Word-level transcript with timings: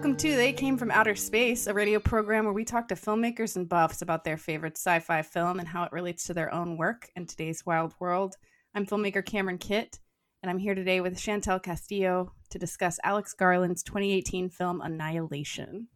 Welcome 0.00 0.16
to 0.16 0.34
They 0.34 0.54
Came 0.54 0.78
from 0.78 0.90
Outer 0.90 1.14
Space, 1.14 1.66
a 1.66 1.74
radio 1.74 2.00
program 2.00 2.46
where 2.46 2.54
we 2.54 2.64
talk 2.64 2.88
to 2.88 2.94
filmmakers 2.94 3.56
and 3.56 3.68
buffs 3.68 4.00
about 4.00 4.24
their 4.24 4.38
favorite 4.38 4.78
sci 4.78 4.98
fi 5.00 5.20
film 5.20 5.58
and 5.58 5.68
how 5.68 5.82
it 5.82 5.92
relates 5.92 6.24
to 6.24 6.32
their 6.32 6.50
own 6.54 6.78
work 6.78 7.10
in 7.16 7.26
today's 7.26 7.66
wild 7.66 7.92
world. 8.00 8.34
I'm 8.74 8.86
filmmaker 8.86 9.22
Cameron 9.22 9.58
Kitt, 9.58 9.98
and 10.42 10.48
I'm 10.48 10.56
here 10.56 10.74
today 10.74 11.02
with 11.02 11.18
Chantel 11.18 11.62
Castillo 11.62 12.32
to 12.48 12.58
discuss 12.58 12.98
Alex 13.04 13.34
Garland's 13.34 13.82
2018 13.82 14.48
film 14.48 14.80
Annihilation. 14.80 15.88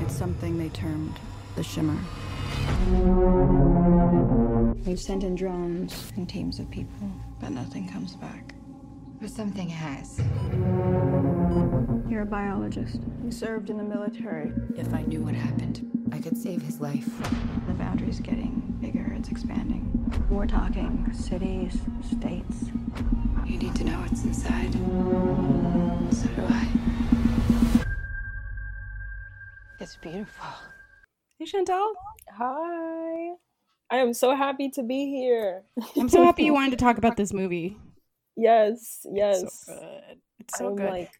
It's 0.00 0.16
something 0.16 0.58
they 0.58 0.70
termed 0.70 1.16
the 1.54 1.62
Shimmer. 1.62 2.00
We've 4.84 4.98
sent 4.98 5.22
in 5.22 5.36
drones 5.36 6.12
and 6.16 6.28
teams 6.28 6.58
of 6.58 6.68
people, 6.72 7.08
but 7.40 7.50
nothing 7.50 7.88
comes 7.88 8.16
back. 8.16 8.56
But 9.20 9.30
something 9.30 9.68
has. 9.68 10.20
You're 12.14 12.22
a 12.22 12.26
biologist. 12.26 13.00
You 13.24 13.32
served 13.32 13.70
in 13.70 13.76
the 13.76 13.82
military. 13.82 14.52
If 14.76 14.94
I 14.94 15.02
knew 15.02 15.22
what 15.22 15.34
happened, 15.34 16.08
I 16.12 16.20
could 16.20 16.38
save 16.38 16.62
his 16.62 16.80
life. 16.80 17.08
The 17.66 17.74
boundary's 17.74 18.20
getting 18.20 18.78
bigger, 18.80 19.12
it's 19.18 19.30
expanding. 19.30 19.90
We're 20.30 20.46
talking 20.46 21.12
cities, 21.12 21.76
states. 22.08 22.66
You 23.44 23.58
need 23.58 23.74
to 23.74 23.82
know 23.82 23.98
what's 23.98 24.22
inside. 24.22 24.74
So 26.14 26.28
do 26.28 26.46
I. 26.48 26.68
It's 29.80 29.96
beautiful. 29.96 30.46
Hey, 31.40 31.46
Chantel. 31.46 31.94
Hi. 32.32 33.32
I 33.90 33.96
am 33.96 34.14
so 34.14 34.36
happy 34.36 34.70
to 34.70 34.84
be 34.84 35.06
here. 35.06 35.64
I'm 35.96 36.08
so 36.08 36.22
happy 36.22 36.44
you 36.44 36.54
wanted 36.54 36.70
to 36.70 36.76
talk 36.76 36.96
about 36.96 37.16
this 37.16 37.32
movie. 37.32 37.76
Yes, 38.36 39.04
yes. 39.12 39.42
It's 39.42 39.66
so 39.66 39.74
good. 39.74 40.18
It's 40.38 40.58
so 40.58 40.68
I'm 40.68 40.76
good. 40.76 40.90
like 40.90 41.10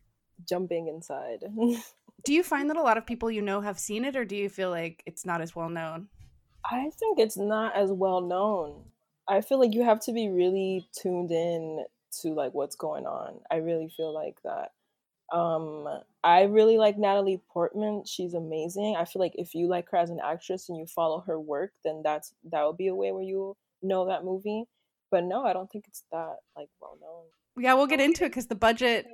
jumping 0.47 0.89
inside. 0.89 1.45
do 2.25 2.33
you 2.33 2.43
find 2.43 2.71
that 2.71 2.77
a 2.77 2.83
lot 2.83 2.99
of 2.99 3.07
people 3.11 3.31
you 3.31 3.43
know 3.43 3.61
have 3.61 3.79
seen 3.79 4.05
it, 4.05 4.17
or 4.17 4.25
do 4.25 4.37
you 4.37 4.49
feel 4.49 4.71
like 4.71 5.03
it's 5.07 5.27
not 5.27 5.41
as 5.41 5.55
well 5.55 5.69
known? 5.69 6.09
I 6.65 6.91
think 6.99 7.19
it's 7.19 7.37
not 7.37 7.77
as 7.77 7.93
well 7.93 8.21
known. 8.21 8.85
I 9.29 9.41
feel 9.41 9.59
like 9.59 9.75
you 9.75 9.85
have 9.85 10.01
to 10.01 10.13
be 10.13 10.29
really 10.29 10.87
tuned 10.93 11.31
in 11.31 11.85
to 12.23 12.29
like 12.29 12.55
what's 12.55 12.77
going 12.77 13.07
on. 13.07 13.41
I 13.51 13.57
really 13.57 13.89
feel 13.89 14.13
like 14.13 14.37
that. 14.45 14.73
Um 15.37 15.87
I 16.23 16.43
really 16.43 16.79
like 16.79 16.99
Natalie 16.99 17.43
Portman. 17.53 18.05
She's 18.07 18.35
amazing. 18.35 18.97
I 18.97 19.05
feel 19.05 19.21
like 19.21 19.35
if 19.37 19.55
you 19.55 19.67
like 19.67 19.91
her 19.91 19.99
as 19.99 20.11
an 20.11 20.21
actress 20.23 20.69
and 20.69 20.79
you 20.79 20.87
follow 20.87 21.21
her 21.27 21.41
work, 21.41 21.73
then 21.85 22.03
that's 22.03 22.33
that 22.51 22.65
would 22.67 22.77
be 22.77 22.89
a 22.89 22.95
way 22.95 23.13
where 23.13 23.23
you 23.23 23.57
know 23.83 24.07
that 24.07 24.25
movie. 24.25 24.65
But 25.11 25.25
no, 25.25 25.45
I 25.45 25.53
don't 25.53 25.71
think 25.71 25.87
it's 25.89 26.05
that 26.13 26.37
like 26.57 26.69
well 26.81 26.99
known. 27.01 27.65
Yeah, 27.65 27.75
we'll 27.75 27.87
get 27.87 28.01
into 28.01 28.25
it 28.25 28.31
because 28.31 28.47
the 28.47 28.55
budget 28.55 29.07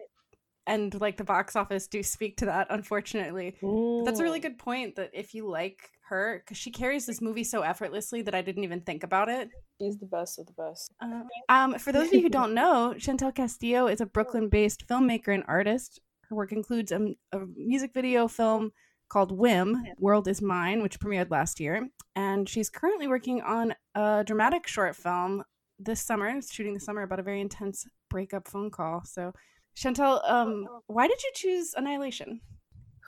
and 0.66 0.98
like 1.00 1.16
the 1.16 1.25
box 1.25 1.56
office 1.56 1.86
do 1.86 2.03
speak 2.03 2.36
to 2.39 2.47
that. 2.47 2.66
Unfortunately, 2.70 3.56
that's 4.05 4.20
a 4.20 4.22
really 4.22 4.41
good 4.41 4.58
point. 4.58 4.97
That 4.97 5.11
if 5.12 5.34
you 5.34 5.48
like 5.48 5.91
her, 6.08 6.42
because 6.44 6.56
she 6.56 6.70
carries 6.70 7.06
this 7.06 7.20
movie 7.20 7.44
so 7.44 7.62
effortlessly 7.62 8.22
that 8.22 8.34
I 8.34 8.42
didn't 8.42 8.64
even 8.64 8.80
think 8.80 9.02
about 9.02 9.28
it. 9.28 9.48
She's 9.80 9.98
the 9.98 10.06
best 10.06 10.39
of 10.39 10.47
the 10.47 10.52
best. 10.52 10.91
Uh, 11.00 11.22
um, 11.48 11.78
for 11.78 11.92
those 11.92 12.08
of 12.08 12.14
you 12.14 12.22
who 12.22 12.28
don't 12.28 12.52
know, 12.52 12.94
Chantel 12.98 13.34
Castillo 13.34 13.86
is 13.86 14.00
a 14.00 14.06
Brooklyn-based 14.06 14.86
filmmaker 14.86 15.33
and 15.33 15.44
artist. 15.47 16.00
Her 16.28 16.36
work 16.36 16.52
includes 16.52 16.92
a, 16.92 17.14
a 17.33 17.41
music 17.56 17.92
video 17.95 18.28
film 18.28 18.72
called 19.08 19.33
Whim, 19.33 19.84
World 19.98 20.28
is 20.28 20.41
Mine, 20.41 20.83
which 20.83 21.00
premiered 21.00 21.30
last 21.30 21.61
year. 21.61 21.89
And 22.14 22.48
she's 22.48 22.70
currently 22.70 23.08
working 23.08 23.42
on 23.42 23.74
a 23.95 24.23
dramatic 24.24 24.67
short 24.67 24.96
film 24.96 25.42
this 25.79 26.01
summer, 26.01 26.40
shooting 26.42 26.74
this 26.74 26.85
summer 26.85 27.02
about 27.02 27.18
a 27.18 27.24
very 27.24 27.40
intense 27.40 27.86
breakup 28.08 28.48
phone 28.48 28.70
call. 28.70 29.02
So, 29.05 29.33
Chantel, 29.80 30.20
um, 30.30 30.68
why 30.89 31.08
did 31.08 31.23
you 31.23 31.30
choose 31.35 31.73
Annihilation? 31.74 32.42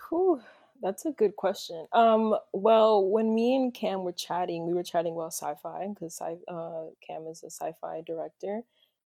Whew, 0.08 0.40
that's 0.80 1.04
a 1.04 1.10
good 1.10 1.36
question. 1.36 1.86
Um, 1.92 2.34
well, 2.54 3.04
when 3.04 3.34
me 3.34 3.54
and 3.56 3.74
Cam 3.74 4.04
were 4.04 4.12
chatting, 4.12 4.66
we 4.66 4.72
were 4.72 4.82
chatting 4.82 5.12
about 5.14 5.34
sci-fi 5.34 5.88
because 5.88 6.18
uh, 6.22 6.84
Cam 7.06 7.26
is 7.26 7.42
a 7.42 7.50
sci-fi 7.50 8.00
director, 8.06 8.62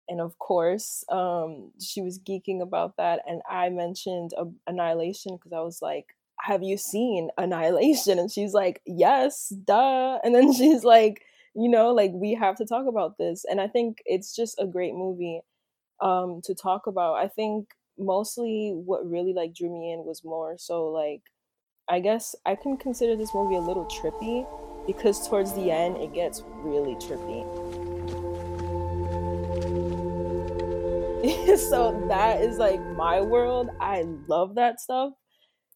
and 0.08 0.20
of 0.20 0.38
course, 0.38 1.04
um, 1.10 1.72
she 1.80 2.02
was 2.02 2.20
geeking 2.20 2.62
about 2.62 2.96
that, 2.98 3.22
and 3.26 3.42
I 3.50 3.68
mentioned 3.70 4.30
uh, 4.38 4.44
Annihilation 4.68 5.34
because 5.34 5.52
I 5.52 5.60
was 5.60 5.82
like, 5.82 6.14
"Have 6.42 6.62
you 6.62 6.76
seen 6.76 7.30
Annihilation?" 7.36 8.20
And 8.20 8.30
she's 8.30 8.54
like, 8.54 8.80
"Yes, 8.86 9.48
duh." 9.64 10.20
And 10.22 10.32
then 10.36 10.52
she's 10.56 10.84
like 10.84 11.22
you 11.58 11.70
know 11.70 11.90
like 11.90 12.10
we 12.12 12.34
have 12.34 12.54
to 12.54 12.66
talk 12.66 12.86
about 12.86 13.16
this 13.16 13.46
and 13.48 13.62
i 13.62 13.66
think 13.66 14.02
it's 14.04 14.36
just 14.36 14.60
a 14.60 14.66
great 14.66 14.92
movie 14.92 15.40
um 16.00 16.40
to 16.44 16.54
talk 16.54 16.86
about 16.86 17.14
i 17.14 17.28
think 17.28 17.68
mostly 17.98 18.72
what 18.74 19.08
really 19.08 19.32
like 19.32 19.54
drew 19.54 19.70
me 19.70 19.92
in 19.92 20.04
was 20.04 20.22
more 20.24 20.56
so 20.58 20.86
like 20.86 21.22
i 21.88 21.98
guess 21.98 22.34
i 22.44 22.54
can 22.54 22.76
consider 22.76 23.16
this 23.16 23.34
movie 23.34 23.56
a 23.56 23.60
little 23.60 23.86
trippy 23.86 24.46
because 24.86 25.28
towards 25.28 25.52
the 25.54 25.70
end 25.70 25.96
it 25.96 26.14
gets 26.14 26.42
really 26.62 26.94
trippy. 26.94 27.44
So 31.56 32.04
that 32.08 32.42
is 32.42 32.58
like 32.58 32.80
my 32.96 33.20
world. 33.20 33.70
I 33.80 34.04
love 34.28 34.54
that 34.54 34.78
stuff. 34.78 35.12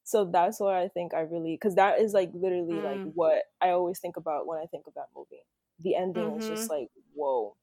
So 0.05 0.29
that's 0.31 0.61
why 0.61 0.83
i 0.83 0.89
think 0.89 1.15
i 1.15 1.21
really 1.21 1.55
because 1.55 1.75
that 1.77 2.01
is 2.01 2.13
like 2.13 2.31
literally 2.35 2.75
mm. 2.75 2.85
like 2.85 3.13
what 3.15 3.43
i 3.61 3.71
always 3.71 4.01
think 4.01 4.17
about 4.17 4.47
when 4.47 4.59
i 4.59 4.67
think 4.67 4.87
of 4.87 4.95
that 4.95 5.07
movie. 5.17 5.43
The 5.81 5.97
ending 5.97 6.25
mm-hmm. 6.25 6.37
was 6.37 6.49
just 6.49 6.71
like 6.71 6.89
whoa 7.15 7.57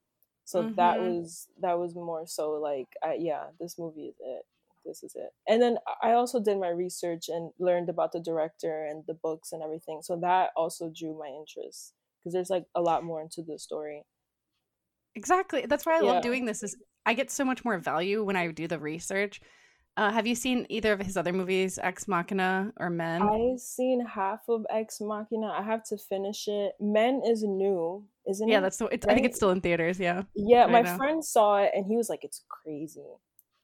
so 0.48 0.64
mm-hmm. 0.64 0.76
that 0.76 0.98
was 1.02 1.50
that 1.60 1.78
was 1.78 1.94
more 1.94 2.26
so 2.26 2.52
like 2.52 2.88
I, 3.04 3.18
yeah 3.20 3.48
this 3.60 3.78
movie 3.78 4.08
is 4.08 4.16
it 4.22 4.46
this 4.86 5.04
is 5.04 5.14
it 5.16 5.32
and 5.48 5.62
then 5.62 5.78
i 6.02 6.14
also 6.14 6.40
did 6.40 6.58
my 6.58 6.70
research 6.70 7.28
and 7.28 7.52
learned 7.60 7.90
about 7.90 8.14
the 8.14 8.22
director 8.22 8.86
and 8.86 9.04
the 9.08 9.14
books 9.14 9.52
and 9.52 9.62
everything 9.62 10.00
so 10.02 10.18
that 10.22 10.52
also 10.56 10.90
drew 10.90 11.20
my 11.20 11.28
interest 11.28 11.94
because 12.24 12.34
there's 12.34 12.50
like 12.50 12.64
a 12.76 12.82
lot 12.82 13.04
more 13.04 13.22
into 13.22 13.42
the 13.42 13.60
story 13.60 14.04
exactly 15.16 15.66
that's 15.68 15.86
why 15.86 15.98
i 15.98 16.02
yeah. 16.02 16.14
love 16.14 16.24
doing 16.24 16.46
this 16.46 16.64
is 16.64 16.78
i 17.06 17.14
get 17.14 17.30
so 17.30 17.44
much 17.44 17.66
more 17.66 17.78
value 17.78 18.24
when 18.24 18.38
i 18.38 18.48
do 18.48 18.68
the 18.68 18.80
research 18.80 19.42
uh, 19.98 20.12
have 20.12 20.28
you 20.28 20.36
seen 20.36 20.68
either 20.70 20.94
of 20.94 21.00
his 21.00 21.18
other 21.18 21.34
movies, 21.34 21.80
Ex 21.82 22.08
Machina 22.08 22.72
or 22.78 22.92
Men? 22.92 23.24
I've 23.24 23.60
seen 23.60 24.06
half 24.06 24.42
of 24.48 24.64
Ex 24.70 25.02
Machina. 25.02 25.48
I 25.48 25.64
have 25.64 25.84
to 25.86 25.98
finish 25.98 26.48
it. 26.48 26.74
Men 26.80 27.24
is 27.26 27.42
new, 27.42 28.06
isn't 28.28 28.48
yeah, 28.48 28.60
it? 28.60 28.62
that's 28.62 28.78
the. 28.78 28.86
Right? 28.86 29.06
I 29.08 29.14
think 29.14 29.26
it's 29.26 29.38
still 29.38 29.52
in 29.52 29.62
theaters. 29.62 30.00
Yeah. 30.00 30.24
Yeah, 30.36 30.66
my 30.68 30.84
friend 30.84 31.24
saw 31.24 31.58
it 31.58 31.72
and 31.74 31.86
he 31.86 31.96
was 31.96 32.10
like, 32.10 32.24
"It's 32.24 32.44
crazy." 32.50 33.06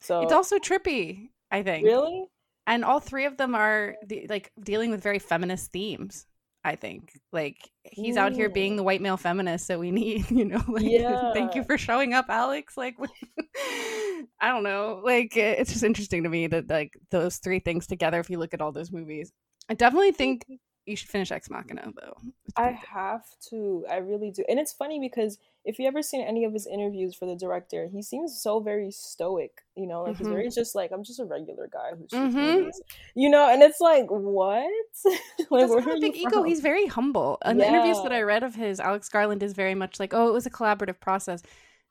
So 0.01 0.21
it's 0.21 0.33
also 0.33 0.57
trippy. 0.57 1.29
I 1.51 1.63
think. 1.63 1.85
Really. 1.85 2.25
And 2.65 2.85
all 2.85 2.99
three 2.99 3.25
of 3.25 3.37
them 3.37 3.55
are 3.55 3.95
the, 4.05 4.25
like 4.29 4.51
dealing 4.61 4.89
with 4.91 5.03
very 5.03 5.19
feminist 5.19 5.71
themes. 5.71 6.25
I 6.65 6.77
think 6.77 7.11
like 7.33 7.57
he's 7.83 8.15
out 8.15 8.31
here 8.31 8.49
being 8.49 8.77
the 8.77 8.83
white 8.83 9.01
male 9.01 9.17
feminist 9.17 9.67
that 9.67 9.79
we 9.79 9.91
need, 9.91 10.31
you 10.31 10.45
know. 10.45 10.63
Like, 10.67 10.85
yeah. 10.85 11.33
thank 11.33 11.55
you 11.55 11.63
for 11.63 11.77
showing 11.77 12.13
up, 12.13 12.25
Alex. 12.29 12.77
Like, 12.77 12.95
I 13.57 14.23
don't 14.47 14.63
know. 14.63 15.01
Like, 15.03 15.35
it's 15.35 15.73
just 15.73 15.83
interesting 15.83 16.23
to 16.23 16.29
me 16.29 16.47
that 16.47 16.69
like 16.69 16.93
those 17.11 17.37
three 17.37 17.59
things 17.59 17.85
together. 17.85 18.19
If 18.19 18.29
you 18.29 18.39
look 18.39 18.53
at 18.53 18.61
all 18.61 18.71
those 18.71 18.91
movies, 18.91 19.31
I 19.69 19.73
definitely 19.73 20.13
think 20.13 20.45
you 20.85 20.95
should 20.95 21.09
finish 21.09 21.31
Ex 21.31 21.49
Machina 21.49 21.91
though. 21.95 22.17
I 22.57 22.77
have 22.93 23.23
to. 23.49 23.85
I 23.89 23.97
really 23.97 24.31
do. 24.31 24.43
And 24.49 24.59
it's 24.59 24.73
funny 24.73 24.99
because 24.99 25.37
if 25.65 25.79
you 25.79 25.87
ever 25.87 26.01
seen 26.01 26.21
any 26.21 26.43
of 26.43 26.51
his 26.51 26.67
interviews 26.67 27.15
for 27.15 27.25
the 27.25 27.35
director, 27.35 27.87
he 27.91 28.01
seems 28.01 28.41
so 28.41 28.59
very 28.59 28.91
stoic. 28.91 29.61
You 29.75 29.87
know, 29.87 30.03
like 30.03 30.15
mm-hmm. 30.15 30.25
he's 30.25 30.33
very 30.33 30.49
just 30.49 30.75
like 30.75 30.91
I'm 30.91 31.03
just 31.03 31.19
a 31.19 31.25
regular 31.25 31.69
guy 31.71 31.91
who's 31.97 32.09
mm-hmm. 32.09 32.69
you 33.15 33.29
know, 33.29 33.49
and 33.49 33.63
it's 33.63 33.79
like 33.79 34.07
what? 34.09 34.69
like 35.49 35.69
where 35.69 35.79
a 35.79 35.99
big 35.99 36.17
ego. 36.17 36.43
He's 36.43 36.59
very 36.59 36.87
humble. 36.87 37.37
And 37.43 37.57
yeah. 37.57 37.65
the 37.65 37.69
interviews 37.69 38.03
that 38.03 38.11
I 38.11 38.21
read 38.21 38.43
of 38.43 38.55
his, 38.55 38.79
Alex 38.79 39.07
Garland 39.07 39.41
is 39.41 39.53
very 39.53 39.75
much 39.75 39.99
like, 39.99 40.13
oh, 40.13 40.27
it 40.27 40.33
was 40.33 40.45
a 40.45 40.51
collaborative 40.51 40.99
process. 40.99 41.41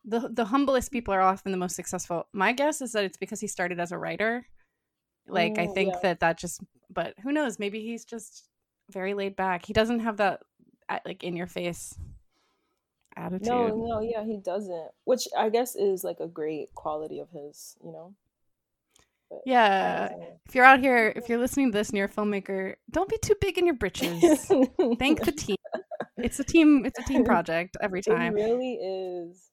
The 0.04 0.28
the 0.28 0.46
humblest 0.46 0.92
people 0.92 1.14
are 1.14 1.22
often 1.22 1.50
the 1.50 1.58
most 1.58 1.76
successful. 1.76 2.26
My 2.32 2.52
guess 2.52 2.82
is 2.82 2.92
that 2.92 3.04
it's 3.04 3.16
because 3.16 3.40
he 3.40 3.46
started 3.46 3.80
as 3.80 3.92
a 3.92 3.98
writer. 3.98 4.46
Like 5.26 5.54
mm, 5.54 5.62
I 5.62 5.66
think 5.68 5.94
yeah. 5.94 6.00
that 6.02 6.20
that 6.20 6.38
just, 6.38 6.60
but 6.90 7.14
who 7.22 7.32
knows? 7.32 7.58
Maybe 7.58 7.80
he's 7.80 8.04
just 8.04 8.48
very 8.90 9.14
laid 9.14 9.36
back. 9.36 9.66
He 9.66 9.72
doesn't 9.72 10.00
have 10.00 10.18
that 10.18 10.42
like 11.04 11.22
in 11.22 11.36
your 11.36 11.46
face 11.46 11.94
attitude. 13.16 13.48
No, 13.48 13.68
no, 13.68 14.00
yeah, 14.00 14.24
he 14.24 14.36
doesn't. 14.36 14.90
Which 15.04 15.26
I 15.36 15.48
guess 15.48 15.76
is 15.76 16.04
like 16.04 16.20
a 16.20 16.26
great 16.26 16.74
quality 16.74 17.20
of 17.20 17.28
his, 17.30 17.76
you 17.84 17.92
know. 17.92 18.14
But, 19.30 19.40
yeah. 19.46 20.10
If 20.46 20.54
you're 20.54 20.64
out 20.64 20.80
here, 20.80 21.12
if 21.16 21.28
you're 21.28 21.38
listening 21.38 21.72
to 21.72 21.78
this 21.78 21.88
and 21.88 21.96
you're 21.96 22.06
a 22.06 22.10
filmmaker, 22.10 22.74
don't 22.90 23.08
be 23.08 23.18
too 23.22 23.34
big 23.40 23.58
in 23.58 23.66
your 23.66 23.76
britches. 23.76 24.20
Thank 24.98 25.24
the 25.24 25.32
team. 25.32 25.56
It's 26.18 26.38
a 26.38 26.44
team. 26.44 26.84
It's 26.84 26.98
a 26.98 27.02
team 27.02 27.24
project 27.24 27.76
every 27.80 28.02
time. 28.02 28.36
It 28.36 28.42
really 28.42 28.74
is. 28.74 29.48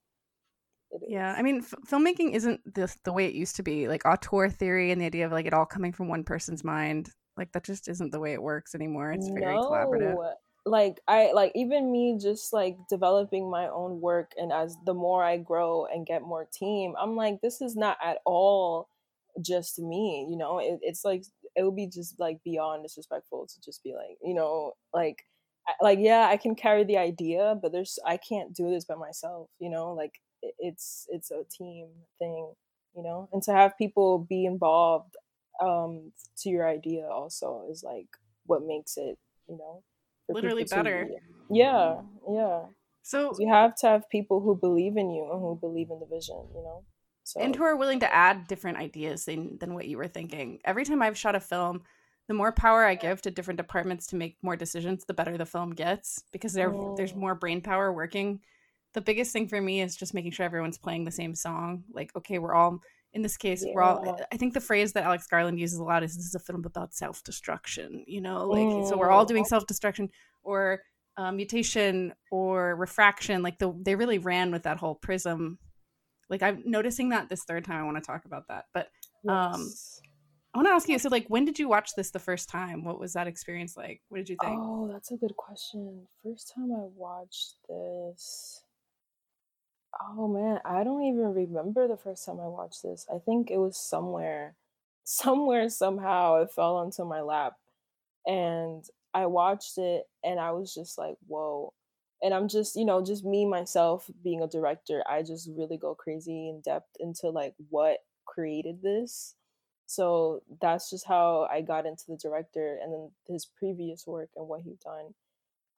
Yeah, 1.07 1.33
I 1.37 1.43
mean, 1.43 1.59
f- 1.59 1.73
filmmaking 1.87 2.33
isn't 2.33 2.61
the 2.73 2.93
the 3.03 3.13
way 3.13 3.25
it 3.25 3.35
used 3.35 3.55
to 3.57 3.63
be. 3.63 3.87
Like 3.87 4.05
auteur 4.05 4.49
theory 4.49 4.91
and 4.91 4.99
the 4.99 5.05
idea 5.05 5.25
of 5.25 5.31
like 5.31 5.45
it 5.45 5.53
all 5.53 5.65
coming 5.65 5.93
from 5.93 6.07
one 6.07 6.23
person's 6.23 6.63
mind. 6.63 7.09
Like 7.39 7.51
that 7.53 7.65
just 7.65 7.87
isn't 7.87 8.11
the 8.11 8.19
way 8.19 8.33
it 8.33 8.41
works 8.41 8.75
anymore. 8.75 9.11
It's 9.11 9.29
very 9.29 9.55
no. 9.55 9.63
collaborative 9.63 10.33
like 10.65 10.99
i 11.07 11.31
like 11.31 11.53
even 11.55 11.89
me 11.89 12.19
just 12.21 12.51
like 12.51 12.75
developing 12.89 13.49
my 13.49 13.69
own 13.69 14.01
work 14.01 14.33
and 14.35 14.51
as 14.51 14.75
the 14.85 14.93
more 14.93 15.23
i 15.23 15.37
grow 15.37 15.85
and 15.85 16.05
get 16.05 16.21
more 16.21 16.45
team 16.51 16.93
i'm 16.99 17.15
like 17.15 17.39
this 17.41 17.61
is 17.61 17.77
not 17.77 17.97
at 18.03 18.17
all 18.25 18.89
just 19.41 19.79
me 19.79 20.27
you 20.29 20.35
know 20.37 20.59
it, 20.59 20.77
it's 20.81 21.05
like 21.05 21.23
it 21.55 21.63
would 21.63 21.75
be 21.75 21.87
just 21.87 22.19
like 22.19 22.39
beyond 22.43 22.83
disrespectful 22.83 23.47
to 23.47 23.61
just 23.61 23.83
be 23.83 23.93
like, 23.93 24.17
you 24.23 24.33
know, 24.33 24.73
like 24.93 25.23
like 25.81 25.99
yeah, 26.01 26.27
I 26.29 26.37
can 26.37 26.55
carry 26.55 26.83
the 26.83 26.97
idea, 26.97 27.57
but 27.61 27.71
there's 27.71 27.99
I 28.05 28.17
can't 28.17 28.53
do 28.53 28.69
this 28.69 28.85
by 28.85 28.95
myself, 28.95 29.49
you 29.59 29.69
know? 29.69 29.93
Like 29.93 30.13
it's 30.41 31.05
it's 31.09 31.31
a 31.31 31.43
team 31.49 31.87
thing, 32.17 32.53
you 32.95 33.03
know? 33.03 33.29
And 33.33 33.43
to 33.43 33.51
have 33.51 33.77
people 33.77 34.19
be 34.19 34.45
involved 34.45 35.15
um 35.61 36.11
to 36.37 36.49
your 36.49 36.67
idea 36.67 37.07
also 37.07 37.65
is 37.69 37.83
like 37.83 38.07
what 38.45 38.63
makes 38.65 38.97
it, 38.97 39.17
you 39.47 39.57
know, 39.57 39.83
literally 40.29 40.63
better. 40.63 41.05
To, 41.05 41.13
yeah, 41.49 42.01
yeah. 42.29 42.61
So 43.03 43.33
you 43.39 43.49
have 43.49 43.75
to 43.77 43.87
have 43.87 44.09
people 44.09 44.39
who 44.39 44.55
believe 44.55 44.97
in 44.97 45.09
you 45.09 45.23
and 45.31 45.41
who 45.41 45.57
believe 45.59 45.89
in 45.89 45.99
the 45.99 46.05
vision, 46.05 46.47
you 46.53 46.61
know? 46.61 46.83
So. 47.23 47.39
And 47.39 47.55
who 47.55 47.63
are 47.63 47.75
willing 47.75 47.99
to 48.01 48.13
add 48.13 48.47
different 48.47 48.77
ideas 48.77 49.25
than, 49.25 49.57
than 49.59 49.73
what 49.73 49.87
you 49.87 49.97
were 49.97 50.07
thinking. 50.07 50.59
Every 50.65 50.85
time 50.85 51.01
I've 51.01 51.17
shot 51.17 51.35
a 51.35 51.39
film, 51.39 51.83
the 52.27 52.33
more 52.33 52.51
power 52.51 52.85
I 52.85 52.95
give 52.95 53.21
to 53.23 53.31
different 53.31 53.57
departments 53.57 54.07
to 54.07 54.15
make 54.15 54.37
more 54.41 54.55
decisions, 54.55 55.05
the 55.05 55.13
better 55.13 55.37
the 55.37 55.45
film 55.45 55.71
gets 55.71 56.23
because 56.31 56.53
there, 56.53 56.73
oh. 56.73 56.95
there's 56.97 57.15
more 57.15 57.35
brain 57.35 57.61
power 57.61 57.91
working. 57.91 58.41
The 58.93 59.01
biggest 59.01 59.31
thing 59.31 59.47
for 59.47 59.61
me 59.61 59.81
is 59.81 59.95
just 59.95 60.13
making 60.13 60.31
sure 60.31 60.45
everyone's 60.45 60.77
playing 60.77 61.05
the 61.05 61.11
same 61.11 61.35
song. 61.35 61.83
Like, 61.91 62.15
okay, 62.15 62.39
we're 62.39 62.55
all 62.55 62.81
in 63.13 63.21
this 63.21 63.37
case, 63.37 63.63
yeah. 63.65 63.73
we're 63.73 63.81
all. 63.81 64.19
I 64.31 64.37
think 64.37 64.53
the 64.53 64.61
phrase 64.61 64.93
that 64.93 65.03
Alex 65.03 65.25
Garland 65.27 65.59
uses 65.59 65.79
a 65.79 65.83
lot 65.83 66.03
is, 66.03 66.15
"This 66.15 66.25
is 66.25 66.35
a 66.35 66.39
film 66.39 66.65
about 66.65 66.93
self 66.93 67.23
destruction." 67.23 68.03
You 68.07 68.21
know, 68.21 68.45
like 68.45 68.61
mm. 68.61 68.87
so 68.87 68.97
we're 68.97 69.09
all 69.09 69.25
doing 69.25 69.45
self 69.45 69.65
destruction 69.65 70.09
or 70.43 70.81
uh, 71.17 71.31
mutation 71.31 72.13
or 72.31 72.75
refraction. 72.75 73.41
Like 73.41 73.57
the 73.57 73.73
they 73.81 73.95
really 73.95 74.19
ran 74.19 74.51
with 74.51 74.63
that 74.63 74.77
whole 74.77 74.95
prism. 74.95 75.57
Like 76.29 76.43
I'm 76.43 76.61
noticing 76.65 77.09
that 77.09 77.29
this 77.29 77.43
third 77.45 77.65
time. 77.65 77.81
I 77.81 77.85
want 77.85 77.97
to 77.97 78.03
talk 78.03 78.25
about 78.25 78.47
that, 78.49 78.65
but 78.73 78.89
um, 79.27 79.61
yes. 79.61 80.01
I 80.53 80.57
want 80.57 80.67
to 80.67 80.73
ask 80.73 80.89
you. 80.89 80.97
So, 80.97 81.09
like, 81.09 81.27
when 81.27 81.45
did 81.45 81.59
you 81.59 81.67
watch 81.67 81.95
this 81.95 82.11
the 82.11 82.19
first 82.19 82.49
time? 82.49 82.83
What 82.83 82.99
was 82.99 83.13
that 83.13 83.27
experience 83.27 83.77
like? 83.77 84.01
What 84.09 84.17
did 84.17 84.29
you 84.29 84.37
think? 84.43 84.59
Oh, 84.59 84.89
that's 84.91 85.11
a 85.11 85.17
good 85.17 85.35
question. 85.35 86.07
First 86.23 86.53
time 86.55 86.71
I 86.71 86.85
watched 86.95 87.55
this. 87.67 88.63
Oh 89.93 90.27
man, 90.27 90.59
I 90.65 90.83
don't 90.83 91.03
even 91.03 91.33
remember 91.33 91.87
the 91.87 91.97
first 91.97 92.25
time 92.25 92.39
I 92.39 92.47
watched 92.47 92.83
this. 92.83 93.05
I 93.13 93.17
think 93.19 93.49
it 93.49 93.57
was 93.57 93.77
somewhere, 93.77 94.55
somewhere, 95.03 95.69
somehow 95.69 96.41
it 96.41 96.51
fell 96.51 96.77
onto 96.77 97.03
my 97.05 97.21
lap. 97.21 97.53
And 98.27 98.83
I 99.13 99.25
watched 99.27 99.77
it 99.77 100.05
and 100.23 100.39
I 100.39 100.51
was 100.51 100.73
just 100.73 100.97
like, 100.97 101.15
whoa. 101.27 101.73
And 102.21 102.33
I'm 102.33 102.47
just, 102.49 102.75
you 102.75 102.85
know, 102.85 103.03
just 103.03 103.25
me, 103.25 103.45
myself 103.45 104.09
being 104.23 104.41
a 104.41 104.47
director, 104.47 105.03
I 105.09 105.23
just 105.23 105.49
really 105.55 105.77
go 105.77 105.95
crazy 105.95 106.49
in 106.49 106.61
depth 106.61 106.89
into 106.99 107.29
like 107.29 107.55
what 107.69 107.99
created 108.25 108.81
this 108.83 109.35
so 109.87 110.41
that's 110.61 110.89
just 110.91 111.05
how 111.07 111.47
I 111.51 111.61
got 111.61 111.85
into 111.87 112.05
the 112.07 112.17
director 112.17 112.79
and 112.81 112.93
then 112.93 113.11
his 113.27 113.45
previous 113.45 114.05
work 114.07 114.29
and 114.35 114.47
what 114.47 114.61
he's 114.61 114.77
done. 114.79 115.15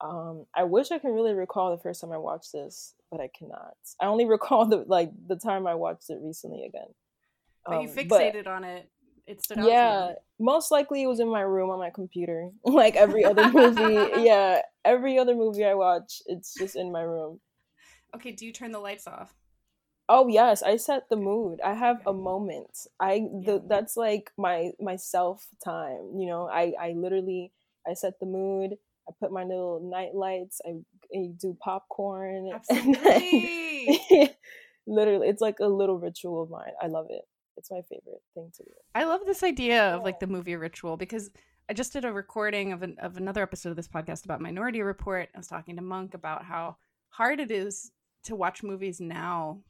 Um, 0.02 0.46
I 0.54 0.64
wish 0.64 0.90
I 0.90 0.98
can 0.98 1.12
really 1.12 1.32
recall 1.32 1.70
the 1.70 1.82
first 1.82 2.00
time 2.00 2.12
I 2.12 2.18
watched 2.18 2.52
this, 2.52 2.94
but 3.10 3.20
I 3.20 3.30
cannot. 3.36 3.76
I 4.00 4.06
only 4.06 4.24
recall 4.36 4.66
the 4.66 4.84
like 4.86 5.10
the 5.28 5.36
time 5.36 5.66
I 5.66 5.74
watched 5.74 6.10
it 6.10 6.18
recently 6.20 6.64
again. 6.64 6.88
But 7.64 7.76
um, 7.76 7.82
you 7.82 7.88
fixated 7.88 8.44
but, 8.44 8.46
on 8.48 8.64
it. 8.64 8.90
It 9.26 9.42
stood 9.42 9.58
out. 9.58 9.66
Yeah, 9.66 10.12
most 10.40 10.72
likely 10.72 11.02
it 11.02 11.06
was 11.06 11.20
in 11.20 11.28
my 11.28 11.42
room 11.42 11.70
on 11.70 11.78
my 11.78 11.90
computer, 11.90 12.50
like 12.64 12.96
every 12.96 13.24
other 13.24 13.50
movie. 13.50 14.10
yeah, 14.22 14.60
every 14.84 15.18
other 15.18 15.34
movie 15.34 15.64
I 15.64 15.74
watch, 15.74 16.22
it's 16.26 16.54
just 16.54 16.74
in 16.74 16.90
my 16.90 17.02
room. 17.02 17.40
Okay, 18.16 18.32
do 18.32 18.44
you 18.44 18.52
turn 18.52 18.72
the 18.72 18.80
lights 18.80 19.06
off? 19.06 19.32
Oh 20.08 20.26
yes, 20.26 20.62
I 20.62 20.76
set 20.76 21.08
the 21.08 21.16
mood. 21.16 21.60
I 21.64 21.74
have 21.74 22.02
a 22.06 22.12
moment. 22.12 22.86
I 22.98 23.20
the, 23.44 23.62
that's 23.66 23.96
like 23.96 24.32
my 24.36 24.72
my 24.80 24.96
self 24.96 25.46
time. 25.64 26.10
You 26.16 26.26
know, 26.26 26.48
I 26.48 26.74
I 26.78 26.92
literally 26.96 27.52
I 27.88 27.94
set 27.94 28.18
the 28.18 28.26
mood. 28.26 28.76
I 29.08 29.12
put 29.20 29.32
my 29.32 29.42
little 29.42 29.80
night 29.82 30.14
lights. 30.14 30.60
I, 30.64 30.70
I 31.14 31.30
do 31.40 31.56
popcorn. 31.60 32.50
Absolutely. 32.54 33.98
literally, 34.86 35.28
it's 35.28 35.40
like 35.40 35.60
a 35.60 35.66
little 35.66 35.98
ritual 35.98 36.42
of 36.42 36.50
mine. 36.50 36.72
I 36.80 36.86
love 36.86 37.06
it. 37.10 37.22
It's 37.56 37.70
my 37.70 37.82
favorite 37.82 38.22
thing 38.34 38.50
to 38.56 38.64
do. 38.64 38.70
I 38.94 39.04
love 39.04 39.20
this 39.26 39.42
idea 39.42 39.94
of 39.94 40.02
like 40.02 40.20
the 40.20 40.26
movie 40.26 40.56
ritual 40.56 40.96
because 40.96 41.30
I 41.68 41.74
just 41.74 41.92
did 41.92 42.04
a 42.04 42.12
recording 42.12 42.72
of 42.72 42.82
an, 42.82 42.96
of 43.00 43.16
another 43.16 43.42
episode 43.42 43.70
of 43.70 43.76
this 43.76 43.88
podcast 43.88 44.24
about 44.24 44.40
Minority 44.40 44.82
Report. 44.82 45.28
I 45.34 45.38
was 45.38 45.48
talking 45.48 45.76
to 45.76 45.82
Monk 45.82 46.14
about 46.14 46.44
how 46.44 46.76
hard 47.10 47.40
it 47.40 47.50
is 47.50 47.92
to 48.24 48.36
watch 48.36 48.62
movies 48.62 49.00
now 49.00 49.60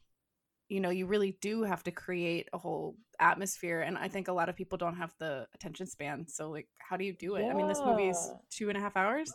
you 0.73 0.79
know 0.79 0.89
you 0.89 1.05
really 1.05 1.37
do 1.39 1.63
have 1.63 1.83
to 1.83 1.91
create 1.91 2.49
a 2.51 2.57
whole 2.57 2.95
atmosphere 3.19 3.81
and 3.81 3.95
i 3.97 4.07
think 4.07 4.27
a 4.27 4.33
lot 4.33 4.49
of 4.49 4.55
people 4.55 4.77
don't 4.77 4.95
have 4.95 5.13
the 5.19 5.45
attention 5.53 5.85
span 5.85 6.27
so 6.27 6.49
like 6.49 6.67
how 6.79 6.97
do 6.97 7.05
you 7.05 7.13
do 7.13 7.35
it? 7.35 7.43
Yeah. 7.43 7.51
i 7.51 7.53
mean 7.53 7.67
this 7.67 7.81
movie 7.85 8.09
is 8.09 8.31
two 8.49 8.69
and 8.69 8.77
a 8.77 8.81
half 8.81 8.97
hours? 8.97 9.31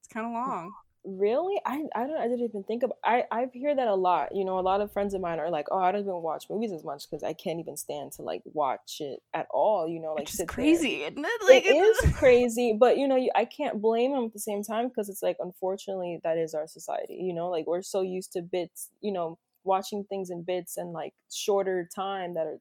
It's 0.00 0.08
kind 0.08 0.26
of 0.26 0.32
long. 0.32 0.72
Really? 1.04 1.60
I 1.64 1.82
i 1.94 2.06
don't 2.06 2.18
i 2.18 2.24
didn't 2.24 2.44
even 2.44 2.64
think 2.64 2.82
about 2.82 2.98
i 3.04 3.24
i 3.30 3.46
hear 3.52 3.74
that 3.74 3.86
a 3.86 3.94
lot 3.94 4.34
you 4.34 4.44
know 4.44 4.58
a 4.58 4.60
lot 4.60 4.80
of 4.80 4.92
friends 4.92 5.14
of 5.14 5.20
mine 5.20 5.38
are 5.38 5.50
like 5.50 5.66
oh 5.70 5.78
i 5.78 5.92
don't 5.92 6.02
even 6.02 6.22
watch 6.22 6.46
movies 6.50 6.72
as 6.72 6.84
much 6.84 7.04
because 7.08 7.22
i 7.22 7.32
can't 7.32 7.60
even 7.60 7.76
stand 7.76 8.12
to 8.12 8.22
like 8.22 8.42
watch 8.44 8.96
it 9.00 9.20
at 9.32 9.46
all 9.50 9.88
you 9.88 10.00
know 10.00 10.14
like 10.14 10.28
it's 10.28 10.42
crazy 10.48 11.02
isn't 11.02 11.24
it? 11.24 11.42
Like 11.46 11.64
it 11.64 11.76
is 11.76 12.12
crazy 12.14 12.76
but 12.78 12.98
you 12.98 13.06
know 13.08 13.18
i 13.36 13.44
can't 13.44 13.80
blame 13.80 14.12
them 14.12 14.24
at 14.24 14.32
the 14.32 14.40
same 14.40 14.62
time 14.62 14.88
because 14.88 15.08
it's 15.08 15.22
like 15.22 15.36
unfortunately 15.40 16.18
that 16.24 16.36
is 16.36 16.52
our 16.52 16.66
society 16.66 17.14
you 17.14 17.32
know 17.32 17.48
like 17.48 17.66
we're 17.66 17.82
so 17.82 18.02
used 18.02 18.32
to 18.32 18.42
bits 18.42 18.90
you 19.00 19.12
know 19.12 19.38
watching 19.68 20.04
things 20.04 20.30
in 20.30 20.42
bits 20.42 20.76
and 20.76 20.92
like 20.92 21.14
shorter 21.32 21.88
time 21.94 22.34
that 22.34 22.46
are 22.46 22.58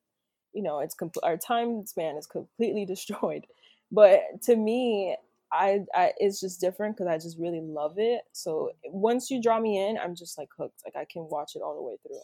you 0.54 0.62
know 0.62 0.80
it's 0.80 0.96
complete 0.96 1.24
our 1.24 1.38
time 1.38 1.86
span 1.86 2.16
is 2.18 2.28
completely 2.28 2.86
destroyed 2.94 3.46
but 3.92 4.22
to 4.44 4.56
me 4.56 5.16
I, 5.52 5.86
I 5.94 6.12
it's 6.18 6.40
just 6.40 6.60
different 6.60 6.98
because 6.98 7.08
I 7.08 7.18
just 7.18 7.40
really 7.40 7.62
love 7.62 7.94
it. 7.98 8.24
So 8.34 8.72
once 8.86 9.32
you 9.32 9.42
draw 9.42 9.60
me 9.60 9.88
in, 9.88 9.98
I'm 9.98 10.16
just 10.16 10.38
like 10.38 10.50
hooked. 10.58 10.82
Like 10.86 10.96
I 10.96 11.06
can 11.12 11.28
watch 11.30 11.56
it 11.56 11.62
all 11.62 11.76
the 11.76 11.82
way 11.82 11.96
through. 12.06 12.20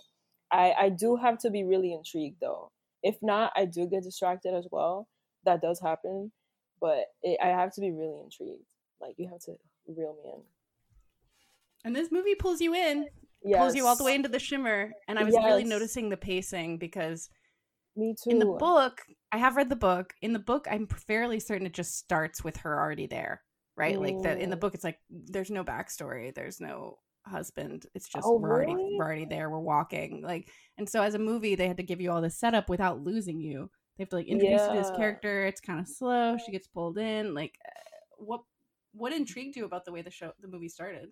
I 0.51 0.85
I 0.85 0.89
do 0.89 1.15
have 1.15 1.37
to 1.39 1.49
be 1.49 1.63
really 1.63 1.93
intrigued 1.93 2.41
though. 2.41 2.71
If 3.01 3.17
not, 3.21 3.51
I 3.55 3.65
do 3.65 3.87
get 3.87 4.03
distracted 4.03 4.53
as 4.53 4.67
well. 4.71 5.07
That 5.45 5.61
does 5.61 5.79
happen, 5.79 6.31
but 6.79 7.05
it, 7.21 7.37
I 7.41 7.47
have 7.47 7.73
to 7.75 7.81
be 7.81 7.91
really 7.91 8.19
intrigued. 8.23 8.67
Like 9.01 9.15
you 9.17 9.29
have 9.29 9.39
to 9.41 9.55
reel 9.87 10.15
me 10.23 10.31
in. 10.33 10.41
And 11.85 11.95
this 11.95 12.11
movie 12.11 12.35
pulls 12.35 12.61
you 12.61 12.73
in 12.73 13.07
yes. 13.43 13.59
pulls 13.59 13.75
you 13.75 13.87
all 13.87 13.95
the 13.95 14.03
way 14.03 14.15
into 14.15 14.29
the 14.29 14.39
shimmer. 14.39 14.91
And 15.07 15.19
I 15.19 15.23
was 15.23 15.33
yes. 15.33 15.43
really 15.43 15.63
noticing 15.63 16.09
the 16.09 16.17
pacing 16.17 16.77
because 16.77 17.29
me 17.95 18.15
too. 18.21 18.31
In 18.31 18.39
the 18.39 18.45
book, 18.45 19.01
I 19.31 19.37
have 19.37 19.55
read 19.55 19.69
the 19.69 19.75
book. 19.75 20.13
In 20.21 20.33
the 20.33 20.39
book, 20.39 20.67
I'm 20.69 20.87
fairly 20.87 21.39
certain 21.39 21.67
it 21.67 21.73
just 21.73 21.97
starts 21.97 22.43
with 22.43 22.57
her 22.57 22.79
already 22.79 23.07
there, 23.07 23.41
right? 23.75 23.97
Mm. 23.97 24.01
Like 24.01 24.21
that 24.23 24.39
in 24.39 24.49
the 24.49 24.57
mm. 24.57 24.61
book, 24.61 24.73
it's 24.73 24.83
like 24.83 24.99
there's 25.09 25.51
no 25.51 25.63
backstory, 25.63 26.33
there's 26.33 26.59
no 26.59 26.97
husband. 27.25 27.85
It's 27.93 28.09
just 28.09 28.25
oh, 28.25 28.37
we're 28.37 28.59
really? 28.59 28.71
already 28.71 28.95
we're 28.97 29.05
already 29.05 29.25
there. 29.25 29.49
We're 29.49 29.59
walking 29.59 30.21
like, 30.23 30.49
and 30.77 30.89
so 30.89 31.01
as 31.01 31.15
a 31.15 31.19
movie, 31.19 31.55
they 31.55 31.67
had 31.67 31.77
to 31.77 31.83
give 31.83 32.01
you 32.01 32.11
all 32.11 32.21
this 32.21 32.39
setup 32.39 32.69
without 32.69 33.01
losing 33.01 33.39
you. 33.39 33.69
They 33.97 34.03
have 34.03 34.09
to 34.09 34.15
like 34.17 34.27
introduce 34.27 34.59
yeah. 34.59 34.73
you 34.73 34.73
to 34.73 34.87
this 34.87 34.97
character. 34.97 35.45
It's 35.45 35.61
kind 35.61 35.79
of 35.79 35.87
slow. 35.87 36.37
She 36.43 36.51
gets 36.51 36.67
pulled 36.67 36.97
in. 36.97 37.35
Like, 37.35 37.53
uh, 37.65 38.23
what 38.25 38.41
what 38.93 39.13
intrigued 39.13 39.55
you 39.55 39.65
about 39.65 39.85
the 39.85 39.91
way 39.91 40.01
the 40.01 40.11
show 40.11 40.31
the 40.41 40.47
movie 40.47 40.69
started? 40.69 41.09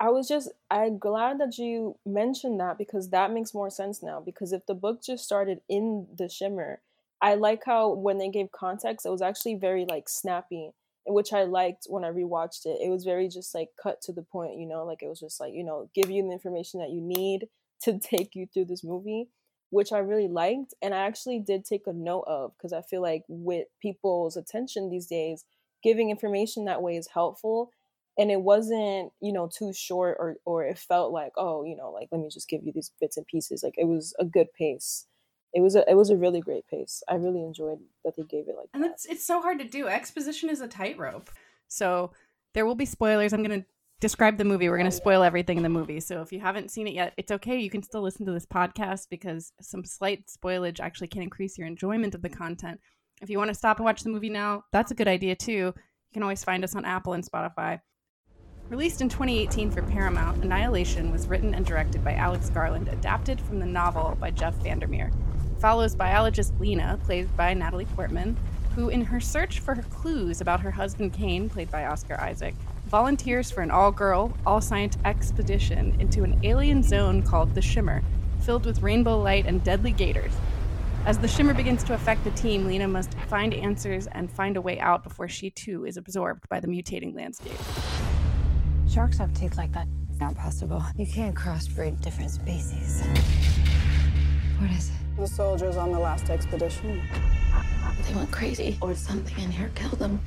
I 0.00 0.10
was 0.10 0.28
just 0.28 0.50
I'm 0.70 0.98
glad 0.98 1.38
that 1.40 1.58
you 1.58 1.96
mentioned 2.04 2.60
that 2.60 2.78
because 2.78 3.10
that 3.10 3.32
makes 3.32 3.54
more 3.54 3.70
sense 3.70 4.02
now. 4.02 4.20
Because 4.20 4.52
if 4.52 4.66
the 4.66 4.74
book 4.74 5.02
just 5.02 5.24
started 5.24 5.60
in 5.68 6.06
the 6.16 6.28
shimmer, 6.28 6.80
I 7.22 7.34
like 7.34 7.62
how 7.64 7.92
when 7.92 8.18
they 8.18 8.28
gave 8.28 8.52
context, 8.52 9.06
it 9.06 9.10
was 9.10 9.22
actually 9.22 9.54
very 9.54 9.86
like 9.88 10.08
snappy, 10.08 10.72
which 11.06 11.32
I 11.32 11.44
liked 11.44 11.86
when 11.88 12.04
I 12.04 12.10
rewatched 12.10 12.66
it. 12.66 12.80
It 12.82 12.90
was 12.90 13.04
very 13.04 13.28
just 13.28 13.54
like 13.54 13.70
cut 13.80 14.02
to 14.02 14.12
the 14.12 14.22
point, 14.22 14.58
you 14.58 14.66
know, 14.66 14.84
like 14.84 15.02
it 15.02 15.08
was 15.08 15.20
just 15.20 15.40
like, 15.40 15.54
you 15.54 15.64
know, 15.64 15.88
give 15.94 16.10
you 16.10 16.22
the 16.22 16.32
information 16.32 16.80
that 16.80 16.90
you 16.90 17.00
need 17.00 17.48
to 17.82 17.98
take 17.98 18.34
you 18.34 18.46
through 18.46 18.66
this 18.66 18.84
movie, 18.84 19.28
which 19.70 19.92
I 19.92 19.98
really 19.98 20.28
liked. 20.28 20.74
And 20.82 20.92
I 20.92 20.98
actually 21.06 21.38
did 21.38 21.64
take 21.64 21.86
a 21.86 21.92
note 21.92 22.24
of 22.26 22.52
because 22.56 22.72
I 22.72 22.82
feel 22.82 23.02
like 23.02 23.22
with 23.28 23.68
people's 23.80 24.36
attention 24.36 24.90
these 24.90 25.06
days, 25.06 25.44
giving 25.82 26.10
information 26.10 26.64
that 26.64 26.82
way 26.82 26.96
is 26.96 27.08
helpful 27.14 27.70
and 28.18 28.30
it 28.30 28.40
wasn't 28.40 29.12
you 29.20 29.32
know 29.32 29.48
too 29.48 29.72
short 29.72 30.16
or 30.20 30.36
or 30.44 30.64
it 30.64 30.78
felt 30.78 31.12
like 31.12 31.32
oh 31.36 31.64
you 31.64 31.76
know 31.76 31.90
like 31.90 32.08
let 32.12 32.20
me 32.20 32.28
just 32.30 32.48
give 32.48 32.62
you 32.64 32.72
these 32.72 32.90
bits 33.00 33.16
and 33.16 33.26
pieces. 33.26 33.62
Like 33.62 33.74
it 33.76 33.86
was 33.86 34.14
a 34.18 34.24
good 34.24 34.52
pace. 34.56 35.06
It 35.52 35.60
was 35.60 35.76
a 35.76 35.88
it 35.88 35.94
was 35.94 36.10
a 36.10 36.16
really 36.16 36.40
great 36.40 36.66
pace. 36.68 37.02
I 37.08 37.14
really 37.14 37.42
enjoyed 37.42 37.78
that 38.04 38.16
they 38.16 38.22
gave 38.22 38.48
it 38.48 38.56
like 38.56 38.68
and 38.72 38.84
that. 38.84 38.92
it's 38.92 39.06
it's 39.06 39.26
so 39.26 39.40
hard 39.40 39.58
to 39.60 39.64
do. 39.64 39.88
Exposition 39.88 40.50
is 40.50 40.60
a 40.60 40.68
tightrope. 40.68 41.30
So 41.68 42.12
there 42.54 42.66
will 42.66 42.74
be 42.74 42.84
spoilers. 42.84 43.32
I'm 43.32 43.42
going 43.42 43.62
to 43.62 43.66
describe 44.00 44.36
the 44.36 44.44
movie. 44.44 44.68
We're 44.68 44.76
going 44.76 44.90
to 44.90 44.94
oh, 44.94 44.98
spoil 44.98 45.22
everything 45.22 45.56
in 45.56 45.62
the 45.62 45.68
movie. 45.68 46.00
So 46.00 46.20
if 46.20 46.32
you 46.32 46.40
haven't 46.40 46.70
seen 46.70 46.86
it 46.86 46.94
yet 46.94 47.14
it's 47.16 47.32
okay. 47.32 47.58
You 47.58 47.70
can 47.70 47.82
still 47.82 48.02
listen 48.02 48.26
to 48.26 48.32
this 48.32 48.46
podcast 48.46 49.08
because 49.10 49.52
some 49.60 49.84
slight 49.84 50.26
spoilage 50.26 50.80
actually 50.80 51.08
can 51.08 51.22
increase 51.22 51.58
your 51.58 51.66
enjoyment 51.66 52.14
of 52.14 52.22
the 52.22 52.28
content. 52.28 52.80
If 53.22 53.30
you 53.30 53.38
want 53.38 53.48
to 53.48 53.54
stop 53.54 53.78
and 53.78 53.84
watch 53.84 54.02
the 54.02 54.10
movie 54.10 54.30
now 54.30 54.64
that's 54.72 54.90
a 54.90 54.94
good 54.94 55.08
idea 55.08 55.34
too. 55.34 55.52
You 55.52 56.12
can 56.12 56.22
always 56.22 56.44
find 56.44 56.62
us 56.62 56.76
on 56.76 56.84
apple 56.84 57.14
and 57.14 57.24
spotify 57.24 57.80
Released 58.70 59.02
in 59.02 59.10
2018 59.10 59.70
for 59.70 59.82
Paramount, 59.82 60.42
Annihilation 60.42 61.12
was 61.12 61.26
written 61.26 61.54
and 61.54 61.66
directed 61.66 62.02
by 62.02 62.14
Alex 62.14 62.48
Garland, 62.48 62.88
adapted 62.88 63.38
from 63.38 63.60
the 63.60 63.66
novel 63.66 64.16
by 64.18 64.30
Jeff 64.30 64.54
VanderMeer. 64.60 65.08
It 65.08 65.60
follows 65.60 65.94
biologist 65.94 66.54
Lena, 66.58 66.98
played 67.04 67.36
by 67.36 67.52
Natalie 67.52 67.84
Portman, 67.84 68.38
who, 68.74 68.88
in 68.88 69.02
her 69.02 69.20
search 69.20 69.60
for 69.60 69.74
clues 69.74 70.40
about 70.40 70.60
her 70.60 70.70
husband 70.70 71.12
Kane, 71.12 71.50
played 71.50 71.70
by 71.70 71.84
Oscar 71.84 72.18
Isaac, 72.18 72.54
volunteers 72.86 73.50
for 73.50 73.60
an 73.60 73.70
all 73.70 73.92
girl, 73.92 74.32
all 74.46 74.62
science 74.62 74.96
expedition 75.04 75.94
into 76.00 76.24
an 76.24 76.40
alien 76.42 76.82
zone 76.82 77.22
called 77.22 77.54
the 77.54 77.62
Shimmer, 77.62 78.02
filled 78.40 78.64
with 78.64 78.80
rainbow 78.80 79.20
light 79.20 79.44
and 79.44 79.62
deadly 79.62 79.92
gators. 79.92 80.32
As 81.04 81.18
the 81.18 81.28
Shimmer 81.28 81.52
begins 81.52 81.84
to 81.84 81.92
affect 81.92 82.24
the 82.24 82.30
team, 82.30 82.66
Lena 82.66 82.88
must 82.88 83.12
find 83.28 83.52
answers 83.52 84.06
and 84.06 84.32
find 84.32 84.56
a 84.56 84.62
way 84.62 84.80
out 84.80 85.04
before 85.04 85.28
she 85.28 85.50
too 85.50 85.84
is 85.84 85.98
absorbed 85.98 86.48
by 86.48 86.60
the 86.60 86.66
mutating 86.66 87.14
landscape. 87.14 87.60
Sharks 88.94 89.18
have 89.18 89.34
teeth 89.34 89.56
like 89.56 89.72
that. 89.72 89.88
Not 90.20 90.36
possible. 90.36 90.80
You 90.96 91.04
can't 91.04 91.34
crossbreed 91.34 92.00
different 92.00 92.30
species. 92.30 93.02
What 94.58 94.70
is 94.70 94.90
it? 94.90 95.16
The 95.16 95.26
soldiers 95.26 95.76
on 95.76 95.90
the 95.90 95.98
last 95.98 96.30
expedition. 96.30 97.02
They 98.06 98.14
went 98.14 98.30
crazy, 98.30 98.78
or 98.80 98.94
something 98.94 99.36
in 99.42 99.50
here 99.50 99.72
killed 99.74 99.98
them. 99.98 100.20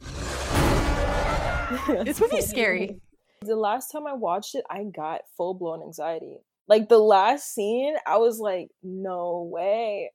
This 2.04 2.20
movie's 2.20 2.48
scary. 2.48 3.00
The 3.42 3.56
last 3.56 3.90
time 3.90 4.06
I 4.06 4.12
watched 4.12 4.54
it, 4.54 4.64
I 4.70 4.84
got 4.84 5.22
full 5.36 5.54
blown 5.54 5.82
anxiety. 5.82 6.36
Like 6.68 6.88
the 6.88 6.98
last 6.98 7.52
scene, 7.52 7.96
I 8.06 8.18
was 8.18 8.38
like, 8.38 8.68
no 8.80 9.50
way. 9.52 10.12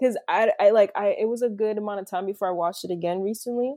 Cause 0.00 0.16
I, 0.28 0.52
I 0.60 0.70
like 0.70 0.92
I 0.94 1.16
it 1.18 1.28
was 1.28 1.42
a 1.42 1.48
good 1.48 1.78
amount 1.78 1.98
of 1.98 2.08
time 2.08 2.26
before 2.26 2.46
I 2.46 2.52
watched 2.52 2.84
it 2.84 2.92
again 2.92 3.22
recently. 3.22 3.74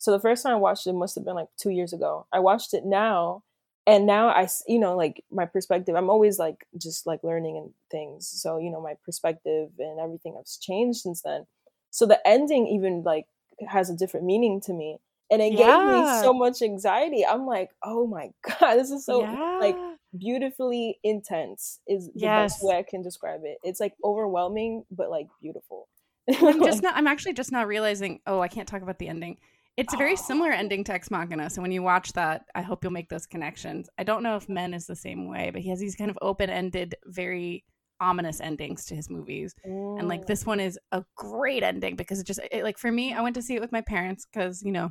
So 0.00 0.10
the 0.12 0.18
first 0.18 0.42
time 0.42 0.54
I 0.54 0.56
watched 0.56 0.86
it 0.86 0.94
must 0.94 1.14
have 1.14 1.26
been 1.26 1.34
like 1.34 1.50
two 1.58 1.70
years 1.70 1.92
ago. 1.92 2.26
I 2.32 2.38
watched 2.40 2.72
it 2.72 2.86
now, 2.86 3.44
and 3.86 4.06
now 4.06 4.28
I, 4.30 4.48
you 4.66 4.78
know, 4.78 4.96
like 4.96 5.22
my 5.30 5.44
perspective. 5.44 5.94
I'm 5.94 6.08
always 6.08 6.38
like 6.38 6.66
just 6.78 7.06
like 7.06 7.22
learning 7.22 7.58
and 7.58 7.74
things. 7.90 8.26
So 8.26 8.56
you 8.58 8.70
know, 8.70 8.80
my 8.80 8.94
perspective 9.04 9.68
and 9.78 10.00
everything 10.00 10.36
has 10.38 10.56
changed 10.56 11.00
since 11.00 11.20
then. 11.20 11.46
So 11.90 12.06
the 12.06 12.18
ending 12.26 12.66
even 12.68 13.02
like 13.02 13.26
has 13.68 13.90
a 13.90 13.94
different 13.96 14.24
meaning 14.24 14.62
to 14.62 14.72
me, 14.72 14.96
and 15.30 15.42
it 15.42 15.50
gave 15.56 15.82
me 15.84 16.06
so 16.22 16.32
much 16.32 16.62
anxiety. 16.62 17.26
I'm 17.26 17.44
like, 17.46 17.70
oh 17.84 18.06
my 18.06 18.30
god, 18.60 18.76
this 18.76 18.90
is 18.90 19.04
so 19.04 19.38
like 19.60 19.76
beautifully 20.16 20.98
intense. 21.04 21.80
Is 21.86 22.06
the 22.06 22.12
Yes. 22.14 22.52
best 22.52 22.64
way 22.64 22.78
I 22.78 22.84
can 22.88 23.02
describe 23.02 23.42
it. 23.44 23.58
It's 23.62 23.80
like 23.80 23.94
overwhelming, 24.02 24.84
but 24.90 25.10
like 25.10 25.28
beautiful. 25.42 25.88
I'm 26.28 26.62
just 26.62 26.82
not. 26.82 26.96
I'm 26.96 27.06
actually 27.06 27.34
just 27.34 27.52
not 27.52 27.66
realizing. 27.66 28.20
Oh, 28.26 28.40
I 28.40 28.48
can't 28.48 28.66
talk 28.66 28.80
about 28.80 28.98
the 28.98 29.08
ending. 29.08 29.36
It's 29.76 29.94
a 29.94 29.96
very 29.96 30.12
oh. 30.12 30.16
similar 30.16 30.50
ending 30.50 30.84
to 30.84 30.92
Ex 30.92 31.10
Machina. 31.10 31.48
So 31.48 31.62
when 31.62 31.72
you 31.72 31.82
watch 31.82 32.12
that, 32.12 32.42
I 32.54 32.62
hope 32.62 32.84
you'll 32.84 32.92
make 32.92 33.08
those 33.08 33.26
connections. 33.26 33.88
I 33.98 34.04
don't 34.04 34.22
know 34.22 34.36
if 34.36 34.48
Men 34.48 34.74
is 34.74 34.86
the 34.86 34.96
same 34.96 35.28
way, 35.28 35.50
but 35.52 35.62
he 35.62 35.70
has 35.70 35.80
these 35.80 35.96
kind 35.96 36.10
of 36.10 36.18
open-ended, 36.20 36.96
very 37.06 37.64
ominous 38.00 38.40
endings 38.40 38.86
to 38.86 38.96
his 38.96 39.10
movies. 39.10 39.54
And 39.64 40.08
like 40.08 40.26
this 40.26 40.44
one 40.46 40.58
is 40.60 40.78
a 40.92 41.04
great 41.16 41.62
ending 41.62 41.96
because 41.96 42.18
it 42.18 42.26
just 42.26 42.40
it, 42.50 42.64
like 42.64 42.78
for 42.78 42.90
me, 42.90 43.12
I 43.12 43.20
went 43.20 43.34
to 43.36 43.42
see 43.42 43.54
it 43.54 43.60
with 43.60 43.72
my 43.72 43.82
parents 43.82 44.26
because 44.26 44.62
you 44.62 44.72
know 44.72 44.90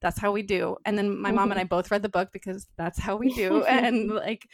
that's 0.00 0.18
how 0.18 0.32
we 0.32 0.42
do. 0.42 0.76
And 0.84 0.98
then 0.98 1.16
my 1.16 1.30
mom 1.30 1.50
and 1.50 1.58
I 1.58 1.62
mm-hmm. 1.62 1.68
both 1.68 1.90
read 1.90 2.02
the 2.02 2.08
book 2.08 2.30
because 2.32 2.66
that's 2.76 2.98
how 2.98 3.16
we 3.16 3.32
do. 3.32 3.64
and 3.68 4.10
like 4.10 4.48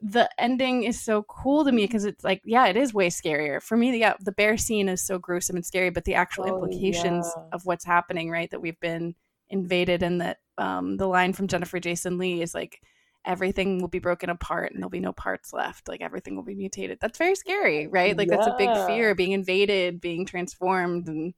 the 0.00 0.28
ending 0.38 0.82
is 0.84 1.00
so 1.00 1.22
cool 1.22 1.64
to 1.64 1.72
me 1.72 1.84
because 1.84 2.04
it's 2.04 2.22
like 2.22 2.42
yeah, 2.44 2.66
it 2.66 2.76
is 2.76 2.92
way 2.92 3.08
scarier 3.08 3.62
for 3.62 3.76
me. 3.76 3.96
Yeah, 3.98 4.14
the 4.20 4.32
bear 4.32 4.56
scene 4.56 4.88
is 4.88 5.02
so 5.02 5.18
gruesome 5.18 5.56
and 5.56 5.64
scary, 5.66 5.90
but 5.90 6.04
the 6.04 6.14
actual 6.14 6.44
Oh, 6.44 6.48
implications 6.48 7.26
yeah. 7.36 7.42
of 7.52 7.64
what's 7.64 7.84
happening, 7.84 8.30
right? 8.30 8.50
That 8.50 8.60
we've 8.60 8.78
been 8.80 9.14
invaded, 9.48 10.02
and 10.02 10.20
that 10.20 10.38
um, 10.58 10.96
the 10.96 11.06
line 11.06 11.32
from 11.32 11.48
Jennifer 11.48 11.80
Jason 11.80 12.18
Lee 12.18 12.42
is 12.42 12.54
like 12.54 12.80
everything 13.24 13.80
will 13.80 13.88
be 13.88 13.98
broken 13.98 14.30
apart 14.30 14.70
and 14.70 14.80
there'll 14.80 14.88
be 14.88 15.00
no 15.00 15.12
parts 15.12 15.52
left 15.52 15.88
like 15.88 16.00
everything 16.00 16.36
will 16.36 16.44
be 16.44 16.54
mutated 16.54 16.96
that's 17.00 17.18
very 17.18 17.34
scary 17.34 17.88
right 17.88 18.16
like 18.16 18.28
that's 18.28 18.46
a 18.46 18.54
big 18.56 18.68
fear 18.86 19.16
being 19.16 19.32
invaded 19.32 20.00
being 20.00 20.24
transformed 20.24 21.08
and 21.08 21.34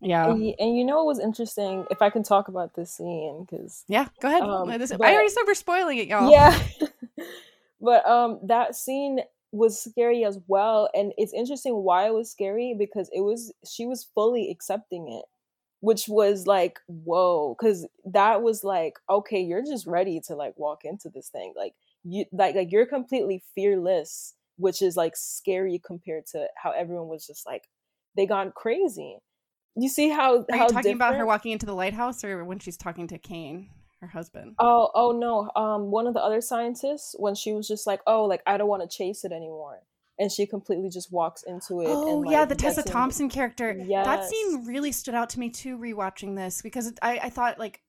yeah 0.00 0.30
And, 0.30 0.54
and 0.60 0.76
you 0.76 0.84
know 0.84 0.98
what 0.98 1.06
was 1.06 1.18
interesting? 1.18 1.84
If 1.90 2.02
I 2.02 2.10
can 2.10 2.22
talk 2.22 2.46
about 2.46 2.74
this 2.74 2.92
scene, 2.92 3.44
because 3.48 3.84
yeah 3.88 4.06
go 4.20 4.28
ahead 4.28 4.42
Um, 4.44 4.70
i 4.70 4.74
already 4.74 5.28
said 5.28 5.42
we're 5.44 5.54
spoiling 5.54 5.98
it 5.98 6.06
y'all 6.06 6.30
yeah, 6.30 6.56
but 7.82 8.06
um, 8.08 8.38
that 8.44 8.76
scene 8.76 9.20
was 9.50 9.82
scary 9.82 10.24
as 10.24 10.38
well, 10.46 10.88
and 10.94 11.12
it's 11.18 11.34
interesting 11.34 11.74
why 11.74 12.06
it 12.06 12.14
was 12.14 12.30
scary 12.30 12.74
because 12.78 13.10
it 13.12 13.20
was 13.20 13.52
she 13.68 13.84
was 13.84 14.08
fully 14.14 14.50
accepting 14.50 15.08
it, 15.08 15.24
which 15.80 16.06
was 16.08 16.46
like 16.46 16.78
whoa, 16.86 17.56
because 17.58 17.86
that 18.04 18.42
was 18.42 18.62
like 18.62 18.94
okay, 19.10 19.40
you're 19.40 19.64
just 19.64 19.86
ready 19.86 20.20
to 20.28 20.36
like 20.36 20.54
walk 20.56 20.84
into 20.84 21.10
this 21.10 21.28
thing, 21.28 21.52
like 21.56 21.74
you 22.04 22.24
like 22.32 22.54
like 22.54 22.70
you're 22.70 22.86
completely 22.86 23.42
fearless, 23.54 24.34
which 24.56 24.80
is 24.80 24.96
like 24.96 25.16
scary 25.16 25.80
compared 25.84 26.24
to 26.26 26.46
how 26.56 26.70
everyone 26.70 27.08
was 27.08 27.26
just 27.26 27.44
like 27.44 27.64
they 28.16 28.26
gone 28.26 28.52
crazy. 28.54 29.18
You 29.74 29.88
see 29.88 30.08
how 30.08 30.38
are 30.38 30.56
how 30.56 30.66
you 30.66 30.72
talking 30.72 30.94
about 30.94 31.16
her 31.16 31.26
walking 31.26 31.50
into 31.50 31.66
the 31.66 31.74
lighthouse 31.74 32.22
or 32.22 32.44
when 32.44 32.58
she's 32.58 32.76
talking 32.76 33.08
to 33.08 33.18
kane 33.18 33.70
her 34.02 34.08
husband 34.08 34.54
Oh, 34.58 34.90
oh 34.94 35.12
no. 35.12 35.50
Um, 35.56 35.90
one 35.90 36.06
of 36.06 36.14
the 36.14 36.20
other 36.20 36.40
scientists, 36.40 37.14
when 37.18 37.34
she 37.34 37.52
was 37.52 37.66
just 37.66 37.86
like, 37.86 38.00
"Oh, 38.06 38.24
like 38.24 38.42
I 38.46 38.56
don't 38.58 38.68
want 38.68 38.82
to 38.82 38.96
chase 38.96 39.24
it 39.24 39.32
anymore," 39.32 39.80
and 40.18 40.30
she 40.30 40.44
completely 40.46 40.90
just 40.90 41.12
walks 41.12 41.42
into 41.44 41.80
it. 41.80 41.86
Oh 41.88 42.22
and, 42.22 42.30
yeah, 42.30 42.44
the 42.44 42.54
Tessa 42.54 42.82
Thompson 42.82 43.28
character. 43.30 43.74
That 43.88 44.28
scene 44.28 44.66
really 44.66 44.92
stood 44.92 45.14
out 45.14 45.30
to 45.30 45.40
me 45.40 45.48
too. 45.48 45.78
Rewatching 45.78 46.36
this 46.36 46.60
because 46.60 46.88
it, 46.88 46.98
I, 47.00 47.18
I 47.24 47.30
thought 47.30 47.58
like 47.58 47.80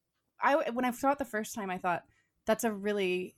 I 0.42 0.70
when 0.70 0.86
I 0.86 0.92
saw 0.92 1.12
it 1.12 1.18
the 1.18 1.26
first 1.26 1.56
time, 1.56 1.70
I 1.70 1.78
thought 1.78 2.04
that's 2.46 2.64
a 2.64 2.72
really 2.72 3.36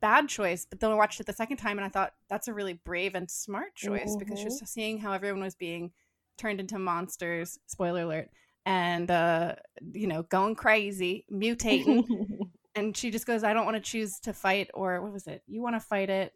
bad 0.00 0.28
choice. 0.28 0.66
But 0.68 0.80
then 0.80 0.90
I 0.90 0.94
watched 0.94 1.20
it 1.20 1.26
the 1.26 1.32
second 1.32 1.58
time, 1.58 1.78
and 1.78 1.84
I 1.84 1.90
thought 1.90 2.14
that's 2.28 2.48
a 2.48 2.54
really 2.54 2.74
brave 2.74 3.14
and 3.14 3.30
smart 3.30 3.74
choice 3.74 4.16
because 4.18 4.38
Mm-hmm. 4.40 4.48
just 4.48 4.66
seeing 4.68 4.98
how 4.98 5.12
everyone 5.12 5.42
was 5.42 5.54
being 5.54 5.92
turned 6.38 6.60
into 6.60 6.78
monsters. 6.78 7.58
Spoiler 7.66 8.02
alert. 8.02 8.30
And 8.64 9.10
uh, 9.10 9.56
you 9.92 10.06
know, 10.06 10.22
going 10.22 10.54
crazy, 10.54 11.26
mutating, 11.32 12.04
and 12.76 12.96
she 12.96 13.10
just 13.10 13.26
goes, 13.26 13.42
"I 13.42 13.52
don't 13.52 13.64
want 13.64 13.76
to 13.76 13.82
choose 13.82 14.20
to 14.20 14.32
fight, 14.32 14.70
or 14.72 15.02
what 15.02 15.12
was 15.12 15.26
it? 15.26 15.42
You 15.48 15.62
want 15.62 15.74
to 15.74 15.80
fight 15.80 16.10
it, 16.10 16.32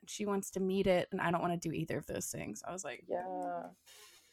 and 0.00 0.08
she 0.08 0.24
wants 0.24 0.50
to 0.52 0.60
meet 0.60 0.86
it, 0.86 1.08
and 1.12 1.20
I 1.20 1.30
don't 1.30 1.42
want 1.42 1.60
to 1.60 1.68
do 1.68 1.74
either 1.74 1.98
of 1.98 2.06
those 2.06 2.26
things." 2.26 2.62
I 2.66 2.72
was 2.72 2.82
like, 2.82 3.04
yeah, 3.06 3.64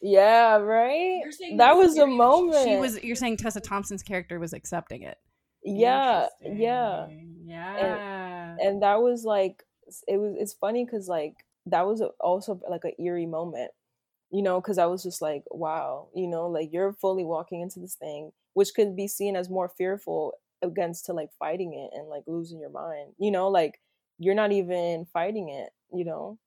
yeah, 0.01 0.55
right. 0.55 1.21
That 1.57 1.75
was 1.75 1.97
a 1.97 2.07
moment. 2.07 2.67
She 2.67 2.77
was. 2.77 3.03
You're 3.03 3.15
saying 3.17 3.37
Tessa 3.37 3.59
Thompson's 3.59 4.03
character 4.03 4.39
was 4.39 4.53
accepting 4.53 5.03
it. 5.03 5.17
yeah, 5.63 6.27
yeah. 6.41 7.07
Yeah. 7.45 8.55
and 8.61 8.81
that 8.83 9.01
was 9.01 9.23
like 9.25 9.63
it 10.07 10.17
was 10.17 10.35
it's 10.37 10.53
funny 10.53 10.85
because 10.85 11.07
like 11.07 11.35
that 11.67 11.85
was 11.85 12.01
also 12.19 12.59
like 12.69 12.83
an 12.83 12.93
eerie 12.99 13.25
moment 13.25 13.71
you 14.33 14.41
know 14.41 14.59
because 14.59 14.77
i 14.77 14.85
was 14.85 15.03
just 15.03 15.21
like 15.21 15.43
wow 15.51 16.07
you 16.13 16.27
know 16.27 16.47
like 16.47 16.69
you're 16.73 16.91
fully 16.93 17.23
walking 17.23 17.61
into 17.61 17.79
this 17.79 17.95
thing 17.95 18.31
which 18.53 18.73
could 18.75 18.95
be 18.95 19.07
seen 19.07 19.35
as 19.35 19.49
more 19.49 19.69
fearful 19.69 20.33
against 20.61 21.05
to 21.05 21.13
like 21.13 21.29
fighting 21.39 21.73
it 21.73 21.97
and 21.97 22.09
like 22.09 22.23
losing 22.27 22.59
your 22.59 22.69
mind 22.71 23.11
you 23.19 23.31
know 23.31 23.47
like 23.47 23.79
you're 24.17 24.35
not 24.35 24.51
even 24.51 25.05
fighting 25.13 25.49
it 25.49 25.69
you 25.93 26.03
know 26.03 26.37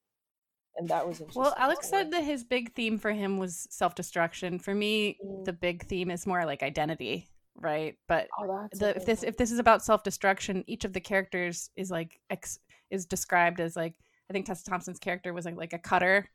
and 0.77 0.89
that 0.89 1.07
was 1.07 1.21
interesting 1.21 1.43
well, 1.43 1.55
Alex 1.57 1.89
said 1.89 2.11
that 2.11 2.23
his 2.25 2.45
big 2.45 2.75
theme 2.75 2.99
for 2.99 3.11
him 3.11 3.39
was 3.39 3.67
self 3.71 3.95
destruction. 3.95 4.59
For 4.59 4.75
me, 4.75 5.17
Mm. 5.25 5.45
the 5.47 5.53
big 5.55 5.87
theme 5.87 6.11
is 6.11 6.27
more 6.27 6.45
like 6.45 6.63
identity, 6.63 7.29
right? 7.55 7.97
But 8.09 8.29
oh, 8.39 8.69
the, 8.73 8.95
if 8.95 9.07
this 9.07 9.23
if 9.23 9.39
this 9.39 9.51
is 9.51 9.59
about 9.59 9.83
self 9.83 10.03
destruction, 10.03 10.65
each 10.67 10.85
of 10.85 10.93
the 10.93 11.01
characters 11.01 11.71
is 11.77 11.91
like 11.91 12.21
ex, 12.29 12.59
is 12.91 13.07
described 13.07 13.59
as 13.61 13.75
like 13.75 13.95
I 14.29 14.35
think 14.35 14.45
Tessa 14.45 14.65
Thompson's 14.65 14.99
character 14.99 15.33
was 15.33 15.47
like 15.47 15.57
like 15.57 15.73
a 15.73 15.79
cutter, 15.79 16.29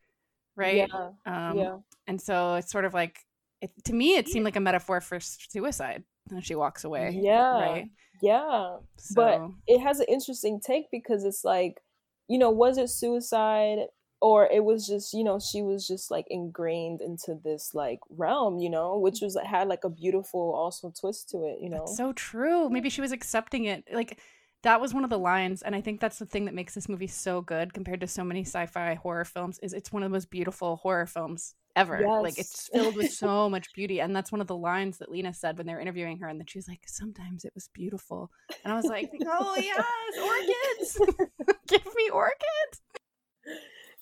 right? 0.56 0.88
yeah 0.90 1.10
Um, 1.26 1.58
yeah 1.58 1.78
And 2.08 2.22
so 2.22 2.56
it's 2.56 2.72
sort 2.72 2.86
of 2.86 2.94
like 2.94 3.20
it, 3.62 3.72
to 3.86 3.94
me, 3.94 4.16
it 4.16 4.28
seemed 4.28 4.46
like 4.46 4.56
a 4.56 4.60
metaphor 4.60 5.02
for 5.02 5.20
suicide. 5.20 6.04
And 6.30 6.44
she 6.44 6.56
walks 6.56 6.84
away. 6.84 7.20
Yeah. 7.22 7.52
Right. 7.60 7.90
yeah 8.22 8.78
So, 8.98 9.14
but 9.16 9.42
it 9.68 9.80
has 9.80 10.00
an 10.00 10.08
interesting 10.10 10.60
take 10.60 10.86
because 10.92 11.24
it's 11.26 11.44
like 11.44 11.82
you 12.28 12.38
know 12.38 12.50
was 12.50 12.78
it 12.78 12.90
suicide 12.90 13.80
or 14.22 14.48
it 14.48 14.64
was 14.64 14.88
just 14.88 15.14
you 15.14 15.24
know 15.24 15.40
she 15.40 15.62
was 15.64 15.88
just 15.88 16.12
like 16.12 16.26
ingrained 16.30 17.02
into 17.02 17.36
this 17.44 17.74
like 17.74 18.00
realm 18.10 18.60
you 18.60 18.70
know 18.70 18.98
which 19.00 19.20
was 19.22 19.36
had 19.44 19.68
like 19.68 19.84
a 19.84 19.90
beautiful 19.90 20.54
also 20.54 20.94
twist 20.98 21.30
to 21.30 21.44
it 21.44 21.58
you 21.60 21.70
know 21.70 21.80
That's 21.80 21.98
so 21.98 22.14
true. 22.14 22.70
Maybe 22.70 22.90
she 22.90 23.02
was 23.02 23.12
accepting 23.12 23.66
it. 23.66 23.84
Like 23.92 24.20
that 24.64 24.80
was 24.80 24.94
one 24.94 25.04
of 25.04 25.10
the 25.10 25.20
lines, 25.20 25.62
and 25.62 25.76
I 25.76 25.82
think 25.82 26.00
that's 26.00 26.20
the 26.20 26.26
thing 26.26 26.46
that 26.46 26.54
makes 26.54 26.76
this 26.76 26.88
movie 26.88 27.08
so 27.08 27.42
good 27.42 27.74
compared 27.74 28.02
to 28.02 28.08
so 28.08 28.24
many 28.24 28.42
sci-fi 28.42 28.96
horror 28.96 29.26
films. 29.26 29.60
Is 29.60 29.74
it's 29.74 29.92
one 29.92 30.04
of 30.04 30.10
the 30.10 30.14
most 30.14 30.30
beautiful 30.30 30.78
horror 30.78 31.08
films 31.08 31.56
ever. 31.76 32.06
Like 32.22 32.38
it's 32.38 32.70
filled 32.72 32.96
with 32.96 33.12
so 33.12 33.50
much 33.56 33.74
beauty, 33.74 34.02
and 34.02 34.16
that's 34.16 34.32
one 34.32 34.42
of 34.42 34.48
the 34.48 34.56
lines 34.56 34.98
that 35.00 35.12
Lena 35.12 35.34
said 35.34 35.58
when 35.58 35.66
they 35.66 35.74
were 35.74 35.80
interviewing 35.80 36.20
her, 36.20 36.28
and 36.28 36.40
that 36.40 36.50
she 36.50 36.58
was 36.58 36.68
like, 36.68 36.82
"Sometimes 36.86 37.44
it 37.44 37.54
was 37.56 37.70
beautiful," 37.74 38.30
and 38.64 38.74
I 38.74 38.76
was 38.76 38.86
like, 38.86 39.12
"Oh 39.26 39.56
yes, 39.58 40.96
orchids! 40.98 41.52
Give 41.68 41.96
me 41.96 42.10
orchids!" 42.10 42.82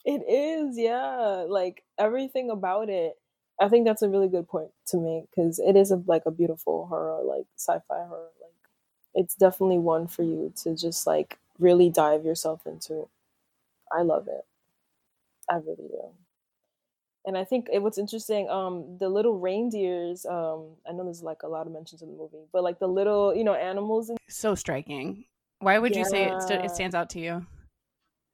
it 0.05 0.21
is 0.29 0.77
yeah 0.77 1.45
like 1.47 1.83
everything 1.97 2.49
about 2.49 2.89
it 2.89 3.13
i 3.59 3.67
think 3.67 3.85
that's 3.85 4.01
a 4.01 4.09
really 4.09 4.27
good 4.27 4.47
point 4.47 4.69
to 4.87 4.97
make 4.97 5.25
because 5.29 5.59
it 5.59 5.75
is 5.75 5.91
a, 5.91 6.01
like 6.07 6.23
a 6.25 6.31
beautiful 6.31 6.87
horror 6.87 7.21
like 7.23 7.45
sci-fi 7.57 8.05
horror 8.07 8.29
it's 9.19 9.35
definitely 9.35 9.79
one 9.79 10.07
for 10.07 10.23
you 10.23 10.53
to 10.55 10.75
just 10.75 11.05
like 11.07 11.39
really 11.59 11.91
dive 11.91 12.25
yourself 12.25 12.65
into 12.67 13.09
i 13.91 14.01
love 14.01 14.27
it 14.27 14.45
i 15.49 15.55
really 15.57 15.87
do 15.89 16.13
and 17.25 17.37
I 17.37 17.43
think 17.43 17.67
it, 17.71 17.79
what's 17.79 17.97
interesting, 17.97 18.49
um, 18.49 18.97
the 18.97 19.09
little 19.09 19.37
reindeers. 19.37 20.25
Um, 20.25 20.77
I 20.87 20.93
know 20.93 21.03
there's 21.03 21.21
like 21.21 21.43
a 21.43 21.47
lot 21.47 21.67
of 21.67 21.73
mentions 21.73 22.01
in 22.01 22.09
the 22.09 22.17
movie, 22.17 22.45
but 22.51 22.63
like 22.63 22.79
the 22.79 22.87
little, 22.87 23.35
you 23.35 23.43
know, 23.43 23.53
animals. 23.53 24.09
In- 24.09 24.17
so 24.29 24.55
striking. 24.55 25.25
Why 25.59 25.77
would 25.77 25.95
you 25.95 26.05
say 26.05 26.23
it, 26.25 26.41
st- 26.41 26.63
it 26.63 26.71
stands 26.71 26.95
out 26.95 27.09
to 27.11 27.19
you? 27.19 27.45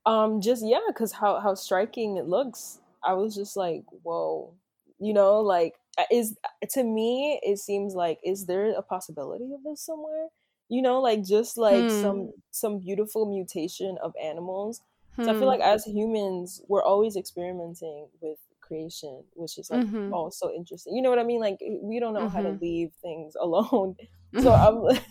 um, 0.06 0.42
just 0.42 0.65
yeah, 0.65 0.80
because 0.88 1.12
how 1.12 1.39
how 1.39 1.56
striking 1.56 2.18
it 2.18 2.27
looks. 2.27 2.80
I 3.04 3.13
was 3.13 3.36
just 3.36 3.56
like, 3.56 3.84
whoa, 4.04 4.54
you 5.00 5.13
know, 5.13 5.42
like 5.42 5.75
is 6.12 6.38
to 6.72 6.84
me 6.84 7.39
it 7.44 7.58
seems 7.60 7.96
like 7.96 8.20
is 8.24 8.46
there 8.46 8.72
a 8.72 8.82
possibility 8.82 9.54
of 9.54 9.63
this 9.63 9.82
somewhere? 9.82 10.27
You 10.69 10.81
know, 10.81 11.00
like 11.01 11.24
just 11.24 11.57
like 11.57 11.86
Hmm. 11.88 11.91
some 11.91 12.34
some 12.51 12.79
beautiful 12.79 13.25
mutation 13.27 13.98
of 14.01 14.13
animals 14.22 14.81
So 15.22 15.31
I 15.31 15.36
feel 15.36 15.43
Hmm. 15.45 15.48
like 15.48 15.62
as 15.62 15.86
humans, 15.86 16.62
we're 16.67 16.84
always 16.84 17.15
experimenting 17.15 18.10
with 18.22 18.39
creation, 18.62 19.24
which 19.34 19.57
is 19.57 19.69
like 19.69 19.81
Mhm. 19.81 20.12
also 20.12 20.51
interesting. 20.51 20.95
You 20.95 21.01
know 21.03 21.10
what 21.10 21.19
I 21.19 21.24
mean? 21.24 21.39
Like 21.41 21.60
we 21.81 22.00
don't 22.00 22.13
know 22.13 22.27
how 22.27 22.41
to 22.41 22.50
Mhm. 22.50 22.62
leave 22.62 22.93
things 23.01 23.36
alone. 23.39 23.95
So 24.38 24.53
I'm 24.55 24.98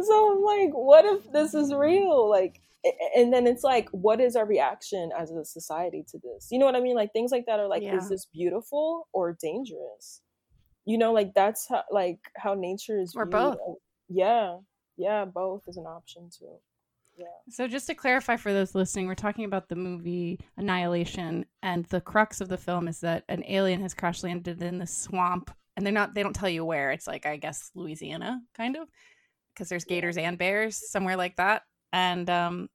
So 0.00 0.32
I'm 0.32 0.42
like, 0.42 0.74
what 0.74 1.04
if 1.04 1.32
this 1.32 1.54
is 1.54 1.72
real? 1.74 2.28
Like 2.28 2.60
and 3.16 3.32
then 3.32 3.48
it's 3.48 3.64
like, 3.64 3.88
what 3.90 4.20
is 4.20 4.36
our 4.36 4.46
reaction 4.46 5.10
as 5.18 5.32
a 5.32 5.44
society 5.44 6.04
to 6.08 6.18
this? 6.18 6.48
You 6.52 6.58
know 6.60 6.66
what 6.66 6.76
I 6.76 6.80
mean? 6.80 6.94
Like 6.94 7.12
things 7.12 7.32
like 7.32 7.44
that 7.46 7.58
are 7.58 7.66
like, 7.66 7.82
Yeah. 7.82 7.90
is 7.90 8.08
this 8.08 8.26
beautiful 8.26 9.08
or 9.12 9.36
dangerous? 9.40 10.22
You 10.86 10.98
know, 10.98 11.12
like 11.12 11.34
that's 11.34 11.68
how 11.68 11.82
like 11.90 12.20
how 12.36 12.54
nature 12.54 13.00
is 13.00 13.14
Or 13.14 13.24
viewed. 13.24 13.32
both. 13.32 13.58
Yeah. 14.08 14.58
Yeah, 14.96 15.24
both 15.26 15.62
is 15.68 15.76
an 15.76 15.84
option 15.86 16.30
too. 16.30 16.56
Yeah. 17.18 17.26
So 17.50 17.66
just 17.66 17.86
to 17.88 17.94
clarify 17.94 18.36
for 18.36 18.52
those 18.52 18.74
listening, 18.74 19.06
we're 19.06 19.14
talking 19.14 19.44
about 19.46 19.68
the 19.68 19.76
movie 19.76 20.38
Annihilation, 20.56 21.46
and 21.62 21.84
the 21.86 22.00
crux 22.00 22.40
of 22.40 22.48
the 22.48 22.58
film 22.58 22.88
is 22.88 23.00
that 23.00 23.24
an 23.28 23.42
alien 23.46 23.80
has 23.82 23.94
crash 23.94 24.22
landed 24.22 24.62
in 24.62 24.78
the 24.78 24.86
swamp, 24.86 25.50
and 25.76 25.84
they're 25.84 25.92
not 25.92 26.14
they 26.14 26.22
don't 26.22 26.34
tell 26.36 26.48
you 26.48 26.64
where. 26.64 26.92
It's 26.92 27.06
like 27.06 27.26
I 27.26 27.36
guess 27.36 27.70
Louisiana, 27.74 28.40
kind 28.54 28.76
of, 28.76 28.88
because 29.54 29.68
there's 29.68 29.84
gators 29.84 30.16
and 30.18 30.38
bears 30.38 30.90
somewhere 30.90 31.16
like 31.16 31.36
that. 31.36 31.62
And 31.92 32.28
um, 32.30 32.68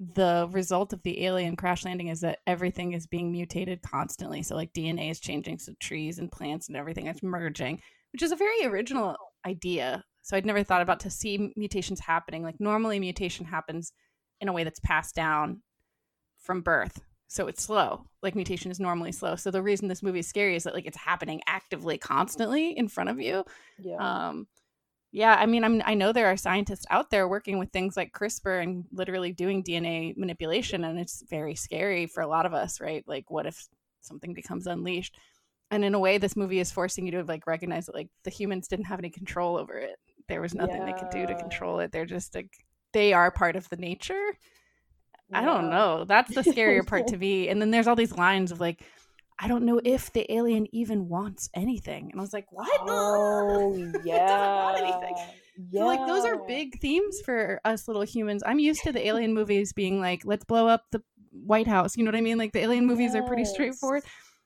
the 0.00 0.48
result 0.50 0.92
of 0.92 1.02
the 1.02 1.24
alien 1.24 1.56
crash 1.56 1.84
landing 1.84 2.08
is 2.08 2.20
that 2.20 2.40
everything 2.46 2.92
is 2.92 3.06
being 3.06 3.30
mutated 3.30 3.82
constantly. 3.82 4.42
So 4.42 4.54
like 4.54 4.72
DNA 4.72 5.10
is 5.10 5.20
changing, 5.20 5.58
so 5.58 5.72
trees 5.80 6.18
and 6.18 6.30
plants 6.30 6.68
and 6.68 6.76
everything 6.76 7.06
is 7.06 7.22
merging, 7.22 7.80
which 8.12 8.22
is 8.22 8.32
a 8.32 8.36
very 8.36 8.64
original 8.64 9.16
idea. 9.46 10.04
So 10.22 10.36
I'd 10.36 10.46
never 10.46 10.64
thought 10.64 10.82
about 10.82 11.00
to 11.00 11.10
see 11.10 11.52
mutations 11.56 12.00
happening. 12.00 12.42
Like 12.42 12.58
normally 12.58 12.98
mutation 12.98 13.46
happens 13.46 13.92
in 14.40 14.48
a 14.48 14.52
way 14.52 14.64
that's 14.64 14.80
passed 14.80 15.14
down 15.14 15.62
from 16.38 16.60
birth. 16.60 17.00
So 17.28 17.46
it's 17.46 17.62
slow. 17.62 18.04
Like 18.22 18.34
mutation 18.34 18.70
is 18.70 18.80
normally 18.80 19.12
slow. 19.12 19.36
So 19.36 19.50
the 19.50 19.62
reason 19.62 19.88
this 19.88 20.02
movie 20.02 20.20
is 20.20 20.28
scary 20.28 20.56
is 20.56 20.64
that 20.64 20.74
like 20.74 20.86
it's 20.86 20.96
happening 20.96 21.40
actively 21.46 21.98
constantly 21.98 22.76
in 22.76 22.88
front 22.88 23.10
of 23.10 23.20
you. 23.20 23.44
Yeah. 23.78 23.96
Um 23.96 24.46
yeah, 25.14 25.36
I 25.38 25.46
mean 25.46 25.62
I'm 25.62 25.80
I 25.84 25.94
know 25.94 26.12
there 26.12 26.26
are 26.26 26.36
scientists 26.36 26.84
out 26.90 27.10
there 27.10 27.28
working 27.28 27.60
with 27.60 27.70
things 27.70 27.96
like 27.96 28.12
CRISPR 28.12 28.64
and 28.64 28.84
literally 28.90 29.30
doing 29.30 29.62
DNA 29.62 30.16
manipulation 30.16 30.82
and 30.82 30.98
it's 30.98 31.22
very 31.30 31.54
scary 31.54 32.06
for 32.06 32.20
a 32.20 32.26
lot 32.26 32.46
of 32.46 32.52
us, 32.52 32.80
right? 32.80 33.04
Like 33.06 33.30
what 33.30 33.46
if 33.46 33.68
something 34.00 34.34
becomes 34.34 34.66
unleashed? 34.66 35.16
And 35.70 35.84
in 35.84 35.94
a 35.94 36.00
way 36.00 36.18
this 36.18 36.34
movie 36.34 36.58
is 36.58 36.72
forcing 36.72 37.06
you 37.06 37.12
to 37.12 37.22
like 37.22 37.46
recognize 37.46 37.86
that 37.86 37.94
like 37.94 38.08
the 38.24 38.30
humans 38.30 38.66
didn't 38.66 38.86
have 38.86 38.98
any 38.98 39.08
control 39.08 39.56
over 39.56 39.78
it. 39.78 40.00
There 40.26 40.40
was 40.40 40.52
nothing 40.52 40.84
they 40.84 40.92
could 40.94 41.10
do 41.10 41.28
to 41.28 41.36
control 41.36 41.78
it. 41.78 41.92
They're 41.92 42.06
just 42.06 42.34
like 42.34 42.50
they 42.92 43.12
are 43.12 43.30
part 43.30 43.54
of 43.54 43.68
the 43.68 43.76
nature. 43.76 44.32
I 45.32 45.44
don't 45.44 45.70
know. 45.70 46.04
That's 46.04 46.34
the 46.34 46.42
scarier 46.42 46.84
part 46.84 47.06
to 47.08 47.16
me. 47.18 47.48
And 47.48 47.62
then 47.62 47.70
there's 47.70 47.86
all 47.86 47.96
these 47.96 48.16
lines 48.16 48.50
of 48.50 48.58
like, 48.58 48.82
I 49.38 49.48
don't 49.48 49.64
know 49.64 49.80
if 49.84 50.12
the 50.12 50.30
alien 50.32 50.66
even 50.72 51.08
wants 51.08 51.50
anything. 51.54 52.10
And 52.12 52.20
I 52.20 52.22
was 52.22 52.32
like, 52.32 52.46
what? 52.50 52.68
Oh 52.88 53.74
It 53.76 54.00
yeah. 54.04 54.26
doesn't 54.26 54.54
want 54.54 54.78
anything. 54.78 55.16
Yeah. 55.70 55.80
So 55.80 55.86
like 55.86 56.06
those 56.06 56.24
are 56.24 56.44
big 56.46 56.80
themes 56.80 57.20
for 57.24 57.60
us 57.64 57.86
little 57.88 58.02
humans. 58.02 58.42
I'm 58.46 58.58
used 58.58 58.82
to 58.84 58.92
the 58.92 59.06
alien 59.06 59.34
movies 59.34 59.72
being 59.72 60.00
like, 60.00 60.22
let's 60.24 60.44
blow 60.44 60.68
up 60.68 60.84
the 60.92 61.02
White 61.32 61.66
House. 61.66 61.96
You 61.96 62.04
know 62.04 62.10
what 62.10 62.16
I 62.18 62.20
mean? 62.20 62.38
Like 62.38 62.52
the 62.52 62.60
alien 62.60 62.86
movies 62.86 63.14
are 63.14 63.22
pretty 63.22 63.44
straightforward. 63.44 64.04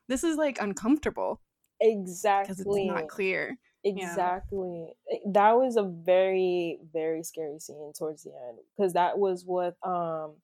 This 0.09 0.25
is 0.25 0.37
like 0.37 0.59
uncomfortable 0.61 1.41
Exactly. 1.81 2.55
because 2.55 2.61
it's 2.61 2.87
not 2.87 3.09
clear. 3.09 3.57
Exactly. 3.85 4.89
It- 5.07 5.23
That 5.33 5.53
was 5.53 5.77
a 5.77 5.83
very 5.85 6.79
very 6.93 7.23
scary 7.23 7.59
scene 7.59 7.93
towards 7.97 8.25
the 8.25 8.31
end 8.49 8.59
because 8.77 8.95
that 8.95 9.19
was 9.19 9.45
what 9.45 9.77
um 9.83 10.35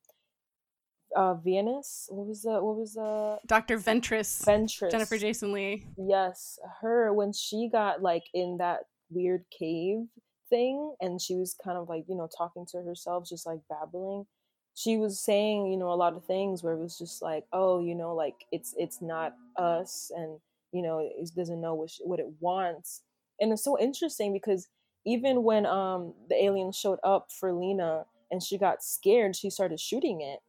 uh 1.16 1.34
Venus 1.34 2.06
what 2.10 2.26
was 2.26 2.42
the 2.42 2.52
what 2.52 2.76
was 2.76 2.94
the 2.94 3.38
Dr. 3.46 3.78
Ventress, 3.78 4.44
Ventress 4.44 4.90
Jennifer 4.90 5.18
Jason 5.18 5.52
Lee. 5.52 5.86
Yes, 5.96 6.58
her 6.80 7.12
when 7.12 7.32
she 7.32 7.68
got 7.70 8.02
like 8.02 8.24
in 8.34 8.58
that 8.58 8.80
weird 9.10 9.44
cave 9.56 10.06
thing 10.50 10.94
and 11.00 11.20
she 11.20 11.34
was 11.36 11.56
kind 11.62 11.76
of 11.78 11.88
like, 11.88 12.04
you 12.08 12.16
know, 12.16 12.28
talking 12.36 12.66
to 12.72 12.82
herself, 12.82 13.28
just 13.28 13.46
like 13.46 13.60
babbling. 13.68 14.26
She 14.74 14.96
was 14.96 15.20
saying, 15.20 15.68
you 15.70 15.76
know, 15.76 15.92
a 15.92 15.94
lot 15.94 16.14
of 16.14 16.24
things 16.24 16.62
where 16.62 16.74
it 16.74 16.80
was 16.80 16.98
just 16.98 17.22
like, 17.22 17.44
oh, 17.52 17.80
you 17.80 17.94
know, 17.94 18.14
like 18.14 18.34
it's 18.50 18.74
it's 18.76 19.00
not 19.00 19.34
us 19.56 20.10
and 20.14 20.38
you 20.72 20.82
know, 20.82 20.98
it 20.98 21.30
doesn't 21.36 21.60
know 21.60 21.74
what 21.74 21.90
sh- 21.90 22.00
what 22.02 22.18
it 22.18 22.26
wants. 22.40 23.02
And 23.40 23.52
it's 23.52 23.62
so 23.62 23.78
interesting 23.78 24.32
because 24.32 24.68
even 25.06 25.44
when 25.44 25.66
um 25.66 26.14
the 26.28 26.42
alien 26.42 26.72
showed 26.72 26.98
up 27.04 27.28
for 27.30 27.52
Lena 27.52 28.06
and 28.30 28.42
she 28.42 28.58
got 28.58 28.82
scared, 28.82 29.36
she 29.36 29.50
started 29.50 29.78
shooting 29.78 30.20
it. 30.20 30.40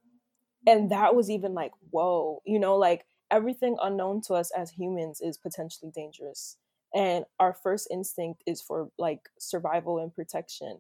And 0.68 0.92
that 0.92 1.16
was 1.16 1.30
even 1.30 1.54
like, 1.54 1.72
whoa, 1.92 2.42
you 2.46 2.60
know, 2.60 2.76
like 2.76 3.06
everything 3.32 3.78
unknown 3.82 4.22
to 4.22 4.34
us 4.34 4.52
as 4.52 4.72
humans 4.72 5.22
is 5.22 5.38
potentially 5.38 5.92
dangerous. 5.94 6.58
And 6.94 7.26
our 7.40 7.54
first 7.54 7.88
instinct 7.92 8.44
is 8.46 8.62
for 8.62 8.90
like 8.98 9.30
survival 9.40 10.00
and 10.00 10.14
protection. 10.14 10.80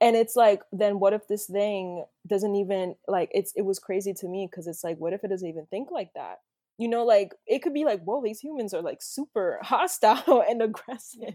And 0.00 0.14
it's 0.14 0.36
like 0.36 0.62
then 0.70 1.00
what 1.00 1.12
if 1.12 1.26
this 1.26 1.46
thing 1.46 2.04
doesn't 2.26 2.54
even 2.54 2.94
like 3.08 3.30
it's 3.32 3.52
it 3.56 3.62
was 3.62 3.78
crazy 3.78 4.14
to 4.14 4.28
me 4.28 4.48
because 4.48 4.68
it's 4.68 4.84
like 4.84 4.98
what 4.98 5.12
if 5.12 5.24
it 5.24 5.28
doesn't 5.28 5.48
even 5.48 5.66
think 5.66 5.90
like 5.90 6.12
that? 6.14 6.38
You 6.76 6.88
know 6.88 7.04
like 7.04 7.34
it 7.46 7.62
could 7.62 7.74
be 7.74 7.84
like 7.84 8.04
whoa 8.04 8.22
these 8.22 8.38
humans 8.38 8.72
are 8.74 8.82
like 8.82 9.02
super 9.02 9.58
hostile 9.62 10.44
and 10.48 10.62
aggressive. 10.62 11.34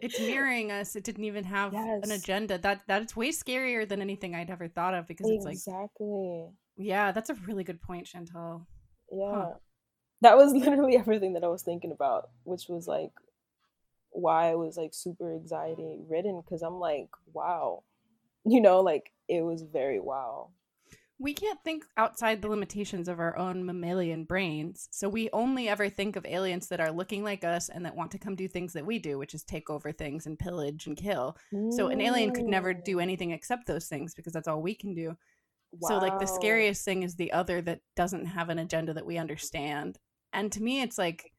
It's 0.00 0.18
mirroring 0.20 0.70
us. 0.70 0.94
It 0.94 1.04
didn't 1.04 1.24
even 1.24 1.44
have 1.44 1.74
an 1.74 2.10
agenda. 2.12 2.56
That 2.56 2.82
that's 2.86 3.16
way 3.16 3.30
scarier 3.30 3.86
than 3.86 4.00
anything 4.00 4.34
I'd 4.34 4.48
ever 4.48 4.68
thought 4.68 4.94
of 4.94 5.06
because 5.06 5.28
it's 5.28 5.44
like 5.44 5.54
exactly 5.54 6.46
Yeah, 6.78 7.12
that's 7.12 7.28
a 7.30 7.34
really 7.34 7.64
good 7.64 7.82
point, 7.82 8.06
Chantel. 8.06 8.66
yeah 9.12 9.52
that 10.20 10.36
was 10.36 10.52
literally 10.64 10.96
everything 10.96 11.32
that 11.34 11.44
i 11.44 11.48
was 11.48 11.62
thinking 11.62 11.92
about 11.92 12.28
which 12.44 12.68
was 12.68 12.86
like 12.86 13.12
why 14.10 14.50
i 14.50 14.54
was 14.54 14.76
like 14.76 14.92
super 14.92 15.32
anxiety 15.32 15.96
ridden 16.08 16.40
because 16.44 16.62
i'm 16.62 16.78
like 16.80 17.08
wow 17.32 17.82
you 18.44 18.60
know 18.60 18.80
like 18.80 19.12
it 19.28 19.42
was 19.42 19.62
very 19.62 20.00
wow 20.00 20.50
We 21.20 21.34
can't 21.34 21.58
think 21.64 21.84
outside 21.96 22.42
the 22.42 22.48
limitations 22.48 23.08
of 23.08 23.18
our 23.18 23.36
own 23.36 23.66
mammalian 23.66 24.24
brains. 24.24 24.86
So 24.92 25.08
we 25.08 25.28
only 25.32 25.68
ever 25.68 25.88
think 25.90 26.14
of 26.14 26.24
aliens 26.24 26.68
that 26.68 26.78
are 26.80 26.92
looking 26.92 27.24
like 27.24 27.42
us 27.42 27.68
and 27.68 27.84
that 27.84 27.96
want 27.96 28.12
to 28.12 28.18
come 28.18 28.36
do 28.36 28.46
things 28.46 28.72
that 28.74 28.86
we 28.86 29.00
do, 29.00 29.18
which 29.18 29.34
is 29.34 29.42
take 29.42 29.68
over 29.68 29.90
things 29.90 30.26
and 30.26 30.38
pillage 30.38 30.86
and 30.86 30.96
kill. 30.96 31.36
So 31.70 31.88
an 31.88 32.00
alien 32.00 32.30
could 32.30 32.46
never 32.46 32.72
Mm. 32.72 32.84
do 32.84 33.00
anything 33.00 33.32
except 33.32 33.66
those 33.66 33.88
things 33.88 34.14
because 34.14 34.32
that's 34.32 34.46
all 34.46 34.62
we 34.62 34.76
can 34.76 34.94
do. 34.94 35.16
So 35.82 35.98
like 35.98 36.18
the 36.18 36.26
scariest 36.26 36.84
thing 36.84 37.02
is 37.02 37.14
the 37.16 37.32
other 37.32 37.60
that 37.62 37.80
doesn't 37.96 38.26
have 38.26 38.48
an 38.48 38.58
agenda 38.58 38.94
that 38.94 39.06
we 39.06 39.18
understand. 39.18 39.98
And 40.32 40.50
to 40.52 40.62
me 40.62 40.82
it's 40.82 40.98
like 40.98 41.32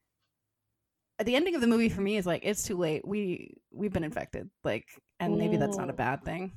the 1.24 1.36
ending 1.36 1.56
of 1.56 1.62
the 1.62 1.68
movie 1.68 1.90
for 1.90 2.02
me 2.02 2.16
is 2.18 2.26
like 2.26 2.42
it's 2.46 2.64
too 2.64 2.78
late. 2.78 3.06
We 3.08 3.58
we've 3.72 3.92
been 3.92 4.04
infected. 4.04 4.50
Like 4.64 4.86
and 5.20 5.38
maybe 5.38 5.58
that's 5.58 5.78
not 5.78 5.90
a 5.90 5.94
Mm. 5.94 5.98
bad 5.98 6.24
thing. 6.24 6.54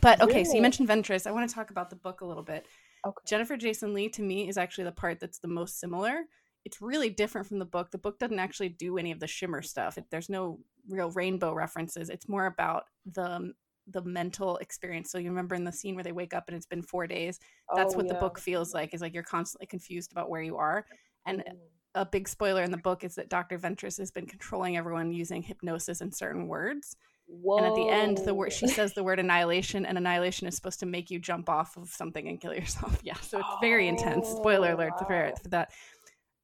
But 0.00 0.22
okay, 0.22 0.44
so 0.44 0.54
you 0.54 0.62
mentioned 0.62 0.88
Ventress. 0.88 1.26
I 1.26 1.32
want 1.32 1.48
to 1.48 1.54
talk 1.54 1.70
about 1.70 1.90
the 1.90 1.96
book 1.96 2.20
a 2.20 2.24
little 2.26 2.44
bit. 2.44 2.64
Okay. 3.04 3.22
Jennifer 3.26 3.56
Jason 3.56 3.92
Lee 3.92 4.08
to 4.10 4.22
me 4.22 4.48
is 4.48 4.56
actually 4.56 4.84
the 4.84 4.92
part 4.92 5.20
that's 5.20 5.40
the 5.40 5.48
most 5.48 5.80
similar. 5.80 6.22
It's 6.64 6.80
really 6.80 7.10
different 7.10 7.46
from 7.48 7.58
the 7.58 7.64
book. 7.64 7.90
The 7.90 7.98
book 7.98 8.18
doesn't 8.18 8.38
actually 8.38 8.68
do 8.68 8.98
any 8.98 9.10
of 9.10 9.18
the 9.20 9.26
shimmer 9.26 9.62
stuff. 9.62 9.98
It, 9.98 10.04
there's 10.10 10.28
no 10.28 10.60
real 10.88 11.10
rainbow 11.10 11.52
references. 11.54 12.08
It's 12.10 12.28
more 12.28 12.46
about 12.46 12.84
the 13.04 13.52
the 13.90 14.02
mental 14.02 14.56
experience. 14.58 15.10
So 15.10 15.18
you 15.18 15.30
remember 15.30 15.54
in 15.54 15.64
the 15.64 15.72
scene 15.72 15.94
where 15.94 16.04
they 16.04 16.12
wake 16.12 16.34
up 16.34 16.44
and 16.48 16.56
it's 16.56 16.66
been 16.66 16.82
4 16.82 17.06
days, 17.06 17.38
that's 17.76 17.94
Oh, 17.94 17.98
what 17.98 18.08
the 18.08 18.14
book 18.14 18.38
feels 18.38 18.74
like 18.74 18.94
is 18.94 19.00
like 19.00 19.14
you're 19.14 19.22
constantly 19.22 19.66
confused 19.66 20.12
about 20.12 20.30
where 20.30 20.42
you 20.42 20.56
are. 20.56 20.86
And 21.26 21.40
Mm. 21.40 21.56
a 21.94 22.06
big 22.06 22.28
spoiler 22.28 22.62
in 22.62 22.70
the 22.70 22.76
book 22.76 23.04
is 23.04 23.14
that 23.16 23.28
Dr. 23.28 23.58
Ventress 23.58 23.98
has 23.98 24.10
been 24.10 24.26
controlling 24.26 24.76
everyone 24.76 25.12
using 25.12 25.42
hypnosis 25.42 26.00
and 26.00 26.14
certain 26.14 26.46
words. 26.46 26.96
Whoa. 27.26 27.58
And 27.58 27.66
at 27.66 27.74
the 27.74 27.88
end, 27.88 28.18
the 28.18 28.34
word 28.34 28.52
she 28.52 28.66
says 28.66 28.92
the 28.92 29.04
word 29.04 29.18
annihilation, 29.20 29.86
and 29.86 29.96
annihilation 29.96 30.48
is 30.48 30.56
supposed 30.56 30.80
to 30.80 30.86
make 30.86 31.10
you 31.10 31.18
jump 31.18 31.48
off 31.48 31.76
of 31.76 31.88
something 31.88 32.26
and 32.28 32.40
kill 32.40 32.54
yourself. 32.54 33.00
Yeah, 33.04 33.14
so 33.20 33.38
it's 33.38 33.56
very 33.60 33.86
intense. 33.88 34.28
Spoiler 34.28 34.72
Oh, 34.72 34.76
alert 34.76 34.98
for, 34.98 35.32
for 35.42 35.48
that. 35.50 35.70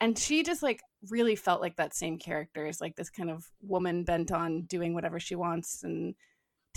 And 0.01 0.19
she 0.19 0.43
just 0.43 0.63
like 0.63 0.81
really 1.09 1.37
felt 1.37 1.61
like 1.61 1.77
that 1.77 1.95
same 1.95 2.19
character 2.19 2.67
is 2.67 2.81
like 2.81 2.97
this 2.97 3.11
kind 3.11 3.31
of 3.31 3.47
woman 3.63 4.05
bent 4.05 4.31
on 4.31 4.63
doing 4.63 4.95
whatever 4.95 5.19
she 5.19 5.35
wants 5.35 5.83
and 5.85 6.15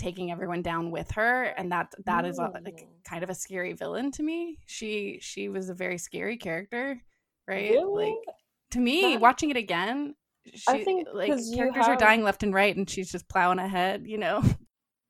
taking 0.00 0.32
everyone 0.32 0.62
down 0.62 0.90
with 0.90 1.10
her 1.12 1.44
and 1.44 1.70
that 1.70 1.94
that 2.06 2.24
is 2.24 2.38
a, 2.38 2.50
like 2.64 2.88
kind 3.04 3.22
of 3.22 3.30
a 3.30 3.34
scary 3.34 3.74
villain 3.74 4.10
to 4.12 4.22
me. 4.22 4.58
She 4.66 5.18
she 5.20 5.48
was 5.48 5.68
a 5.68 5.74
very 5.74 5.98
scary 5.98 6.36
character 6.36 7.00
right? 7.50 7.70
Really? 7.72 8.06
like 8.06 8.36
to 8.70 8.80
me 8.80 9.02
That- 9.02 9.20
watching 9.20 9.50
it 9.50 9.56
again 9.56 10.14
she, 10.54 10.64
I 10.68 10.84
think 10.84 11.08
like 11.12 11.32
characters 11.54 11.86
are 11.86 11.96
dying 11.96 12.22
left 12.22 12.42
and 12.42 12.54
right 12.54 12.74
and 12.74 12.88
she's 12.88 13.12
just 13.12 13.28
plowing 13.28 13.58
ahead 13.58 14.06
you 14.06 14.18
know? 14.18 14.38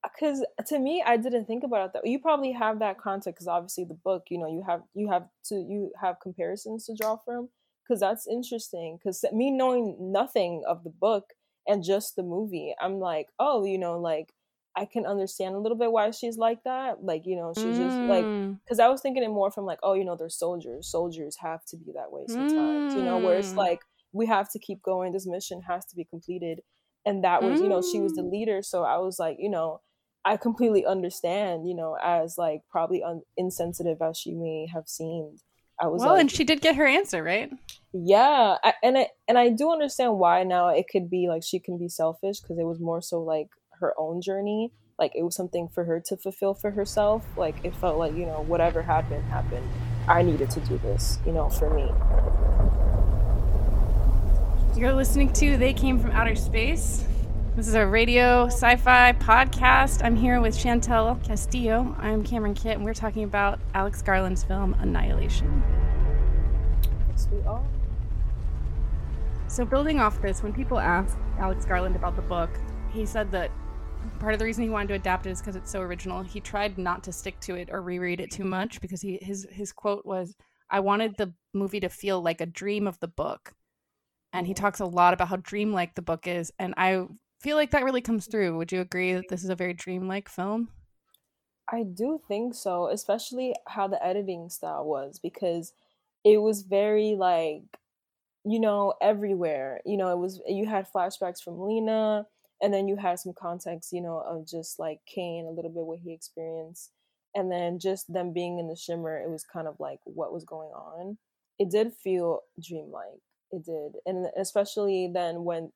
Uh, 0.02 0.08
because 0.14 0.44
to 0.66 0.78
me 0.78 1.02
i 1.06 1.16
didn't 1.16 1.44
think 1.44 1.62
about 1.62 1.86
it 1.86 1.92
that 1.92 2.06
you 2.06 2.18
probably 2.18 2.52
have 2.52 2.78
that 2.78 2.98
context 2.98 3.36
because 3.36 3.46
obviously 3.46 3.84
the 3.84 3.98
book 4.02 4.24
you 4.30 4.38
know 4.38 4.46
you 4.46 4.64
have 4.66 4.80
you 4.94 5.10
have 5.10 5.26
to 5.44 5.54
you 5.54 5.92
have 6.00 6.16
comparisons 6.22 6.86
to 6.86 6.94
draw 6.94 7.16
from 7.24 7.48
because 7.84 8.00
that's 8.00 8.26
interesting 8.26 8.98
because 8.98 9.22
me 9.32 9.50
knowing 9.50 9.96
nothing 10.00 10.62
of 10.66 10.82
the 10.84 10.90
book 10.90 11.24
and 11.68 11.84
just 11.84 12.16
the 12.16 12.22
movie 12.22 12.74
i'm 12.80 12.98
like 12.98 13.26
oh 13.38 13.64
you 13.64 13.78
know 13.78 13.98
like 14.00 14.32
i 14.76 14.84
can 14.84 15.06
understand 15.06 15.54
a 15.54 15.58
little 15.58 15.76
bit 15.78 15.92
why 15.92 16.10
she's 16.10 16.36
like 16.38 16.62
that 16.64 17.02
like 17.04 17.22
you 17.24 17.36
know 17.36 17.52
she's 17.54 17.76
just 17.78 18.00
like 18.06 18.28
Mm. 18.28 18.60
because 18.64 18.78
I 18.78 18.88
was 18.88 19.00
thinking 19.00 19.24
it 19.24 19.30
more 19.30 19.50
from 19.50 19.64
like, 19.64 19.80
oh, 19.82 19.94
you 19.94 20.04
know, 20.04 20.14
they're 20.14 20.28
soldiers. 20.28 20.88
Soldiers 20.88 21.36
have 21.40 21.64
to 21.70 21.76
be 21.76 21.90
that 21.96 22.12
way 22.12 22.26
sometimes, 22.28 22.94
you 22.94 23.02
know, 23.02 23.18
where 23.18 23.36
it's 23.36 23.56
Mm. 23.56 23.56
like 23.56 23.80
we 24.12 24.26
have 24.26 24.48
to 24.52 24.60
keep 24.60 24.80
going. 24.80 25.12
This 25.12 25.26
mission 25.26 25.62
has 25.62 25.84
to 25.86 25.96
be 25.96 26.04
completed, 26.04 26.60
and 27.04 27.24
that 27.24 27.42
was, 27.42 27.60
you 27.60 27.68
know, 27.68 27.82
she 27.82 28.00
was 28.00 28.12
the 28.14 28.22
Mm. 28.22 28.30
leader. 28.30 28.62
So 28.62 28.84
I 28.84 28.98
was 28.98 29.18
like, 29.18 29.38
you 29.40 29.50
know, 29.50 29.80
I 30.24 30.36
completely 30.36 30.86
understand, 30.86 31.66
you 31.66 31.74
know, 31.74 31.96
as 32.00 32.36
like 32.38 32.60
probably 32.70 33.02
un- 33.02 33.22
insensitive 33.36 34.00
as 34.02 34.18
she 34.18 34.34
may 34.34 34.68
have 34.72 34.88
seemed. 34.88 35.42
I 35.80 35.88
was 35.88 36.04
well 36.04 36.16
like, 36.16 36.20
and 36.20 36.30
she 36.30 36.42
did 36.44 36.60
get 36.60 36.76
her 36.76 36.86
answer 36.86 37.22
right 37.22 37.52
yeah, 37.92 38.56
I, 38.62 38.74
and 38.82 38.96
I 38.98 39.08
and 39.26 39.36
I 39.38 39.50
do 39.50 39.72
understand 39.72 40.18
why 40.18 40.44
now 40.44 40.68
it 40.68 40.86
could 40.90 41.10
be 41.10 41.26
like 41.28 41.42
she 41.44 41.58
can 41.58 41.76
be 41.78 41.88
selfish 41.88 42.40
because 42.40 42.58
it 42.58 42.64
was 42.64 42.78
more 42.80 43.02
so 43.02 43.20
like 43.22 43.48
her 43.80 43.94
own 43.98 44.20
journey. 44.20 44.72
Like 44.98 45.12
it 45.14 45.22
was 45.22 45.34
something 45.34 45.68
for 45.68 45.84
her 45.84 46.00
to 46.06 46.16
fulfill 46.16 46.54
for 46.54 46.70
herself. 46.70 47.24
Like 47.36 47.56
it 47.64 47.74
felt 47.74 47.98
like 47.98 48.14
you 48.14 48.26
know 48.26 48.44
whatever 48.46 48.82
happened 48.82 49.24
happened. 49.24 49.66
I 50.08 50.22
needed 50.22 50.50
to 50.50 50.60
do 50.60 50.78
this, 50.78 51.18
you 51.26 51.32
know, 51.32 51.48
for 51.48 51.70
me. 51.70 51.90
You're 54.78 54.92
listening 54.92 55.32
to 55.34 55.56
They 55.56 55.72
Came 55.72 55.98
from 55.98 56.10
Outer 56.12 56.34
Space. 56.34 57.04
This 57.56 57.66
is 57.66 57.74
a 57.74 57.86
radio 57.86 58.46
sci 58.46 58.76
fi 58.76 59.12
podcast. 59.12 60.04
I'm 60.04 60.16
here 60.16 60.40
with 60.40 60.56
Chantel 60.56 61.22
Castillo. 61.22 61.94
I'm 61.98 62.22
Cameron 62.22 62.54
Kitt, 62.54 62.76
and 62.76 62.84
we're 62.84 62.94
talking 62.94 63.24
about 63.24 63.58
Alex 63.74 64.00
Garland's 64.00 64.44
film 64.44 64.74
Annihilation. 64.80 65.62
Yes, 67.10 67.28
we 67.32 67.42
are. 67.42 67.62
So, 69.48 69.64
building 69.64 69.98
off 69.98 70.22
this, 70.22 70.42
when 70.42 70.52
people 70.52 70.78
ask 70.78 71.18
Alex 71.38 71.64
Garland 71.64 71.96
about 71.96 72.14
the 72.14 72.22
book, 72.22 72.50
he 72.92 73.04
said 73.04 73.30
that 73.32 73.50
part 74.18 74.34
of 74.34 74.38
the 74.38 74.44
reason 74.44 74.62
he 74.64 74.70
wanted 74.70 74.88
to 74.88 74.94
adapt 74.94 75.26
it 75.26 75.30
is 75.30 75.40
because 75.40 75.56
it's 75.56 75.70
so 75.70 75.80
original. 75.80 76.22
He 76.22 76.40
tried 76.40 76.78
not 76.78 77.02
to 77.04 77.12
stick 77.12 77.40
to 77.40 77.54
it 77.54 77.70
or 77.72 77.82
reread 77.82 78.20
it 78.20 78.30
too 78.30 78.44
much 78.44 78.80
because 78.80 79.00
he 79.00 79.18
his 79.20 79.46
his 79.50 79.72
quote 79.72 80.04
was, 80.06 80.36
"I 80.70 80.80
wanted 80.80 81.16
the 81.16 81.34
movie 81.54 81.80
to 81.80 81.88
feel 81.88 82.20
like 82.20 82.40
a 82.40 82.46
dream 82.46 82.86
of 82.86 83.00
the 83.00 83.08
book," 83.08 83.54
and 84.32 84.46
he 84.46 84.54
talks 84.54 84.80
a 84.80 84.86
lot 84.86 85.14
about 85.14 85.28
how 85.28 85.36
dreamlike 85.36 85.94
the 85.94 86.02
book 86.02 86.26
is, 86.26 86.52
and 86.58 86.74
I 86.76 87.06
feel 87.40 87.56
like 87.56 87.70
that 87.70 87.84
really 87.84 88.02
comes 88.02 88.26
through. 88.26 88.56
Would 88.56 88.72
you 88.72 88.80
agree 88.80 89.14
that 89.14 89.28
this 89.28 89.44
is 89.44 89.50
a 89.50 89.56
very 89.56 89.74
dreamlike 89.74 90.28
film? 90.28 90.68
I 91.72 91.84
do 91.84 92.20
think 92.26 92.54
so, 92.54 92.88
especially 92.88 93.54
how 93.68 93.86
the 93.88 94.04
editing 94.04 94.48
style 94.48 94.84
was 94.84 95.18
because 95.20 95.72
it 96.24 96.38
was 96.38 96.62
very 96.62 97.14
like 97.14 97.62
you 98.44 98.60
know 98.60 98.94
everywhere. 99.00 99.80
You 99.84 99.96
know, 99.96 100.10
it 100.10 100.18
was 100.18 100.40
you 100.46 100.66
had 100.66 100.90
flashbacks 100.92 101.42
from 101.42 101.60
Lena 101.60 102.26
and 102.62 102.72
then 102.72 102.88
you 102.88 102.96
had 102.96 103.18
some 103.18 103.32
context, 103.38 103.92
you 103.92 104.02
know, 104.02 104.22
of 104.26 104.46
just 104.46 104.78
like 104.78 105.00
Kane, 105.06 105.46
a 105.46 105.50
little 105.50 105.70
bit 105.70 105.84
what 105.84 106.00
he 106.04 106.12
experienced. 106.12 106.90
And 107.34 107.50
then 107.50 107.78
just 107.78 108.12
them 108.12 108.32
being 108.32 108.58
in 108.58 108.68
the 108.68 108.76
shimmer, 108.76 109.18
it 109.18 109.30
was 109.30 109.44
kind 109.44 109.68
of 109.68 109.76
like 109.78 110.00
what 110.04 110.32
was 110.32 110.44
going 110.44 110.70
on. 110.70 111.16
It 111.58 111.70
did 111.70 111.92
feel 111.92 112.40
dreamlike. 112.62 113.20
It 113.52 113.64
did. 113.64 113.92
And 114.04 114.26
especially 114.36 115.10
then 115.12 115.44
when 115.44 115.70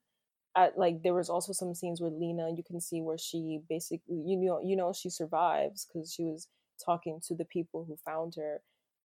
at 0.57 0.79
like 0.79 1.03
there 1.03 1.14
was 1.14 1.29
also 1.29 1.53
some 1.53 1.75
scenes 1.75 2.01
with 2.01 2.12
Lena, 2.12 2.51
you 2.51 2.62
can 2.64 2.81
see 2.81 3.01
where 3.01 3.18
she 3.18 3.61
basically 3.68 4.23
you 4.27 4.37
know 4.37 4.61
you 4.62 4.77
know 4.77 4.92
she 4.92 5.11
survives 5.11 5.87
because 5.87 6.12
she 6.12 6.25
was 6.25 6.49
talking 6.85 7.20
to 7.27 7.35
the 7.35 7.44
people 7.44 7.85
who 7.87 7.97
found 8.05 8.35
her, 8.37 8.61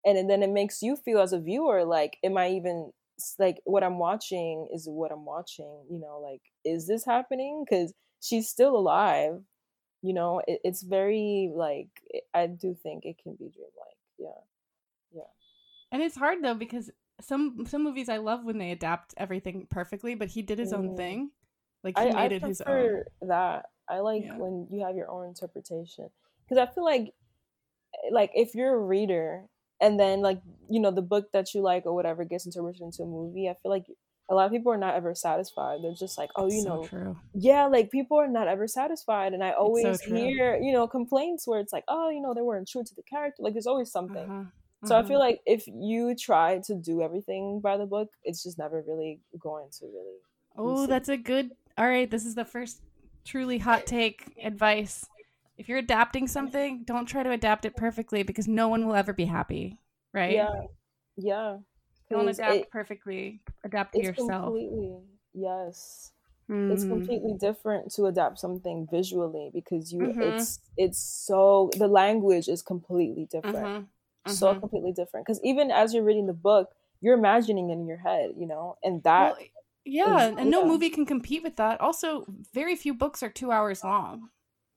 and 0.04 0.28
then 0.28 0.42
it 0.42 0.50
makes 0.50 0.82
you 0.82 0.96
feel 0.96 1.20
as 1.20 1.32
a 1.32 1.40
viewer 1.40 1.84
like, 1.84 2.18
am 2.24 2.36
I 2.36 2.50
even 2.50 2.92
like 3.38 3.60
what 3.64 3.82
I'm 3.82 3.98
watching 3.98 4.68
is 4.72 4.86
what 4.88 5.12
I'm 5.12 5.24
watching? 5.24 5.84
You 5.90 5.98
know, 5.98 6.20
like 6.22 6.42
is 6.64 6.86
this 6.86 7.04
happening? 7.04 7.64
Because 7.64 7.92
she's 8.20 8.48
still 8.48 8.76
alive. 8.76 9.40
You 10.02 10.14
know, 10.14 10.40
it, 10.46 10.60
it's 10.64 10.82
very 10.82 11.50
like 11.54 11.88
I 12.34 12.46
do 12.46 12.76
think 12.82 13.04
it 13.04 13.16
can 13.22 13.32
be 13.32 13.50
dreamlike. 13.50 13.98
Yeah, 14.18 14.40
yeah. 15.12 15.22
And 15.92 16.02
it's 16.02 16.16
hard 16.16 16.42
though 16.42 16.54
because 16.54 16.90
some 17.20 17.66
some 17.66 17.82
movies 17.82 18.08
I 18.08 18.18
love 18.18 18.44
when 18.44 18.58
they 18.58 18.70
adapt 18.70 19.14
everything 19.16 19.66
perfectly, 19.70 20.14
but 20.14 20.28
he 20.28 20.42
did 20.42 20.58
his 20.58 20.72
own 20.72 20.90
Mm. 20.90 20.96
thing. 20.96 21.30
Like 21.82 21.98
he 21.98 22.04
I, 22.04 22.10
I 22.10 22.22
made 22.28 22.32
it 22.32 22.42
his 22.42 22.60
own. 22.60 23.02
that. 23.22 23.66
I 23.88 24.00
like 24.00 24.22
Yeah. 24.24 24.36
when 24.36 24.68
you 24.70 24.84
have 24.84 24.96
your 24.96 25.10
own 25.10 25.26
interpretation 25.26 26.10
because 26.44 26.58
I 26.58 26.72
feel 26.72 26.84
like, 26.84 27.14
eh, 27.94 28.10
like 28.12 28.30
if 28.34 28.54
you're 28.54 28.74
a 28.74 28.78
reader 28.78 29.44
and 29.80 29.98
then 29.98 30.20
like 30.20 30.40
you 30.68 30.80
know 30.80 30.90
the 30.90 31.02
book 31.02 31.32
that 31.32 31.54
you 31.54 31.60
like 31.60 31.86
or 31.86 31.94
whatever 31.94 32.24
gets 32.24 32.46
interpreted 32.46 32.82
into 32.82 33.02
a 33.02 33.06
movie, 33.06 33.48
I 33.48 33.54
feel 33.62 33.70
like 33.70 33.86
a 34.30 34.34
lot 34.34 34.46
of 34.46 34.52
people 34.52 34.70
are 34.70 34.78
not 34.78 34.94
ever 34.94 35.14
satisfied. 35.14 35.80
They're 35.82 35.94
just 35.94 36.18
like, 36.18 36.30
oh, 36.36 36.50
you 36.50 36.62
so 36.62 36.68
know, 36.68 36.84
true. 36.84 37.16
yeah, 37.34 37.66
like 37.66 37.90
people 37.90 38.18
are 38.18 38.28
not 38.28 38.46
ever 38.46 38.68
satisfied, 38.68 39.32
and 39.32 39.42
I 39.42 39.52
always 39.52 40.02
true. 40.02 40.16
hear 40.16 40.58
you 40.60 40.72
know 40.72 40.86
complaints 40.86 41.46
where 41.46 41.60
it's 41.60 41.72
like, 41.72 41.84
oh, 41.88 42.10
you 42.10 42.20
know, 42.20 42.34
they 42.34 42.42
weren't 42.42 42.68
true 42.68 42.84
to 42.84 42.94
the 42.94 43.02
character. 43.02 43.42
Like 43.42 43.54
there's 43.54 43.66
always 43.66 43.90
something. 43.90 44.30
Uh-huh. 44.30 44.44
So 44.84 44.94
I 44.94 45.00
uh-huh. 45.00 45.08
feel 45.08 45.18
like 45.18 45.40
if 45.44 45.66
you 45.66 46.14
try 46.14 46.60
to 46.66 46.74
do 46.74 47.02
everything 47.02 47.60
by 47.60 47.76
the 47.76 47.86
book, 47.86 48.10
it's 48.22 48.44
just 48.44 48.58
never 48.58 48.84
really 48.86 49.20
going 49.38 49.68
to 49.80 49.86
really. 49.86 50.18
Oh, 50.56 50.86
that's 50.86 51.08
a 51.08 51.16
good. 51.16 51.50
All 51.76 51.88
right, 51.88 52.10
this 52.10 52.24
is 52.24 52.34
the 52.34 52.44
first 52.44 52.80
truly 53.24 53.58
hot 53.58 53.86
take 53.86 54.36
advice. 54.42 55.06
If 55.58 55.68
you're 55.68 55.78
adapting 55.78 56.28
something, 56.28 56.84
don't 56.84 57.06
try 57.06 57.22
to 57.24 57.30
adapt 57.32 57.64
it 57.64 57.76
perfectly 57.76 58.22
because 58.22 58.46
no 58.46 58.68
one 58.68 58.86
will 58.86 58.94
ever 58.94 59.12
be 59.12 59.24
happy, 59.24 59.78
right? 60.14 60.32
Yeah, 60.34 60.50
yeah. 61.16 61.58
Don't 62.10 62.28
adapt 62.28 62.60
it- 62.60 62.70
perfectly. 62.70 63.40
Adapt 63.64 63.92
to 63.94 63.98
it's 63.98 64.08
yourself. 64.08 64.44
completely 64.44 65.02
yes. 65.34 66.12
It's 66.48 66.84
Mhm. 66.84 66.88
completely 66.88 67.34
different 67.34 67.92
to 67.94 68.06
adapt 68.06 68.38
something 68.38 68.86
visually 68.90 69.50
because 69.52 69.92
you 69.92 70.00
Mhm. 70.00 70.22
it's 70.32 70.60
it's 70.76 70.98
so 70.98 71.70
the 71.76 71.88
language 71.88 72.48
is 72.48 72.62
completely 72.62 73.26
different. 73.26 73.66
Mhm. 73.66 73.88
So 74.26 74.54
Mhm. 74.54 74.60
completely 74.60 74.92
different 74.92 75.26
because 75.26 75.40
even 75.42 75.70
as 75.70 75.92
you're 75.92 76.04
reading 76.04 76.26
the 76.26 76.32
book, 76.32 76.74
you're 77.00 77.14
imagining 77.18 77.68
it 77.70 77.74
in 77.74 77.86
your 77.86 77.96
head, 77.98 78.34
you 78.38 78.46
know, 78.46 78.76
and 78.84 79.02
that 79.02 79.34
Well, 79.34 79.46
yeah, 79.84 80.28
is- 80.28 80.38
and 80.38 80.50
no 80.50 80.64
movie 80.66 80.90
can 80.90 81.04
compete 81.06 81.42
with 81.42 81.56
that. 81.56 81.80
Also, 81.80 82.24
very 82.52 82.76
few 82.76 82.94
books 82.94 83.22
are 83.22 83.30
two 83.30 83.50
hours 83.50 83.82
long. 83.82 84.30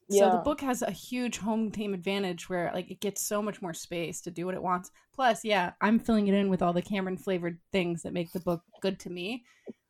So 0.10 0.30
the 0.30 0.38
book 0.38 0.60
has 0.62 0.82
a 0.82 0.92
huge 0.92 1.38
home 1.38 1.72
team 1.72 1.94
advantage 1.94 2.50
where 2.50 2.70
like 2.74 2.92
it 2.92 3.00
gets 3.00 3.22
so 3.22 3.42
much 3.42 3.62
more 3.62 3.74
space 3.74 4.20
to 4.22 4.32
do 4.32 4.46
what 4.46 4.56
it 4.56 4.62
wants. 4.62 4.92
Plus, 5.14 5.46
yeah, 5.46 5.72
I'm 5.80 6.00
filling 6.00 6.28
it 6.28 6.34
in 6.34 6.50
with 6.50 6.62
all 6.62 6.74
the 6.74 6.82
Cameron 6.82 7.18
flavored 7.18 7.60
things 7.72 8.04
that 8.04 8.14
make 8.14 8.32
the 8.34 8.42
book 8.42 8.62
good 8.82 9.00
to 9.02 9.10
me. 9.10 9.46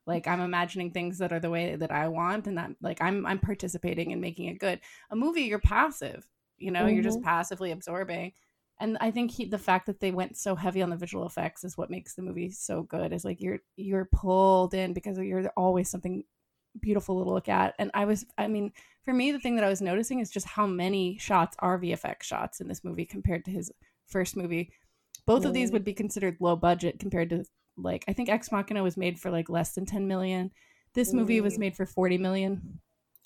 Like 0.06 0.28
I'm 0.28 0.42
imagining 0.42 0.92
things 0.92 1.18
that 1.20 1.34
are 1.34 1.40
the 1.40 1.50
way 1.50 1.76
that 1.76 1.92
I 1.92 2.08
want 2.08 2.48
and 2.48 2.58
that 2.58 2.72
like 2.82 3.02
I'm 3.02 3.26
I'm 3.26 3.40
participating 3.40 4.12
in 4.12 4.22
making 4.22 4.48
it 4.48 4.60
good. 4.60 4.80
A 5.10 5.16
movie 5.16 5.44
you're 5.44 5.60
passive, 5.60 6.28
you 6.58 6.72
know, 6.72 6.88
you're 6.88 7.04
just 7.04 7.20
mm-hmm. 7.20 7.28
passively 7.28 7.72
absorbing. 7.72 8.34
And 8.80 8.98
I 9.00 9.12
think 9.12 9.30
he, 9.30 9.46
the 9.46 9.60
fact 9.60 9.86
that 9.86 10.00
they 10.00 10.12
went 10.12 10.38
so 10.38 10.56
heavy 10.56 10.82
on 10.82 10.90
the 10.90 10.96
visual 10.96 11.28
effects 11.28 11.64
is 11.64 11.78
what 11.78 11.92
makes 11.92 12.16
the 12.16 12.24
movie 12.24 12.50
so 12.50 12.82
good. 12.84 13.14
Is 13.14 13.24
like 13.24 13.40
you're 13.40 13.60
you're 13.76 14.10
pulled 14.12 14.74
in 14.74 14.94
because 14.94 15.20
you're 15.20 15.52
always 15.56 15.90
something 15.90 16.24
beautiful 16.80 17.24
to 17.24 17.30
look 17.30 17.50
at. 17.50 17.76
And 17.80 17.92
I 17.94 18.06
was, 18.06 18.26
I 18.38 18.48
mean, 18.48 18.72
for 19.04 19.14
me, 19.14 19.32
the 19.32 19.40
thing 19.40 19.56
that 19.56 19.64
I 19.64 19.70
was 19.70 19.82
noticing 19.82 20.20
is 20.20 20.30
just 20.30 20.48
how 20.48 20.68
many 20.68 21.18
shots 21.18 21.56
are 21.60 21.80
VFX 21.80 22.24
shots 22.24 22.62
in 22.62 22.68
this 22.68 22.84
movie 22.84 23.06
compared 23.06 23.46
to 23.46 23.52
his 23.52 23.72
first 24.08 24.36
movie. 24.36 24.72
Both 25.26 25.46
of 25.46 25.54
these 25.54 25.72
would 25.72 25.84
be 25.84 25.94
considered 25.94 26.38
low 26.40 26.56
budget 26.56 27.00
compared 27.00 27.30
to 27.30 27.46
like 27.78 28.04
I 28.08 28.14
think 28.14 28.30
Ex 28.30 28.52
Machina 28.52 28.84
was 28.84 28.98
made 28.98 29.20
for 29.20 29.32
like 29.32 29.50
less 29.50 29.74
than 29.74 29.86
10 29.86 30.08
million. 30.08 30.52
This 30.94 31.14
movie 31.14 31.42
was 31.42 31.58
made 31.58 31.76
for 31.76 31.86
40 31.86 32.18
million. 32.18 32.80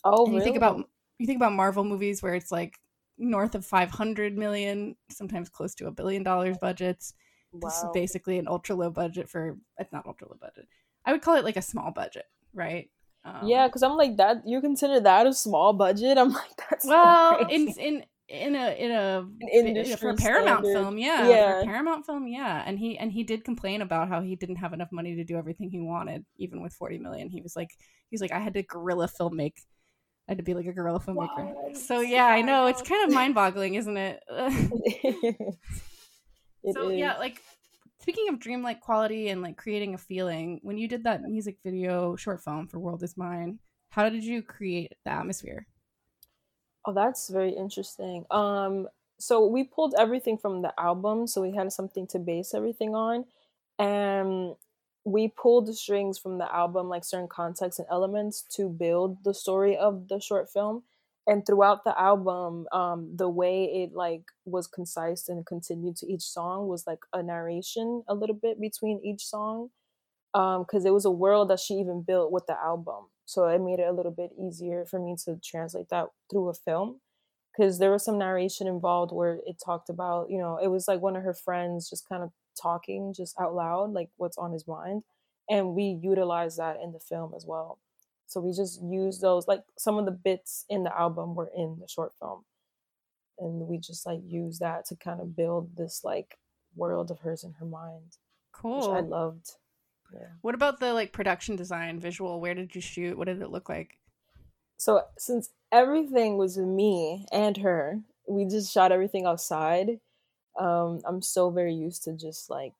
oh 0.04 0.26
and 0.26 0.34
you 0.34 0.40
really? 0.40 0.46
think 0.46 0.58
about 0.58 0.90
you 1.18 1.26
think 1.26 1.38
about 1.38 1.54
Marvel 1.54 1.84
movies 1.84 2.22
where 2.22 2.36
it's 2.36 2.52
like 2.52 2.78
north 3.18 3.56
of 3.56 3.66
500 3.66 4.38
million, 4.38 4.96
sometimes 5.10 5.50
close 5.50 5.74
to 5.76 5.88
a 5.88 5.92
billion 5.92 6.24
dollars 6.24 6.58
budgets. 6.60 7.14
This 7.54 7.78
is 7.78 7.86
basically 7.94 8.38
an 8.38 8.48
ultra 8.48 8.76
low 8.76 8.90
budget 8.90 9.30
for 9.30 9.58
it's 9.78 9.92
not 9.94 10.06
ultra 10.06 10.28
low 10.28 10.38
budget. 10.40 10.68
I 11.06 11.12
would 11.12 11.22
call 11.22 11.36
it 11.36 11.46
like 11.46 11.58
a 11.58 11.62
small 11.62 11.92
budget, 11.92 12.26
right? 12.54 12.90
Um, 13.26 13.40
yeah, 13.48 13.68
because 13.68 13.84
I'm 13.84 13.98
like 13.98 14.18
that. 14.18 14.44
You 14.46 14.62
consider 14.62 15.00
that 15.02 15.26
a 15.28 15.34
small 15.34 15.74
budget? 15.74 16.18
I'm 16.18 16.32
like 16.32 16.58
that's 16.70 16.86
so 16.86 16.90
Well, 16.92 17.38
in 17.50 17.66
crazy. 17.66 17.82
in 17.82 18.06
in 18.30 18.56
a 18.56 18.70
in 18.78 18.92
a 18.92 19.26
fi- 19.86 19.96
for 19.96 20.10
a 20.10 20.16
Paramount 20.16 20.66
standard. 20.66 20.74
film, 20.84 20.98
yeah, 21.00 21.26
for 21.26 21.30
Yeah. 21.32 21.62
a 21.62 21.66
Paramount 21.66 22.06
film, 22.06 22.28
yeah, 22.28 22.64
and 22.66 22.78
he 22.80 22.98
and 22.98 23.12
he 23.12 23.24
did 23.24 23.44
complain 23.44 23.82
about 23.82 24.10
how 24.10 24.22
he 24.22 24.36
didn't 24.36 24.58
have 24.58 24.74
enough 24.74 24.92
money 24.92 25.16
to 25.16 25.24
do 25.24 25.38
everything 25.38 25.70
he 25.72 25.80
wanted, 25.80 26.26
even 26.38 26.62
with 26.62 26.74
forty 26.74 26.98
million. 27.00 27.30
He 27.30 27.42
was 27.42 27.56
like, 27.56 27.70
he 28.10 28.14
was 28.16 28.22
like, 28.22 28.32
I 28.32 28.40
had 28.40 28.54
to 28.56 28.64
guerrilla 28.64 29.08
film 29.08 29.36
make 29.36 29.58
I 30.28 30.32
had 30.32 30.38
to 30.40 30.44
be 30.44 30.54
like 30.56 30.66
a 30.68 30.74
guerrilla 30.74 31.00
filmmaker. 31.00 31.54
What? 31.54 31.78
So 31.78 32.02
yeah, 32.02 32.26
I 32.26 32.42
know 32.42 32.68
it's 32.68 32.82
kind 32.82 33.08
of 33.08 33.14
mind-boggling, 33.14 33.76
isn't 33.76 33.98
it? 33.98 34.24
It 36.64 36.74
so 36.74 36.90
is. 36.90 36.98
yeah, 36.98 37.18
like 37.18 37.42
speaking 38.06 38.30
of 38.30 38.40
dreamlike 38.40 38.82
quality 38.82 39.30
and 39.30 39.42
like 39.42 39.58
creating 39.58 39.96
a 39.96 39.98
feeling, 39.98 40.60
when 40.62 40.78
you 40.78 40.88
did 40.88 41.04
that 41.04 41.24
music 41.24 41.58
video 41.64 42.16
short 42.16 42.40
film 42.44 42.68
for 42.68 42.78
World 42.78 43.02
Is 43.02 43.18
Mine, 43.18 43.58
how 43.90 44.10
did 44.10 44.24
you 44.24 44.44
create 44.44 44.94
the 45.06 45.12
atmosphere? 45.12 45.66
Oh, 46.86 46.94
that's 46.94 47.30
very 47.30 47.50
interesting. 47.50 48.24
Um, 48.30 48.88
so 49.18 49.48
we 49.48 49.64
pulled 49.64 49.96
everything 49.98 50.38
from 50.38 50.62
the 50.62 50.72
album, 50.80 51.26
so 51.26 51.42
we 51.42 51.56
had 51.56 51.74
something 51.74 52.06
to 52.10 52.20
base 52.20 52.54
everything 52.54 52.94
on, 52.94 53.26
and 53.80 54.54
we 55.04 55.30
pulled 55.30 55.66
the 55.66 55.74
strings 55.74 56.20
from 56.20 56.38
the 56.38 56.56
album, 56.56 56.90
like 56.90 57.04
certain 57.04 57.28
context 57.28 57.80
and 57.80 57.88
elements, 57.90 58.44
to 58.52 58.70
build 58.70 59.24
the 59.24 59.34
story 59.34 59.76
of 59.76 60.10
the 60.10 60.20
short 60.20 60.48
film. 60.52 60.84
And 61.28 61.46
throughout 61.46 61.84
the 61.84 62.00
album, 62.00 62.68
um, 62.72 63.12
the 63.16 63.30
way 63.30 63.66
it 63.66 63.94
like 63.96 64.24
was 64.46 64.68
concise 64.68 65.28
and 65.28 65.46
continued 65.46 65.96
to 65.98 66.08
each 66.08 66.22
song 66.22 66.68
was 66.68 66.86
like 66.86 67.00
a 67.14 67.24
narration 67.24 68.04
a 68.08 68.14
little 68.14 68.36
bit 68.36 68.62
between 68.62 69.02
each 69.04 69.26
song, 69.26 69.70
because 70.34 70.86
it 70.86 70.94
was 70.94 71.06
a 71.06 71.12
world 71.12 71.50
that 71.50 71.60
she 71.60 71.76
even 71.76 72.04
built 72.04 72.32
with 72.32 72.46
the 72.48 72.56
album. 72.60 73.06
So 73.26 73.48
it 73.48 73.60
made 73.60 73.80
it 73.80 73.88
a 73.88 73.92
little 73.94 74.12
bit 74.12 74.32
easier 74.40 74.86
for 74.86 75.00
me 75.00 75.16
to 75.26 75.40
translate 75.44 75.90
that 75.90 76.10
through 76.30 76.50
a 76.50 76.54
film 76.54 77.02
because 77.58 77.80
there 77.80 77.92
was 77.92 78.04
some 78.06 78.18
narration 78.20 78.68
involved 78.68 79.12
where 79.14 79.40
it 79.48 79.58
talked 79.64 79.90
about, 79.90 80.30
you 80.30 80.38
know, 80.38 80.60
it 80.62 80.68
was 80.68 80.88
like 80.88 81.02
one 81.02 81.16
of 81.16 81.24
her 81.24 81.34
friends 81.34 81.90
just 81.90 82.08
kind 82.08 82.22
of 82.22 82.32
talking 82.62 83.14
just 83.16 83.40
out 83.40 83.56
loud, 83.56 83.94
like 83.94 84.10
what's 84.18 84.38
on 84.38 84.52
his 84.52 84.68
mind. 84.68 85.04
And 85.50 85.74
we 85.74 86.00
utilized 86.04 86.58
that 86.60 86.78
in 86.84 86.92
the 86.92 87.00
film 87.00 87.34
as 87.36 87.46
well. 87.48 87.80
So 88.28 88.42
we 88.42 88.54
just 88.54 88.82
used 88.82 89.22
those, 89.22 89.48
like 89.48 89.64
some 89.78 89.98
of 89.98 90.06
the 90.06 90.12
bits 90.12 90.66
in 90.70 90.84
the 90.84 90.98
album 90.98 91.36
were 91.36 91.52
in 91.56 91.78
the 91.80 91.88
short 91.88 92.14
film. 92.20 92.44
And 93.38 93.68
we 93.68 93.78
just 93.78 94.06
like 94.06 94.22
used 94.26 94.62
that 94.62 94.86
to 94.88 94.96
kind 94.96 95.22
of 95.22 95.36
build 95.36 95.76
this 95.76 96.02
like 96.04 96.38
world 96.76 97.12
of 97.12 97.20
hers 97.20 97.44
in 97.44 97.54
her 97.60 97.66
mind, 97.66 98.18
which 98.64 98.86
I 98.86 99.02
loved. 99.02 99.52
Yeah. 100.14 100.28
What 100.42 100.56
about 100.56 100.80
the 100.80 100.94
like 100.94 101.12
production 101.12 101.56
design, 101.56 102.00
visual? 102.00 102.40
Where 102.40 102.54
did 102.54 102.76
you 102.76 102.82
shoot? 102.82 103.18
What 103.18 103.28
did 103.28 103.42
it 103.42 103.50
look 103.50 103.70
like? 103.70 103.98
So 104.78 105.02
since 105.18 105.50
everything 105.72 106.38
was 106.38 106.58
me 106.58 107.26
and 107.32 107.58
her, 107.58 108.02
we 108.28 108.46
just 108.46 108.74
shot 108.74 108.92
everything 108.92 109.26
outside. 109.26 110.00
Um, 110.60 111.02
I'm 111.06 111.22
so 111.22 111.50
very 111.50 111.74
used 111.74 112.04
to 112.04 112.14
just 112.14 112.50
like, 112.50 112.74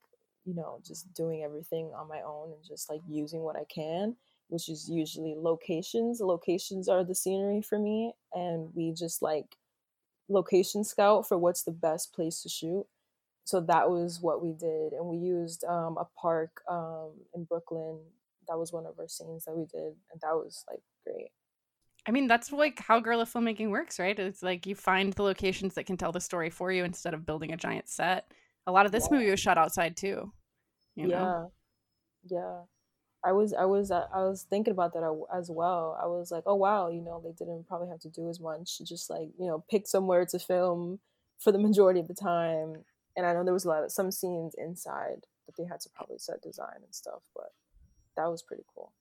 you 0.44 0.54
know, 0.54 0.78
just 0.86 1.12
doing 1.14 1.42
everything 1.42 1.90
on 1.94 2.08
my 2.08 2.22
own 2.22 2.52
and 2.52 2.64
just 2.66 2.88
like 2.88 3.00
using 3.08 3.40
what 3.40 3.56
I 3.56 3.64
can, 3.64 4.16
which 4.48 4.68
is 4.68 4.88
usually 4.88 5.34
locations. 5.36 6.20
Locations 6.20 6.88
are 6.88 7.04
the 7.04 7.14
scenery 7.14 7.62
for 7.62 7.78
me, 7.78 8.12
and 8.32 8.70
we 8.74 8.92
just 8.92 9.22
like 9.22 9.56
location 10.28 10.84
scout 10.84 11.26
for 11.26 11.38
what's 11.38 11.62
the 11.62 11.72
best 11.72 12.12
place 12.12 12.42
to 12.42 12.48
shoot. 12.48 12.86
So 13.44 13.60
that 13.60 13.90
was 13.90 14.20
what 14.20 14.42
we 14.42 14.52
did, 14.52 14.92
and 14.92 15.06
we 15.06 15.18
used 15.18 15.64
um, 15.64 15.96
a 15.98 16.06
park 16.20 16.62
um, 16.68 17.12
in 17.34 17.44
Brooklyn. 17.44 18.00
That 18.48 18.58
was 18.58 18.72
one 18.72 18.86
of 18.86 18.98
our 18.98 19.08
scenes 19.08 19.44
that 19.44 19.56
we 19.56 19.64
did, 19.66 19.94
and 20.12 20.20
that 20.20 20.34
was 20.34 20.64
like 20.68 20.80
great. 21.04 21.30
I 22.08 22.12
mean, 22.12 22.28
that's 22.28 22.52
like 22.52 22.78
how 22.78 23.00
guerrilla 23.00 23.24
filmmaking 23.24 23.70
works, 23.70 23.98
right? 23.98 24.16
It's 24.18 24.42
like 24.42 24.66
you 24.66 24.74
find 24.76 25.12
the 25.12 25.22
locations 25.24 25.74
that 25.74 25.86
can 25.86 25.96
tell 25.96 26.12
the 26.12 26.20
story 26.20 26.50
for 26.50 26.70
you 26.70 26.84
instead 26.84 27.14
of 27.14 27.26
building 27.26 27.52
a 27.52 27.56
giant 27.56 27.88
set. 27.88 28.30
A 28.68 28.72
lot 28.72 28.86
of 28.86 28.92
this 28.92 29.08
Yeah. 29.10 29.18
movie 29.18 29.30
was 29.30 29.40
shot 29.40 29.58
outside 29.58 29.96
too. 29.96 30.32
You 30.94 31.08
know? 31.08 31.50
Yeah, 32.30 32.38
yeah. 32.38 32.60
I 33.26 33.32
was, 33.32 33.52
I 33.52 33.64
was, 33.64 33.90
uh, 33.90 34.06
I 34.14 34.20
was 34.20 34.46
thinking 34.48 34.70
about 34.70 34.92
that 34.92 35.26
as 35.34 35.50
well. 35.50 35.98
I 36.00 36.06
was 36.06 36.30
like, 36.30 36.44
oh 36.46 36.54
wow, 36.54 36.88
you 36.88 37.00
know, 37.00 37.20
they 37.22 37.32
didn't 37.32 37.66
probably 37.66 37.88
have 37.88 37.98
to 38.00 38.08
do 38.08 38.28
as 38.28 38.38
much. 38.38 38.78
Just 38.84 39.10
like 39.10 39.30
you 39.38 39.46
know, 39.46 39.64
pick 39.68 39.88
somewhere 39.88 40.24
to 40.26 40.38
film 40.38 41.00
for 41.38 41.50
the 41.50 41.58
majority 41.58 41.98
of 41.98 42.06
the 42.06 42.14
time. 42.14 42.84
And 43.16 43.26
I 43.26 43.32
know 43.32 43.42
there 43.42 43.52
was 43.52 43.64
a 43.64 43.68
lot 43.68 43.82
of 43.82 43.90
some 43.90 44.12
scenes 44.12 44.54
inside 44.56 45.26
that 45.46 45.56
they 45.56 45.64
had 45.64 45.80
to 45.80 45.88
probably 45.88 46.18
set 46.18 46.40
design 46.42 46.76
and 46.84 46.94
stuff, 46.94 47.22
but 47.34 47.50
that 48.16 48.30
was 48.30 48.42
pretty 48.42 48.64
cool. 48.74 48.92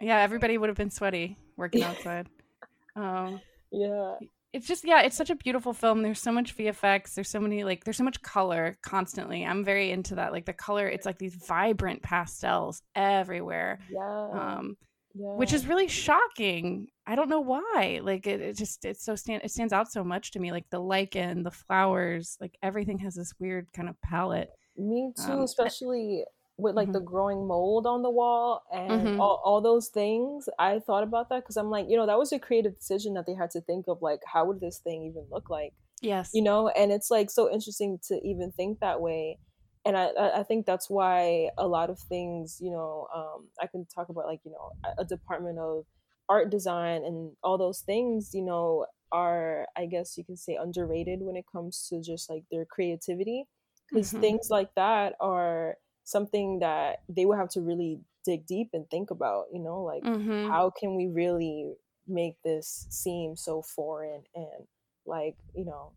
Yeah, 0.00 0.18
everybody 0.20 0.56
would 0.56 0.68
have 0.68 0.76
been 0.76 0.90
sweaty 0.90 1.36
working 1.56 1.82
outside. 1.82 2.28
um, 2.96 3.40
Yeah, 3.70 4.16
it's 4.54 4.66
just 4.66 4.84
yeah, 4.84 5.02
it's 5.02 5.16
such 5.16 5.30
a 5.30 5.34
beautiful 5.36 5.72
film. 5.72 6.02
There's 6.02 6.20
so 6.20 6.32
much 6.32 6.56
VFX. 6.56 7.14
There's 7.14 7.28
so 7.28 7.40
many 7.40 7.64
like 7.64 7.84
there's 7.84 7.96
so 7.96 8.04
much 8.04 8.22
color 8.22 8.76
constantly. 8.82 9.44
I'm 9.44 9.64
very 9.64 9.90
into 9.90 10.14
that. 10.14 10.32
Like 10.32 10.46
the 10.46 10.52
color, 10.52 10.86
it's 10.88 11.04
like 11.04 11.18
these 11.18 11.34
vibrant 11.34 12.02
pastels 12.02 12.80
everywhere. 12.94 13.80
yeah, 13.90 14.28
Um, 14.32 14.76
yeah. 15.14 15.34
which 15.36 15.52
is 15.52 15.66
really 15.66 15.88
shocking. 15.88 16.86
I 17.06 17.16
don't 17.16 17.28
know 17.28 17.40
why. 17.40 18.00
Like 18.02 18.26
it, 18.26 18.40
it 18.40 18.56
just 18.56 18.84
it's 18.84 19.04
so 19.04 19.16
stand 19.16 19.42
it 19.44 19.50
stands 19.50 19.72
out 19.72 19.90
so 19.90 20.04
much 20.04 20.30
to 20.32 20.38
me. 20.40 20.52
Like 20.52 20.70
the 20.70 20.78
lichen, 20.80 21.42
the 21.42 21.50
flowers, 21.50 22.36
like 22.40 22.56
everything 22.62 22.98
has 23.00 23.14
this 23.14 23.32
weird 23.40 23.66
kind 23.74 23.88
of 23.88 24.00
palette. 24.02 24.50
Me 24.76 25.12
too, 25.16 25.32
Um, 25.32 25.40
especially 25.42 26.24
with 26.56 26.74
like 26.76 26.92
Mhm. 26.92 26.92
the 26.92 27.00
growing 27.00 27.46
mold 27.46 27.86
on 27.86 28.02
the 28.02 28.10
wall 28.10 28.62
and 28.72 29.10
Mhm. 29.10 29.18
all, 29.18 29.40
all 29.44 29.60
those 29.60 29.88
things. 29.88 30.48
I 30.58 30.78
thought 30.80 31.02
about 31.02 31.28
that 31.30 31.42
because 31.42 31.56
I'm 31.56 31.70
like, 31.70 31.88
you 31.88 31.96
know, 31.96 32.06
that 32.06 32.18
was 32.18 32.32
a 32.32 32.38
creative 32.38 32.76
decision 32.76 33.14
that 33.14 33.26
they 33.26 33.34
had 33.34 33.50
to 33.52 33.60
think 33.60 33.86
of 33.88 34.02
like, 34.02 34.20
how 34.26 34.44
would 34.46 34.60
this 34.60 34.78
thing 34.78 35.04
even 35.04 35.26
look 35.30 35.50
like? 35.50 35.74
Yes. 36.00 36.32
You 36.32 36.42
know, 36.42 36.68
and 36.68 36.90
it's 36.92 37.10
like 37.10 37.30
so 37.30 37.50
interesting 37.52 37.98
to 38.08 38.20
even 38.26 38.52
think 38.52 38.80
that 38.80 39.00
way. 39.00 39.38
And 39.84 39.96
I, 39.96 40.40
I 40.40 40.42
think 40.42 40.66
that's 40.66 40.90
why 40.90 41.50
a 41.58 41.68
lot 41.68 41.90
of 41.90 41.98
things, 42.00 42.58
you 42.60 42.70
know, 42.70 43.06
um, 43.14 43.50
I 43.60 43.66
can 43.68 43.86
talk 43.86 44.08
about 44.08 44.26
like, 44.26 44.40
you 44.44 44.50
know, 44.52 44.70
a- 44.98 45.04
department 45.04 45.58
of 45.58 45.84
art 46.28 46.50
design 46.50 47.04
and 47.04 47.36
all 47.42 47.58
those 47.58 47.82
things, 47.82 48.30
you 48.34 48.42
know, 48.42 48.86
are, 49.12 49.66
I 49.76 49.86
guess 49.86 50.16
you 50.18 50.24
can 50.24 50.36
say, 50.36 50.56
underrated 50.56 51.20
when 51.22 51.36
it 51.36 51.44
comes 51.52 51.86
to 51.88 52.00
just 52.02 52.28
like 52.30 52.44
their 52.50 52.64
creativity 52.64 53.44
because 53.92 54.12
Mhm. 54.12 54.20
things 54.20 54.48
like 54.50 54.74
that 54.74 55.14
are 55.20 55.76
something 56.04 56.58
that 56.60 57.02
they 57.08 57.24
would 57.24 57.38
have 57.38 57.48
to 57.50 57.60
really 57.60 58.00
dig 58.24 58.46
deep 58.46 58.70
and 58.72 58.88
think 58.90 59.10
about 59.10 59.46
you 59.52 59.58
know 59.60 59.82
like 59.82 60.02
Mhm. 60.02 60.50
how 60.50 60.70
can 60.70 60.94
we 60.94 61.06
really 61.06 61.74
make 62.06 62.40
this 62.42 62.86
seem 62.90 63.36
so 63.36 63.62
foreign 63.62 64.22
and 64.34 64.66
like 65.06 65.36
you 65.54 65.64
know 65.64 65.92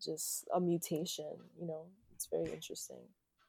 just 0.00 0.48
a 0.54 0.60
mutation 0.60 1.38
you 1.58 1.66
know 1.66 1.86
it's 2.14 2.26
very 2.26 2.50
interesting 2.52 2.98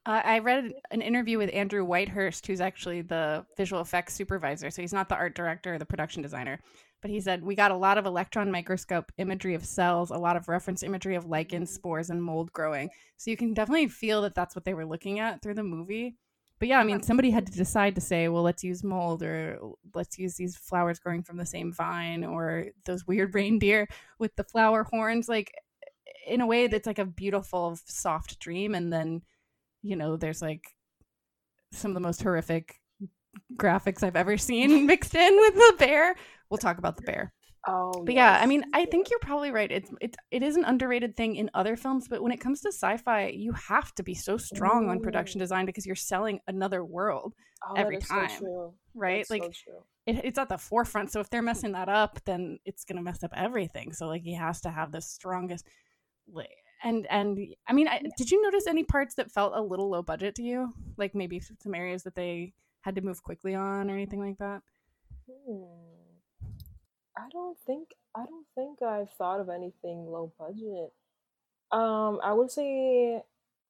Uh, 0.07 0.21
I 0.23 0.37
read 0.37 0.71
an 0.91 1.01
interview 1.01 1.39
with 1.39 1.49
Andrew 1.51 1.83
Whitehurst, 1.83 2.45
who's 2.45 2.61
actually 2.61 3.01
the 3.01 3.43
visual 3.57 3.81
effects 3.81 4.13
supervisor. 4.13 4.69
So 4.69 4.83
he's 4.83 4.93
not 4.93 5.09
the 5.09 5.15
art 5.15 5.33
director 5.33 5.73
or 5.73 5.79
the 5.79 5.85
production 5.87 6.21
designer. 6.21 6.59
But 7.05 7.11
he 7.11 7.21
said, 7.21 7.43
We 7.43 7.53
got 7.53 7.69
a 7.69 7.77
lot 7.77 7.99
of 7.99 8.07
electron 8.07 8.49
microscope 8.49 9.11
imagery 9.19 9.53
of 9.53 9.63
cells, 9.63 10.09
a 10.09 10.17
lot 10.17 10.35
of 10.35 10.47
reference 10.47 10.81
imagery 10.81 11.13
of 11.13 11.27
lichens, 11.27 11.69
mm-hmm. 11.69 11.75
spores, 11.75 12.09
and 12.09 12.19
mold 12.19 12.51
growing. 12.51 12.89
So 13.17 13.29
you 13.29 13.37
can 13.37 13.53
definitely 13.53 13.89
feel 13.89 14.23
that 14.23 14.33
that's 14.33 14.55
what 14.55 14.65
they 14.65 14.73
were 14.73 14.87
looking 14.87 15.19
at 15.19 15.43
through 15.43 15.53
the 15.53 15.61
movie. 15.61 16.15
But 16.57 16.67
yeah, 16.67 16.79
I 16.79 16.83
mean, 16.83 17.03
somebody 17.03 17.29
had 17.29 17.45
to 17.45 17.53
decide 17.53 17.93
to 17.93 18.01
say, 18.01 18.27
well, 18.27 18.41
let's 18.41 18.63
use 18.63 18.83
mold 18.83 19.21
or 19.21 19.59
let's 19.93 20.17
use 20.17 20.33
these 20.33 20.57
flowers 20.57 20.97
growing 20.97 21.21
from 21.21 21.37
the 21.37 21.45
same 21.45 21.71
vine 21.71 22.23
or 22.23 22.69
those 22.85 23.05
weird 23.05 23.35
reindeer 23.35 23.87
with 24.17 24.35
the 24.35 24.43
flower 24.43 24.83
horns. 24.83 25.29
Like, 25.29 25.51
in 26.25 26.41
a 26.41 26.47
way, 26.47 26.65
that's 26.65 26.87
like 26.87 26.97
a 26.97 27.05
beautiful, 27.05 27.77
soft 27.85 28.39
dream. 28.39 28.73
And 28.73 28.91
then 28.91 29.21
you 29.83 29.95
know, 29.95 30.17
there's 30.17 30.41
like 30.41 30.63
some 31.71 31.91
of 31.91 31.93
the 31.93 31.99
most 31.99 32.23
horrific 32.23 32.81
graphics 33.55 34.03
I've 34.03 34.15
ever 34.15 34.37
seen 34.37 34.85
mixed 34.87 35.15
in 35.15 35.35
with 35.35 35.53
the 35.53 35.75
bear. 35.77 36.15
We'll 36.49 36.57
talk 36.57 36.77
about 36.77 36.97
the 36.97 37.03
bear. 37.03 37.33
oh 37.67 38.03
But 38.05 38.13
yeah, 38.15 38.39
I 38.41 38.45
mean, 38.45 38.63
I 38.73 38.85
think 38.85 39.09
you're 39.09 39.19
probably 39.19 39.51
right. 39.51 39.71
It's 39.71 39.89
it, 40.01 40.15
it 40.31 40.43
is 40.43 40.55
an 40.55 40.65
underrated 40.65 41.15
thing 41.15 41.35
in 41.35 41.49
other 41.53 41.75
films, 41.75 42.07
but 42.07 42.21
when 42.21 42.31
it 42.31 42.39
comes 42.39 42.61
to 42.61 42.69
sci-fi, 42.69 43.29
you 43.29 43.53
have 43.53 43.93
to 43.95 44.03
be 44.03 44.13
so 44.13 44.37
strong 44.37 44.89
on 44.89 44.99
production 44.99 45.39
design 45.39 45.65
because 45.65 45.85
you're 45.85 45.95
selling 45.95 46.39
another 46.47 46.83
world, 46.83 47.33
oh, 47.67 47.73
every 47.73 47.97
time, 47.97 48.29
so 48.29 48.37
true. 48.37 48.73
right? 48.93 49.19
That's 49.19 49.29
like 49.31 49.43
so 49.43 49.49
true. 49.49 49.83
it, 50.05 50.23
it's 50.23 50.37
at 50.37 50.49
the 50.49 50.57
forefront. 50.57 51.11
So 51.11 51.19
if 51.19 51.29
they're 51.29 51.41
messing 51.41 51.71
that 51.73 51.89
up, 51.89 52.19
then 52.25 52.59
it's 52.65 52.83
gonna 52.83 53.01
mess 53.01 53.23
up 53.23 53.33
everything. 53.35 53.93
So 53.93 54.07
like 54.07 54.21
he 54.21 54.35
has 54.35 54.61
to 54.61 54.69
have 54.69 54.91
the 54.91 55.01
strongest. 55.01 55.65
And 56.83 57.07
and 57.09 57.39
I 57.67 57.73
mean, 57.73 57.87
I, 57.87 58.01
did 58.17 58.29
you 58.29 58.41
notice 58.43 58.67
any 58.67 58.83
parts 58.83 59.15
that 59.15 59.31
felt 59.31 59.53
a 59.55 59.61
little 59.61 59.89
low 59.89 60.03
budget 60.03 60.35
to 60.35 60.43
you? 60.43 60.73
Like 60.97 61.15
maybe 61.15 61.39
some 61.39 61.73
areas 61.73 62.03
that 62.03 62.15
they 62.15 62.53
had 62.81 62.95
to 62.95 63.01
move 63.01 63.23
quickly 63.23 63.55
on 63.55 63.89
or 63.89 63.95
anything 63.95 64.19
like 64.19 64.37
that. 64.37 64.61
Hmm. 65.27 65.84
I 67.17 67.29
don't 67.31 67.57
think 67.65 67.93
I 68.15 68.25
don't 68.25 68.47
think 68.55 68.81
I've 68.81 69.11
thought 69.11 69.39
of 69.39 69.49
anything 69.49 70.05
low 70.07 70.33
budget. 70.37 70.93
Um, 71.71 72.19
I 72.23 72.33
would 72.33 72.51
say 72.51 73.23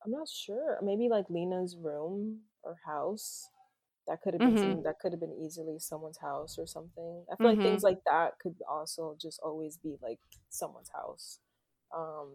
I'm 0.05 0.11
not 0.11 0.29
sure. 0.29 0.79
Maybe 0.83 1.09
like 1.09 1.29
Lena's 1.29 1.77
room 1.77 2.41
or 2.63 2.77
house. 2.85 3.49
That 4.07 4.21
could 4.23 4.33
have 4.35 4.43
been 4.43 4.57
Mhm. 4.57 4.83
that 4.85 4.99
could 4.99 5.13
have 5.13 5.21
been 5.21 5.33
easily 5.45 5.79
someone's 5.79 6.19
house 6.19 6.57
or 6.59 6.67
something. 6.67 7.25
I 7.31 7.35
feel 7.37 7.51
like 7.51 7.61
things 7.63 7.83
like 7.83 7.99
that 8.05 8.39
could 8.39 8.57
also 8.69 9.17
just 9.21 9.39
always 9.43 9.77
be 9.77 9.97
like 10.01 10.19
someone's 10.49 10.91
house. 10.93 11.39
Um, 11.95 12.33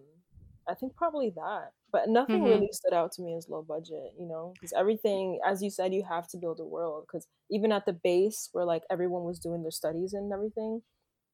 I 0.68 0.74
think 0.74 0.94
probably 0.96 1.30
that, 1.30 1.72
but 1.90 2.08
nothing 2.08 2.44
Mhm. 2.44 2.46
really 2.46 2.68
stood 2.72 2.92
out 2.94 3.12
to 3.12 3.22
me 3.22 3.34
as 3.36 3.48
low 3.48 3.62
budget. 3.62 4.14
You 4.18 4.26
know, 4.26 4.54
because 4.54 4.72
everything, 4.72 5.40
as 5.44 5.62
you 5.62 5.70
said, 5.70 5.94
you 5.94 6.04
have 6.04 6.28
to 6.28 6.38
build 6.38 6.60
a 6.60 6.64
world. 6.64 7.06
Because 7.06 7.26
even 7.50 7.72
at 7.72 7.86
the 7.86 7.92
base, 7.92 8.48
where 8.52 8.64
like 8.64 8.84
everyone 8.90 9.24
was 9.24 9.38
doing 9.40 9.62
their 9.62 9.70
studies 9.72 10.12
and 10.14 10.32
everything, 10.32 10.82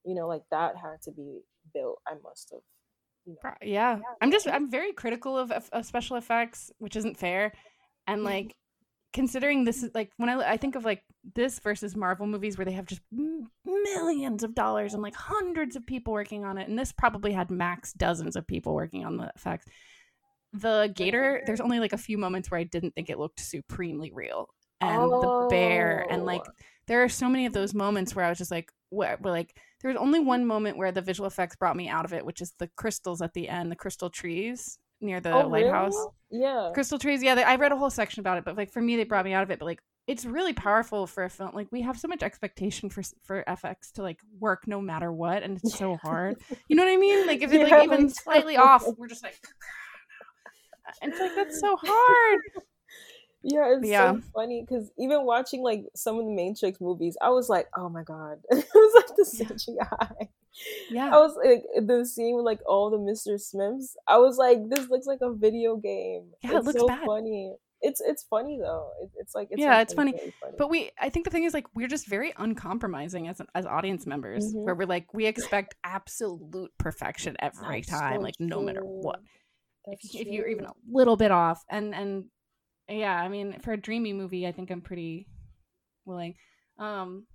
You 0.06 0.14
know, 0.14 0.28
like 0.28 0.42
that 0.50 0.76
had 0.76 1.02
to 1.02 1.10
be 1.12 1.40
built. 1.74 1.98
I 2.06 2.12
must 2.22 2.50
have. 2.52 2.60
You 3.26 3.32
know. 3.32 3.38
Pro- 3.42 3.66
Yeah. 3.68 3.98
I'm 4.22 4.30
just 4.30 4.48
I'm 4.48 4.70
very 4.70 4.92
critical 4.92 5.36
of, 5.36 5.50
of, 5.50 5.68
of 5.72 5.84
special 5.84 6.16
effects, 6.16 6.70
which 6.78 6.96
isn't 6.96 7.18
fair. 7.18 7.52
And 8.06 8.18
mm-hmm. 8.18 8.26
like 8.26 8.56
considering 9.12 9.64
this 9.64 9.82
is 9.82 9.90
like 9.94 10.10
when 10.16 10.28
I 10.28 10.52
I 10.52 10.56
think 10.58 10.76
of 10.76 10.84
like 10.84 11.02
this 11.34 11.58
versus 11.58 11.96
Marvel 11.96 12.26
movies 12.26 12.56
where 12.56 12.64
they 12.64 12.72
have 12.72 12.86
just 12.86 13.00
m- 13.12 13.50
millions 13.64 14.44
of 14.44 14.54
dollars 14.54 14.94
and 14.94 15.02
like 15.02 15.14
hundreds 15.16 15.74
of 15.74 15.86
people 15.86 16.12
working 16.12 16.44
on 16.44 16.58
it 16.58 16.68
and 16.68 16.78
this 16.78 16.92
probably 16.92 17.32
had 17.32 17.50
max 17.50 17.92
dozens 17.94 18.36
of 18.36 18.46
people 18.46 18.74
working 18.74 19.04
on 19.04 19.16
the 19.16 19.32
effects. 19.34 19.66
The 20.52 20.92
gator, 20.94 21.42
there's 21.46 21.60
only 21.60 21.80
like 21.80 21.92
a 21.94 21.98
few 21.98 22.16
moments 22.18 22.50
where 22.50 22.60
I 22.60 22.64
didn't 22.64 22.94
think 22.94 23.10
it 23.10 23.18
looked 23.18 23.40
supremely 23.40 24.12
real. 24.14 24.48
And 24.80 25.10
the 25.10 25.46
bear 25.50 26.06
and 26.10 26.24
like 26.24 26.42
Oh. 26.46 26.52
there 26.86 27.02
are 27.02 27.08
so 27.08 27.28
many 27.28 27.46
of 27.46 27.52
those 27.52 27.74
moments 27.74 28.14
where 28.14 28.24
I 28.24 28.28
was 28.28 28.38
just 28.38 28.50
like, 28.50 28.70
where, 28.90 29.16
where 29.20 29.32
like 29.32 29.54
there 29.82 29.90
was 29.90 29.98
only 30.00 30.20
one 30.20 30.46
moment 30.46 30.76
where 30.78 30.92
the 30.92 31.02
visual 31.02 31.26
effects 31.26 31.56
brought 31.56 31.76
me 31.76 31.88
out 31.88 32.04
of 32.04 32.12
it, 32.12 32.24
which 32.24 32.40
is 32.40 32.52
the 32.58 32.68
crystals 32.76 33.20
at 33.22 33.34
the 33.34 33.48
end, 33.48 33.70
the 33.70 33.76
crystal 33.76 34.10
trees 34.10 34.78
near 35.00 35.20
the 35.20 35.32
Oh, 35.34 35.48
lighthouse. 35.48 35.94
really? 35.94 36.10
Yeah. 36.30 36.70
Crystal 36.74 36.98
trees, 36.98 37.22
yeah, 37.22 37.34
they, 37.34 37.42
I 37.44 37.56
read 37.56 37.72
a 37.72 37.76
whole 37.76 37.90
section 37.90 38.20
about 38.20 38.38
it, 38.38 38.44
but 38.44 38.56
like 38.56 38.72
for 38.72 38.80
me, 38.80 38.96
they 38.96 39.04
brought 39.04 39.24
me 39.24 39.32
out 39.32 39.42
of 39.42 39.50
it. 39.50 39.58
But 39.58 39.66
like, 39.66 39.80
it's 40.06 40.24
really 40.24 40.52
powerful 40.52 41.06
for 41.06 41.24
a 41.24 41.30
film. 41.30 41.50
Like 41.52 41.68
we 41.72 41.82
have 41.82 41.98
so 41.98 42.06
much 42.08 42.22
expectation 42.22 42.88
for 42.90 43.02
for 43.24 43.42
FX 43.46 43.90
to 43.94 44.02
like 44.02 44.20
work 44.38 44.66
no 44.68 44.80
matter 44.80 45.12
what, 45.12 45.42
and 45.42 45.56
it's 45.58 45.76
so 45.76 45.96
hard. 45.96 46.36
You 46.68 46.76
know 46.76 46.84
what 46.84 46.92
I 46.92 46.96
mean? 46.96 47.26
Like 47.26 47.42
if 47.42 47.50
it's 47.52 47.68
Yeah, 47.68 47.76
like 47.76 47.84
even 47.84 48.08
slightly 48.10 48.56
off, 48.56 48.84
we're 48.96 49.08
just 49.08 49.24
like, 49.24 49.36
and 51.02 51.12
it's 51.12 51.20
like 51.20 51.34
that's 51.34 51.60
so 51.60 51.76
hard. 51.82 52.40
Yeah, 53.42 53.76
it's 53.76 53.86
Yeah. 53.86 54.12
so 54.14 54.20
funny 54.34 54.62
because 54.62 54.90
even 54.98 55.24
watching 55.24 55.62
like 55.62 55.84
some 55.94 56.18
of 56.18 56.24
the 56.24 56.32
Matrix 56.32 56.80
movies, 56.80 57.16
I 57.20 57.30
was 57.30 57.48
like, 57.48 57.68
oh 57.76 57.88
my 57.88 58.02
god, 58.02 58.38
it 58.50 58.66
was 58.74 58.94
like 58.94 59.16
the 59.16 59.24
CGI. 59.24 60.28
Yeah. 60.90 61.14
I 61.14 61.18
was 61.18 61.36
like 61.36 61.64
the 61.86 62.04
scene 62.06 62.34
with 62.34 62.44
like 62.44 62.60
all 62.66 62.90
the 62.90 62.96
Mr. 62.98 63.38
Smiths. 63.40 63.96
I 64.08 64.18
was 64.18 64.36
like, 64.38 64.58
this 64.70 64.88
looks 64.88 65.06
like 65.06 65.20
a 65.22 65.32
video 65.32 65.76
game. 65.76 66.30
Yeah, 66.42 66.52
it 66.52 66.56
it's 66.56 66.66
looks 66.66 66.80
so 66.80 66.88
bad. 66.88 67.04
funny. 67.06 67.54
It's 67.82 68.00
it's 68.00 68.24
funny 68.24 68.58
though. 68.58 68.90
It, 69.02 69.10
it's 69.18 69.34
like 69.34 69.48
it's 69.50 69.60
Yeah, 69.60 69.74
like, 69.76 69.82
it's 69.82 69.92
funny. 69.94 70.12
funny. 70.12 70.32
But 70.56 70.70
we, 70.70 70.90
I 70.98 71.10
think 71.10 71.26
the 71.26 71.30
thing 71.30 71.44
is, 71.44 71.52
like, 71.52 71.66
we're 71.74 71.88
just 71.88 72.08
very 72.08 72.32
uncompromising 72.38 73.28
as 73.28 73.42
as 73.54 73.66
audience 73.66 74.06
members, 74.06 74.54
Mhm. 74.54 74.64
where 74.64 74.74
we're 74.74 74.86
like, 74.86 75.12
we 75.12 75.26
expect 75.26 75.74
absolute 75.84 76.72
perfection 76.78 77.36
every 77.40 77.82
That's 77.82 77.90
time, 78.00 78.16
so 78.20 78.22
like, 78.22 78.34
no 78.40 78.62
matter 78.62 78.80
what. 78.82 79.20
If, 79.84 80.14
you- 80.14 80.20
if 80.22 80.26
you're 80.28 80.48
even 80.48 80.64
a 80.64 80.72
little 80.90 81.16
bit 81.18 81.30
off, 81.30 81.62
and 81.68 81.94
and 81.94 82.24
yeah, 82.88 83.14
I 83.14 83.28
mean, 83.28 83.58
for 83.60 83.72
a 83.72 83.76
dreamy 83.76 84.12
movie, 84.12 84.46
I 84.46 84.52
think 84.52 84.70
I'm 84.70 84.80
pretty 84.80 85.26
willing. 86.04 86.34
Um, 86.78 87.26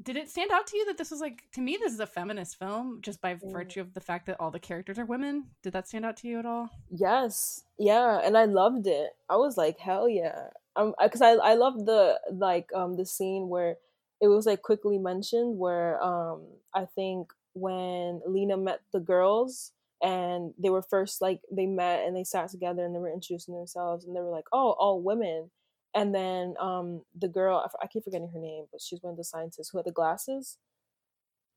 did 0.00 0.16
it 0.16 0.30
stand 0.30 0.52
out 0.52 0.66
to 0.68 0.76
you 0.76 0.86
that 0.86 0.96
this 0.96 1.10
was 1.10 1.20
like 1.20 1.42
to 1.52 1.60
me 1.60 1.76
this 1.80 1.92
is 1.92 1.98
a 2.00 2.06
feminist 2.06 2.56
film 2.58 3.00
just 3.02 3.20
by 3.20 3.34
Mm. 3.34 3.52
virtue 3.52 3.80
of 3.80 3.94
the 3.94 4.00
fact 4.00 4.26
that 4.26 4.36
all 4.38 4.50
the 4.50 4.60
characters 4.60 4.98
are 4.98 5.04
women? 5.04 5.50
Did 5.62 5.72
that 5.72 5.88
stand 5.88 6.04
out 6.06 6.16
to 6.18 6.28
you 6.28 6.38
at 6.38 6.46
all? 6.46 6.70
Yes, 6.90 7.64
yeah, 7.78 8.20
and 8.22 8.36
I 8.38 8.44
loved 8.44 8.86
it. 8.86 9.10
I 9.28 9.36
was 9.36 9.56
like, 9.56 9.78
hell 9.78 10.08
yeah, 10.08 10.50
um, 10.76 10.94
because 11.02 11.20
I 11.20 11.32
I 11.32 11.54
loved 11.54 11.84
the 11.86 12.20
like 12.30 12.70
um 12.74 12.96
the 12.96 13.04
scene 13.06 13.48
where 13.48 13.76
it 14.20 14.28
was 14.28 14.46
like 14.46 14.62
quickly 14.62 14.98
mentioned 14.98 15.58
where 15.58 16.00
um 16.02 16.46
I 16.74 16.84
think 16.84 17.32
when 17.54 18.20
Lena 18.24 18.56
met 18.56 18.80
the 18.92 19.00
girls 19.00 19.72
and 20.02 20.52
they 20.58 20.70
were 20.70 20.82
first 20.82 21.20
like 21.20 21.40
they 21.50 21.66
met 21.66 22.04
and 22.04 22.16
they 22.16 22.24
sat 22.24 22.50
together 22.50 22.84
and 22.84 22.94
they 22.94 23.00
were 23.00 23.12
introducing 23.12 23.54
themselves 23.54 24.04
and 24.04 24.14
they 24.14 24.20
were 24.20 24.30
like, 24.30 24.44
oh, 24.52 24.76
all 24.78 25.02
women, 25.02 25.50
and 25.94 26.14
then 26.14 26.54
um 26.60 27.02
the 27.18 27.28
girl 27.28 27.58
I 27.58 27.64
f- 27.64 27.80
I 27.82 27.86
keep 27.86 28.04
forgetting 28.04 28.30
her 28.32 28.40
name, 28.40 28.66
but 28.70 28.80
she's 28.80 29.02
one 29.02 29.12
of 29.12 29.16
the 29.16 29.24
scientists 29.24 29.70
who 29.70 29.78
had 29.78 29.86
the 29.86 29.92
glasses. 29.92 30.58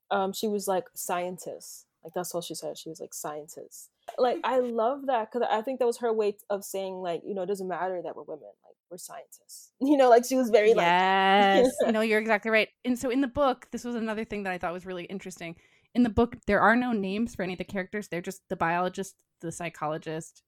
Um, 0.09 0.33
she 0.33 0.47
was 0.47 0.67
like 0.67 0.85
scientist, 0.93 1.85
like 2.03 2.13
that's 2.13 2.33
all 2.33 2.41
she 2.41 2.55
said. 2.55 2.77
She 2.77 2.89
was 2.89 2.99
like 2.99 3.13
scientist. 3.13 3.89
Like 4.17 4.39
I 4.43 4.59
love 4.59 5.05
that 5.05 5.31
because 5.31 5.47
I 5.49 5.61
think 5.61 5.79
that 5.79 5.85
was 5.85 5.99
her 5.99 6.11
way 6.11 6.35
of 6.49 6.65
saying 6.65 6.95
like 6.95 7.21
you 7.25 7.35
know 7.35 7.43
it 7.43 7.47
doesn't 7.47 7.67
matter 7.67 8.01
that 8.03 8.15
we're 8.15 8.23
women 8.23 8.49
like 8.65 8.75
we're 8.89 8.97
scientists. 8.97 9.71
You 9.79 9.97
know 9.97 10.09
like 10.09 10.25
she 10.25 10.35
was 10.35 10.49
very 10.49 10.73
like 10.73 10.85
yes. 10.85 11.69
No 11.89 12.01
you're 12.01 12.19
exactly 12.19 12.51
right. 12.51 12.69
And 12.83 12.97
so 12.97 13.09
in 13.09 13.21
the 13.21 13.27
book 13.27 13.67
this 13.71 13.83
was 13.83 13.95
another 13.95 14.25
thing 14.25 14.43
that 14.43 14.53
i 14.53 14.57
thought 14.57 14.73
was 14.73 14.85
really 14.85 15.05
interesting 15.05 15.55
in 15.95 16.03
the 16.03 16.09
book 16.09 16.35
there 16.47 16.61
are 16.61 16.75
no 16.75 16.91
names 16.91 17.35
for 17.35 17.43
any 17.43 17.53
of 17.53 17.57
the 17.59 17.63
characters 17.65 18.07
they're 18.07 18.21
just 18.21 18.41
the 18.49 18.55
biologist 18.55 19.15
the 19.41 19.51
psychologist 19.51 20.43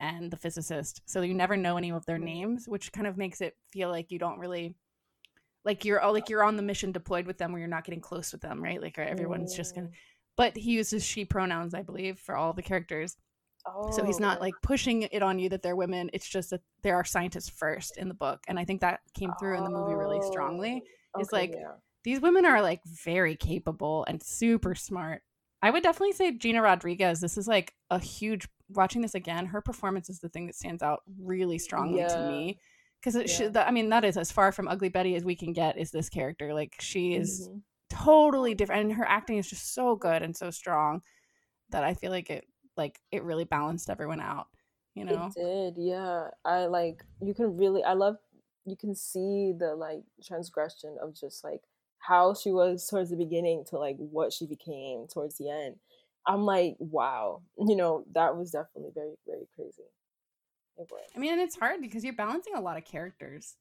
and 0.00 0.30
the 0.30 0.36
physicist 0.36 1.00
so 1.06 1.22
you 1.22 1.34
never 1.34 1.56
know 1.56 1.76
any 1.76 1.90
of 1.90 2.04
their 2.06 2.18
Mm. 2.18 2.24
names 2.24 2.68
which 2.68 2.92
kind 2.92 3.06
of 3.06 3.16
makes 3.16 3.40
it 3.40 3.56
feel 3.72 3.88
like 3.88 4.10
you 4.10 4.18
don't 4.18 4.38
really 4.38 4.76
like 5.64 5.84
you're 5.84 6.00
all 6.00 6.12
like 6.12 6.28
you're 6.28 6.44
on 6.44 6.56
the 6.56 6.62
mission 6.62 6.92
deployed 6.92 7.26
with 7.26 7.38
them 7.38 7.52
where 7.52 7.58
you're 7.60 7.68
not 7.68 7.84
getting 7.84 8.00
close 8.00 8.32
with 8.32 8.40
them 8.42 8.62
right 8.62 8.80
like 8.82 8.98
everyone's 8.98 9.54
just 9.56 9.74
gonna 9.74 9.88
Mm. 9.88 9.92
but 10.36 10.56
he 10.56 10.72
uses 10.72 11.04
she 11.04 11.24
pronouns 11.24 11.74
i 11.74 11.82
believe 11.82 12.18
for 12.18 12.36
all 12.36 12.52
the 12.52 12.62
characters 12.62 13.16
oh. 13.66 13.90
so 13.92 14.04
he's 14.04 14.20
not 14.20 14.38
Oh, 14.38 14.40
like 14.42 14.54
pushing 14.62 15.02
it 15.02 15.22
on 15.22 15.38
you 15.38 15.48
that 15.50 15.62
they're 15.62 15.76
women 15.76 16.10
it's 16.12 16.28
just 16.28 16.50
that 16.50 16.60
there 16.82 16.96
are 16.96 17.04
scientists 17.04 17.48
first 17.48 17.96
in 17.96 18.08
the 18.08 18.14
book 18.14 18.40
and 18.48 18.58
i 18.58 18.64
think 18.64 18.80
that 18.82 19.00
came 19.14 19.32
through 19.40 19.56
in 19.56 19.64
the 19.64 19.70
movie 19.70 19.94
really 19.94 20.20
strongly 20.30 20.82
oh, 21.16 21.20
It's 21.20 21.32
like- 21.32 21.52
yeah. 21.54 21.72
These 22.04 22.20
women 22.20 22.44
are 22.46 22.62
like 22.62 22.84
very 22.84 23.34
capable 23.36 24.04
and 24.08 24.22
super 24.22 24.74
smart. 24.74 25.22
I 25.62 25.70
would 25.70 25.82
definitely 25.82 26.12
say 26.12 26.32
gina 26.32 26.60
rodriguez. 26.62 27.20
This 27.20 27.38
is 27.38 27.48
like 27.48 27.74
a 27.90 27.98
huge 27.98 28.46
watching 28.70 29.02
this 29.02 29.14
again 29.14 29.46
her 29.46 29.60
performance 29.60 30.08
is 30.08 30.20
the 30.20 30.28
thing 30.28 30.46
that 30.46 30.54
stands 30.54 30.82
out 30.82 31.02
really 31.20 31.58
strongly 31.58 32.02
to 32.02 32.18
me. 32.20 32.58
Because 33.00 33.16
it 33.16 33.28
Yeah. 33.28 33.36
should 33.36 33.56
i 33.56 33.70
mean 33.70 33.88
that 33.90 34.04
is 34.04 34.16
as 34.16 34.30
far 34.32 34.52
from 34.52 34.68
ugly 34.68 34.88
betty 34.88 35.14
as 35.16 35.24
we 35.24 35.34
can 35.34 35.52
get 35.52 35.78
is 35.78 35.90
this 35.90 36.08
character. 36.08 36.54
Like 36.54 36.76
she 36.80 37.14
is 37.14 37.48
Mhm. 37.48 37.62
totally 37.90 38.54
different 38.54 38.82
and 38.82 38.92
her 38.94 39.06
acting 39.06 39.38
is 39.38 39.48
just 39.48 39.74
so 39.74 39.96
good 39.96 40.22
and 40.22 40.36
so 40.36 40.50
strong 40.50 41.02
that 41.70 41.84
i 41.84 41.94
feel 41.94 42.10
like 42.10 42.28
it 42.30 42.44
like 42.76 43.00
it 43.12 43.22
really 43.22 43.44
balanced 43.44 43.88
everyone 43.88 44.20
out 44.20 44.48
you 44.94 45.04
know? 45.04 45.30
it 45.36 45.74
did 45.74 45.82
yeah. 45.82 46.28
I 46.44 46.66
like 46.66 47.04
you 47.20 47.34
can 47.34 47.56
really 47.56 47.82
I 47.84 47.92
love 47.94 48.16
you 48.64 48.76
can 48.76 48.94
see 48.94 49.52
the 49.56 49.74
like 49.76 50.02
transgression 50.24 50.96
of 51.00 51.14
just 51.14 51.44
like 51.44 51.62
how 52.06 52.34
she 52.34 52.50
was 52.50 52.86
towards 52.88 53.10
the 53.10 53.16
beginning 53.16 53.64
to 53.68 53.78
like 53.78 53.96
what 53.98 54.32
she 54.32 54.46
became 54.46 55.06
towards 55.06 55.38
the 55.38 55.50
end 55.50 55.76
I'm 56.26 56.42
like 56.42 56.76
wow 56.78 57.42
you 57.58 57.76
know 57.76 58.04
that 58.14 58.36
was 58.36 58.50
definitely 58.50 58.90
very 58.94 59.14
very 59.26 59.46
crazy 59.54 59.84
I 61.14 61.18
mean, 61.18 61.32
and 61.32 61.40
it's 61.40 61.56
hard 61.56 61.80
because 61.80 62.04
you're 62.04 62.14
balancing 62.14 62.54
a 62.54 62.60
lot 62.60 62.76
of 62.76 62.84
characters. 62.84 63.56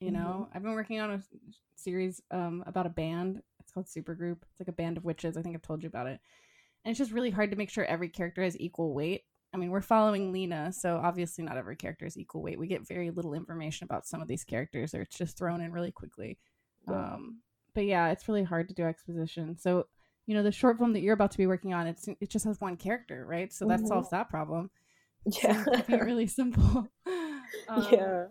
You 0.00 0.12
know, 0.12 0.48
Mm-hmm. 0.48 0.56
I've 0.56 0.62
been 0.62 0.74
working 0.74 1.00
on 1.00 1.10
a 1.10 1.22
series 1.76 2.22
um, 2.30 2.62
about 2.66 2.86
a 2.86 2.90
band. 2.90 3.42
It's 3.60 3.72
called 3.72 3.86
Supergroup. 3.86 4.38
It's 4.42 4.60
like 4.60 4.68
a 4.68 4.72
band 4.72 4.96
of 4.96 5.04
witches. 5.04 5.36
I 5.36 5.42
think 5.42 5.56
I've 5.56 5.62
told 5.62 5.82
you 5.82 5.88
about 5.88 6.06
it. 6.06 6.20
And 6.84 6.90
it's 6.92 6.98
just 6.98 7.10
really 7.10 7.30
hard 7.30 7.50
to 7.50 7.56
make 7.56 7.70
sure 7.70 7.84
every 7.84 8.08
character 8.08 8.42
has 8.42 8.58
equal 8.60 8.94
weight. 8.94 9.22
I 9.52 9.56
mean, 9.56 9.70
we're 9.70 9.80
following 9.80 10.30
Lena, 10.30 10.72
so 10.72 11.00
obviously 11.02 11.42
not 11.42 11.56
every 11.56 11.74
character 11.74 12.06
is 12.06 12.18
equal 12.18 12.42
weight. 12.42 12.58
We 12.58 12.66
get 12.66 12.86
very 12.86 13.10
little 13.10 13.34
information 13.34 13.86
about 13.86 14.06
some 14.06 14.20
of 14.20 14.28
these 14.28 14.44
characters, 14.44 14.94
or 14.94 15.02
it's 15.02 15.16
just 15.16 15.38
thrown 15.38 15.62
in 15.62 15.72
really 15.72 15.90
quickly. 15.90 16.38
Yeah. 16.86 16.94
Um, 16.94 17.40
but 17.74 17.84
yeah, 17.84 18.08
it's 18.10 18.28
really 18.28 18.42
hard 18.44 18.68
to 18.68 18.74
do 18.74 18.84
exposition. 18.84 19.56
So, 19.58 19.86
you 20.26 20.34
know, 20.34 20.42
the 20.42 20.52
short 20.52 20.78
film 20.78 20.92
that 20.94 21.00
you're 21.00 21.14
about 21.14 21.30
to 21.32 21.38
be 21.38 21.46
working 21.46 21.72
on, 21.74 21.86
it's 21.86 22.08
it 22.20 22.28
just 22.30 22.44
has 22.44 22.60
one 22.60 22.76
character, 22.76 23.24
right? 23.26 23.52
So 23.52 23.64
that 23.66 23.80
Mhm. 23.80 23.88
solves 23.88 24.10
that 24.10 24.28
problem. 24.28 24.70
yeah 25.26 25.64
So 25.86 25.98
really 25.98 26.26
simple. 26.40 26.88
Um, 27.68 27.84
yeah 27.90 28.24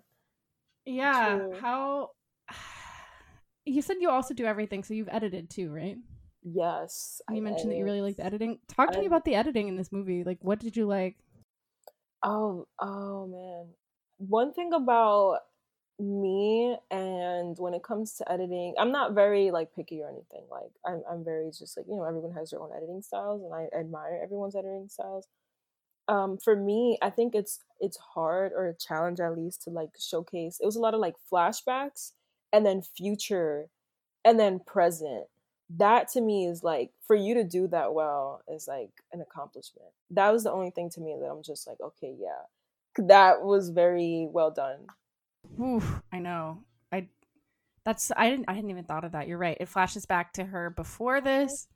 yeah. 0.85 1.37
True. 1.39 1.59
How 1.59 2.09
you 3.65 3.81
said 3.81 3.97
you 3.99 4.09
also 4.09 4.33
do 4.33 4.45
everything, 4.45 4.83
so 4.83 4.93
you've 4.93 5.09
edited 5.11 5.49
too, 5.49 5.71
right? 5.71 5.97
yes 6.43 7.21
you 7.29 7.37
I 7.37 7.41
mentioned 7.41 7.71
that 7.71 7.75
you 7.77 7.83
really 7.83 7.97
edit. 7.97 8.05
like 8.07 8.17
the 8.17 8.25
editing. 8.25 8.59
Talk 8.67 8.91
to 8.93 8.99
me 8.99 9.05
about 9.05 9.25
the 9.25 9.35
editing 9.35 9.67
in 9.67 9.75
this 9.75 9.91
movie. 9.91 10.23
Like, 10.23 10.39
what 10.41 10.59
did 10.59 10.77
you 10.77 10.85
like? 10.87 11.17
Oh, 12.23 12.67
oh 12.79 13.27
man. 13.27 13.73
One 14.17 14.53
thing 14.53 14.73
about 14.73 15.39
me 15.99 16.77
and 16.91 17.57
when 17.57 17.73
it 17.73 17.83
comes 17.83 18.13
to 18.15 18.31
editing, 18.31 18.75
I'm 18.77 18.91
not 18.91 19.13
very 19.13 19.51
like 19.51 19.73
picky 19.75 20.01
or 20.01 20.09
anything. 20.09 20.43
Like 20.51 20.71
I'm 20.85 21.03
I'm 21.09 21.23
very 21.23 21.49
just 21.51 21.75
like, 21.77 21.87
you 21.87 21.95
know, 21.95 22.03
everyone 22.03 22.33
has 22.33 22.51
their 22.51 22.61
own 22.61 22.71
editing 22.75 23.01
styles 23.01 23.41
and 23.43 23.53
I 23.53 23.67
admire 23.77 24.19
everyone's 24.23 24.55
editing 24.55 24.89
styles. 24.89 25.27
Um 26.07 26.37
for 26.37 26.55
me, 26.55 26.97
I 27.01 27.09
think 27.09 27.35
it's 27.35 27.59
it's 27.79 27.97
hard 27.97 28.53
or 28.55 28.67
a 28.67 28.75
challenge 28.75 29.19
at 29.19 29.37
least 29.37 29.63
to 29.63 29.71
like 29.71 29.91
showcase. 29.99 30.59
It 30.61 30.65
was 30.65 30.75
a 30.75 30.81
lot 30.81 30.93
of 30.93 30.99
like 31.01 31.15
flashbacks 31.31 32.13
and 32.53 32.65
then 32.65 32.81
future 32.81 33.69
and 34.25 34.39
then 34.39 34.59
present. 34.59 35.25
That 35.69 36.09
to 36.09 36.21
me 36.21 36.45
is 36.47 36.63
like 36.63 36.91
for 37.05 37.15
you 37.15 37.33
to 37.35 37.43
do 37.43 37.67
that 37.69 37.93
well 37.93 38.41
is 38.47 38.67
like 38.67 38.91
an 39.13 39.21
accomplishment. 39.21 39.89
That 40.11 40.31
was 40.31 40.43
the 40.43 40.51
only 40.51 40.71
thing 40.71 40.89
to 40.91 41.01
me 41.01 41.17
that 41.19 41.27
I'm 41.27 41.43
just 41.43 41.67
like, 41.67 41.79
okay, 41.81 42.15
yeah. 42.19 42.43
That 42.97 43.43
was 43.43 43.69
very 43.69 44.27
well 44.31 44.51
done. 44.51 44.87
Oof, 45.61 46.01
I 46.11 46.19
know. 46.19 46.63
I 46.91 47.07
that's 47.85 48.11
I 48.15 48.29
didn't 48.29 48.45
I 48.47 48.53
hadn't 48.53 48.69
even 48.69 48.83
thought 48.83 49.03
of 49.03 49.13
that. 49.13 49.27
You're 49.27 49.37
right. 49.37 49.57
It 49.59 49.69
flashes 49.69 50.05
back 50.05 50.33
to 50.33 50.43
her 50.43 50.69
before 50.69 51.21
this. 51.21 51.67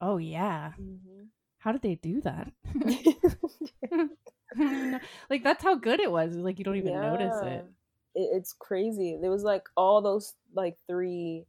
Oh 0.00 0.18
yeah. 0.18 0.72
Mm-hmm. 0.80 1.24
How 1.58 1.72
did 1.72 1.82
they 1.82 1.96
do 1.96 2.20
that? 2.22 2.52
like 5.30 5.44
that's 5.44 5.62
how 5.62 5.74
good 5.74 6.00
it 6.00 6.10
was. 6.10 6.36
Like 6.36 6.58
you 6.58 6.64
don't 6.64 6.76
even 6.76 6.94
notice 6.94 7.36
it. 7.42 7.64
it. 8.14 8.28
It's 8.32 8.52
crazy. 8.52 9.18
There 9.20 9.30
was 9.30 9.44
like 9.44 9.68
all 9.76 10.02
those 10.02 10.34
like 10.54 10.76
three 10.88 11.44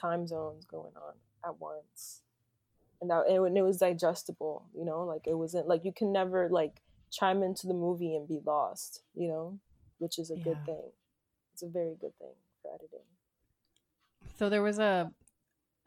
time 0.00 0.26
zones 0.26 0.64
going 0.64 0.92
on. 0.96 1.14
at 1.44 1.60
once 1.60 2.22
and 3.00 3.10
that 3.10 3.26
and 3.28 3.56
it 3.56 3.62
was 3.62 3.78
digestible 3.78 4.66
you 4.74 4.84
know 4.84 5.04
like 5.04 5.26
it 5.26 5.34
wasn't 5.34 5.66
like 5.66 5.84
you 5.84 5.92
can 5.92 6.12
never 6.12 6.48
like 6.50 6.80
chime 7.10 7.42
into 7.42 7.66
the 7.66 7.74
movie 7.74 8.14
and 8.14 8.28
be 8.28 8.40
lost 8.44 9.02
you 9.14 9.28
know 9.28 9.58
which 10.00 10.18
is 10.18 10.30
a 10.30 10.36
yeah. 10.36 10.44
good 10.44 10.66
thing 10.66 10.90
it's 11.52 11.62
a 11.62 11.68
very 11.68 11.96
good 12.00 12.16
thing 12.18 12.34
for 12.62 12.74
editing 12.74 13.06
so 14.36 14.48
there 14.48 14.62
was 14.62 14.78
a 14.78 15.10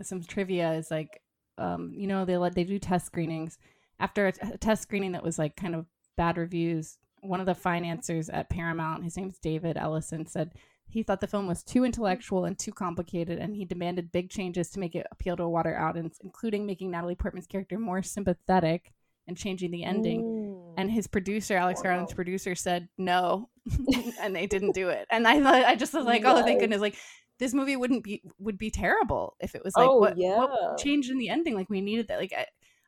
some 0.01 0.23
trivia 0.23 0.73
is 0.73 0.89
like 0.89 1.21
um 1.57 1.91
you 1.93 2.07
know 2.07 2.25
they 2.25 2.37
let 2.37 2.55
they 2.55 2.63
do 2.63 2.79
test 2.79 3.05
screenings 3.05 3.57
after 3.99 4.27
a, 4.27 4.33
a 4.53 4.57
test 4.57 4.81
screening 4.81 5.11
that 5.11 5.23
was 5.23 5.37
like 5.37 5.55
kind 5.55 5.75
of 5.75 5.85
bad 6.15 6.37
reviews 6.37 6.97
one 7.21 7.39
of 7.39 7.45
the 7.45 7.55
financiers 7.55 8.29
at 8.29 8.49
paramount 8.49 9.03
his 9.03 9.17
name's 9.17 9.37
david 9.39 9.77
ellison 9.77 10.25
said 10.25 10.51
he 10.93 11.01
thought 11.01 11.21
the 11.21 11.27
film 11.27 11.47
was 11.47 11.63
too 11.63 11.83
intellectual 11.83 12.45
and 12.45 12.57
too 12.57 12.71
complicated, 12.71 13.39
and 13.39 13.55
he 13.55 13.65
demanded 13.65 14.11
big 14.11 14.29
changes 14.29 14.69
to 14.69 14.79
make 14.79 14.93
it 14.93 15.07
appeal 15.11 15.35
to 15.37 15.43
a 15.43 15.49
wider 15.49 15.75
audience, 15.77 16.19
including 16.23 16.67
making 16.67 16.91
Natalie 16.91 17.15
Portman's 17.15 17.47
character 17.47 17.79
more 17.79 18.03
sympathetic 18.03 18.93
and 19.27 19.35
changing 19.35 19.71
the 19.71 19.83
ending. 19.83 20.21
Mm. 20.21 20.42
And 20.77 20.91
his 20.91 21.07
producer, 21.07 21.55
Alex 21.55 21.79
wow. 21.79 21.91
Garland's 21.91 22.13
producer, 22.13 22.55
said 22.55 22.89
no, 22.97 23.49
and 24.21 24.35
they 24.35 24.47
didn't 24.47 24.73
do 24.73 24.89
it. 24.89 25.07
And 25.11 25.27
I 25.27 25.41
thought, 25.41 25.65
I 25.65 25.75
just 25.75 25.93
was 25.93 26.05
like, 26.05 26.23
yes. 26.23 26.37
oh, 26.37 26.43
thank 26.43 26.59
goodness! 26.59 26.81
Like 26.81 26.97
this 27.39 27.53
movie 27.53 27.75
wouldn't 27.75 28.03
be 28.03 28.23
would 28.39 28.57
be 28.57 28.71
terrible 28.71 29.35
if 29.39 29.55
it 29.55 29.63
was 29.63 29.75
like 29.75 29.89
oh, 29.89 29.97
what, 29.97 30.17
yeah. 30.17 30.37
what 30.37 30.77
changed 30.77 31.09
in 31.09 31.17
the 31.17 31.29
ending. 31.29 31.55
Like 31.55 31.69
we 31.69 31.81
needed 31.81 32.07
that. 32.07 32.19
Like 32.19 32.33
I, 32.35 32.45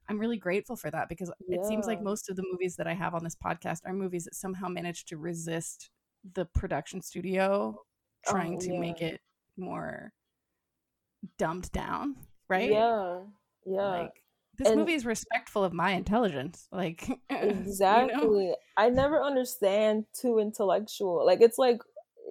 I'm 0.08 0.20
really 0.20 0.38
grateful 0.38 0.76
for 0.76 0.92
that 0.92 1.10
because 1.10 1.32
yeah. 1.48 1.60
it 1.60 1.66
seems 1.66 1.88
like 1.88 2.02
most 2.02 2.30
of 2.30 2.36
the 2.36 2.46
movies 2.52 2.76
that 2.78 2.88
I 2.88 2.94
have 2.94 3.16
on 3.16 3.24
this 3.24 3.36
podcast 3.36 3.80
are 3.86 3.94
movies 3.94 4.26
that 4.26 4.36
somehow 4.36 4.68
manage 4.68 5.06
to 5.06 5.18
resist 5.18 5.90
the 6.34 6.46
production 6.46 7.02
studio 7.02 7.76
trying 8.28 8.56
oh, 8.56 8.60
to 8.60 8.74
yeah. 8.74 8.80
make 8.80 9.02
it 9.02 9.20
more 9.58 10.12
dumbed 11.38 11.72
down, 11.72 12.16
right? 12.50 12.72
Yeah. 12.72 13.20
Yeah. 13.66 13.88
Like 13.88 14.24
this 14.58 14.68
and 14.68 14.80
movie 14.80 14.93
is 14.93 15.06
respectful 15.06 15.64
of 15.64 15.74
my 15.74 15.91
intelligence. 15.91 16.68
Like 16.72 17.10
Exactly. 17.30 18.45
You 18.45 18.49
know? 18.49 18.56
I 18.78 18.89
never 18.89 19.22
understand 19.22 20.06
too 20.14 20.39
intellectual. 20.39 21.26
Like 21.26 21.41
it's 21.41 21.58
like 21.58 21.80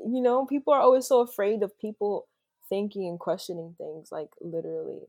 you 0.07 0.21
know, 0.21 0.45
people 0.45 0.73
are 0.73 0.81
always 0.81 1.07
so 1.07 1.21
afraid 1.21 1.63
of 1.63 1.79
people 1.79 2.27
thinking 2.69 3.09
and 3.09 3.19
questioning 3.19 3.75
things 3.79 4.09
like 4.13 4.29
literally. 4.41 5.01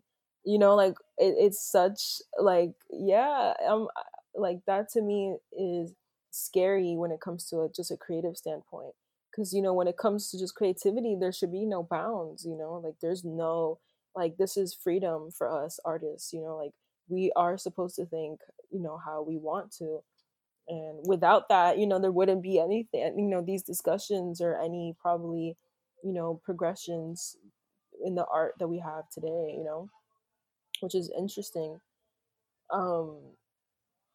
You 0.46 0.60
know, 0.60 0.76
like 0.76 0.96
it, 1.18 1.36
it's 1.38 1.72
such 1.72 2.22
like 2.40 2.74
yeah, 2.92 3.54
um 3.68 3.88
like 4.36 4.60
that 4.68 4.90
to 4.92 5.02
me 5.02 5.38
is 5.52 5.94
scary 6.32 6.96
when 6.96 7.12
it 7.12 7.22
comes 7.22 7.46
to 7.46 7.62
a, 7.62 7.70
just 7.74 7.92
a 7.92 7.98
creative 7.98 8.36
standpoint 8.36 8.94
because 9.32 9.54
you 9.54 9.62
know 9.62 9.74
when 9.74 9.88
it 9.88 9.98
comes 9.98 10.30
to 10.30 10.38
just 10.38 10.54
creativity 10.54 11.16
there 11.18 11.32
should 11.32 11.52
be 11.52 11.66
no 11.66 11.82
bounds 11.82 12.46
you 12.46 12.58
know 12.58 12.74
like 12.84 12.96
there's 13.02 13.24
no 13.24 13.80
like 14.16 14.36
this 14.38 14.58
is 14.58 14.74
freedom 14.74 15.30
for 15.32 15.50
us 15.50 15.80
artists 15.86 16.34
you 16.34 16.42
know 16.42 16.58
like 16.58 16.74
we 17.08 17.32
are 17.36 17.58
supposed 17.58 17.96
to 17.96 18.06
think 18.06 18.40
you 18.72 18.80
know 18.80 19.00
how 19.04 19.22
we 19.22 19.38
want 19.38 19.72
to. 19.78 20.00
And 20.68 21.00
without 21.08 21.50
that 21.50 21.78
you 21.78 21.86
know 21.86 22.00
there 22.00 22.12
wouldn't 22.12 22.42
be 22.42 22.60
anything 22.60 23.20
you 23.20 23.28
know 23.28 23.42
these 23.42 23.62
discussions 23.62 24.42
or 24.42 24.60
any 24.60 24.96
probably 25.00 25.58
you 26.04 26.14
know 26.14 26.42
progressions 26.44 27.38
in 28.04 28.16
the 28.16 28.26
art 28.26 28.54
that 28.60 28.68
we 28.68 28.80
have 28.80 29.10
today 29.10 29.54
you 29.56 29.64
know 29.64 29.90
which 30.82 30.96
is 30.96 31.12
interesting. 31.18 31.80
Um 32.74 33.18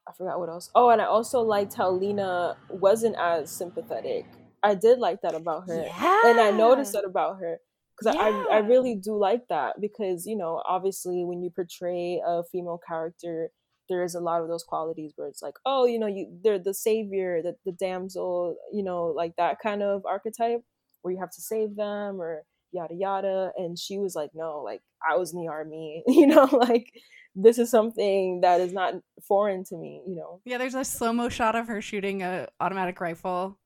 i 0.09 0.13
forgot 0.13 0.41
what 0.41 0.49
else. 0.49 0.71
Oh 0.75 0.91
and 0.91 1.01
i 1.01 1.05
also 1.05 1.41
liked 1.41 1.75
how 1.75 1.91
lena 1.91 2.57
wasn't 2.69 3.17
as 3.17 3.51
sympathetic. 3.51 4.27
I 4.63 4.75
did 4.75 4.99
like 4.99 5.23
that 5.23 5.35
about 5.35 5.69
her, 5.69 5.85
yeah. 5.87 6.21
and 6.27 6.39
I 6.39 6.51
noticed 6.51 6.93
that 6.93 7.05
about 7.05 7.39
her 7.39 7.61
because 8.01 8.17
yeah. 8.17 8.45
I 8.51 8.57
I 8.57 8.59
really 8.59 8.95
do 8.95 9.17
like 9.17 9.49
that 9.49 9.81
because 9.81 10.27
you 10.27 10.37
know 10.37 10.63
obviously 10.67 11.25
when 11.25 11.43
you 11.43 11.51
portray 11.51 12.21
a 12.27 12.43
female 12.51 12.81
character, 12.87 13.51
there 13.89 14.03
is 14.05 14.15
a 14.15 14.21
lot 14.21 14.43
of 14.43 14.49
those 14.49 14.65
qualities 14.65 15.13
where 15.17 15.29
it's 15.29 15.43
like 15.43 15.55
oh 15.67 15.87
you 15.87 15.99
know 15.99 16.07
you 16.07 16.27
they're 16.43 16.59
the 16.59 16.75
savior, 16.75 17.43
the 17.43 17.55
the 17.65 17.73
damsel, 17.73 18.57
you 18.73 18.83
know 18.83 19.07
like 19.07 19.35
that 19.37 19.59
kind 19.63 19.83
of 19.83 20.05
archetype 20.07 20.63
where 21.03 21.13
you 21.13 21.21
have 21.21 21.31
to 21.31 21.41
save 21.41 21.77
them 21.77 22.21
or 22.21 22.43
yada 22.73 22.95
yada, 22.95 23.53
and 23.57 23.79
she 23.79 23.99
was 23.99 24.15
like 24.15 24.31
no 24.35 24.63
like 24.65 24.81
I 25.09 25.17
was 25.17 25.33
in 25.33 25.41
the 25.41 25.49
army, 25.49 26.03
you 26.09 26.27
know 26.27 26.49
like 26.53 26.93
this 27.37 27.59
is 27.59 27.71
something 27.71 28.41
that 28.41 28.61
is 28.61 28.73
not 28.73 28.95
foreign 29.27 29.63
to 29.65 29.77
me, 29.77 30.03
you 30.05 30.17
know. 30.17 30.41
Yeah, 30.45 30.59
there's 30.59 30.75
a 30.75 30.85
slow 30.85 31.13
mo 31.13 31.29
shot 31.29 31.55
of 31.55 31.69
her 31.69 31.81
shooting 31.81 32.23
a 32.23 32.49
automatic 32.59 33.01
rifle 33.01 33.57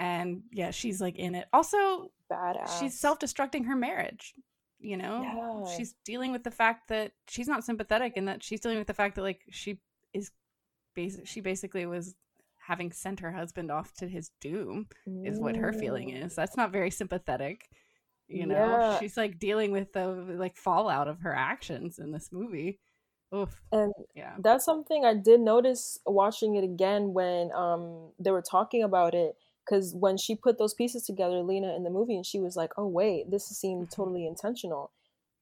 and 0.00 0.42
yeah, 0.50 0.70
she's 0.70 1.00
like 1.00 1.16
in 1.18 1.34
it. 1.34 1.46
Also, 1.52 2.10
badass. 2.30 2.78
She's 2.78 2.98
self-destructing 2.98 3.66
her 3.66 3.76
marriage. 3.76 4.34
You 4.78 4.96
know, 4.96 5.64
yeah. 5.66 5.76
she's 5.76 5.94
dealing 6.06 6.32
with 6.32 6.42
the 6.42 6.50
fact 6.50 6.88
that 6.88 7.12
she's 7.28 7.48
not 7.48 7.64
sympathetic, 7.64 8.14
and 8.16 8.26
that 8.28 8.42
she's 8.42 8.60
dealing 8.60 8.78
with 8.78 8.86
the 8.86 8.94
fact 8.94 9.16
that 9.16 9.22
like 9.22 9.40
she 9.50 9.78
is, 10.14 10.30
basic. 10.94 11.26
She 11.26 11.42
basically 11.42 11.84
was 11.84 12.14
having 12.66 12.90
sent 12.90 13.20
her 13.20 13.32
husband 13.32 13.70
off 13.70 13.92
to 13.94 14.08
his 14.08 14.30
doom, 14.40 14.86
is 15.24 15.38
what 15.38 15.56
her 15.56 15.74
feeling 15.74 16.08
is. 16.08 16.34
That's 16.34 16.56
not 16.56 16.72
very 16.72 16.90
sympathetic. 16.90 17.68
You 18.26 18.46
know, 18.46 18.54
yeah. 18.54 18.98
she's 19.00 19.16
like 19.16 19.38
dealing 19.38 19.72
with 19.72 19.92
the 19.92 20.06
like 20.06 20.56
fallout 20.56 21.08
of 21.08 21.20
her 21.20 21.34
actions 21.34 21.98
in 21.98 22.12
this 22.12 22.30
movie. 22.32 22.78
Oof. 23.34 23.60
And 23.72 23.92
yeah, 24.14 24.36
that's 24.38 24.64
something 24.64 25.04
I 25.04 25.14
did 25.14 25.40
notice 25.40 25.98
watching 26.06 26.54
it 26.54 26.64
again 26.64 27.12
when 27.12 27.52
um 27.52 28.12
they 28.18 28.30
were 28.30 28.42
talking 28.42 28.82
about 28.82 29.14
it 29.14 29.34
because 29.70 29.94
when 29.94 30.16
she 30.16 30.34
put 30.34 30.58
those 30.58 30.74
pieces 30.74 31.04
together 31.04 31.42
lena 31.42 31.74
in 31.74 31.84
the 31.84 31.90
movie 31.90 32.16
and 32.16 32.26
she 32.26 32.40
was 32.40 32.56
like 32.56 32.72
oh 32.76 32.86
wait 32.86 33.30
this 33.30 33.46
seemed 33.46 33.86
mm-hmm. 33.86 34.02
totally 34.02 34.26
intentional 34.26 34.90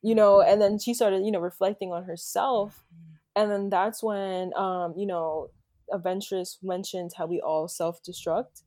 you 0.02 0.14
know 0.14 0.40
and 0.40 0.60
then 0.60 0.78
she 0.78 0.94
started 0.94 1.24
you 1.24 1.32
know 1.32 1.40
reflecting 1.40 1.92
on 1.92 2.04
herself 2.04 2.84
mm-hmm. 2.92 3.40
and 3.40 3.50
then 3.50 3.70
that's 3.70 4.02
when 4.02 4.52
um 4.56 4.94
you 4.96 5.06
know 5.06 5.50
Aventress 5.92 6.56
mentioned 6.62 7.12
how 7.16 7.26
we 7.26 7.40
all 7.40 7.66
self-destruct 7.66 8.62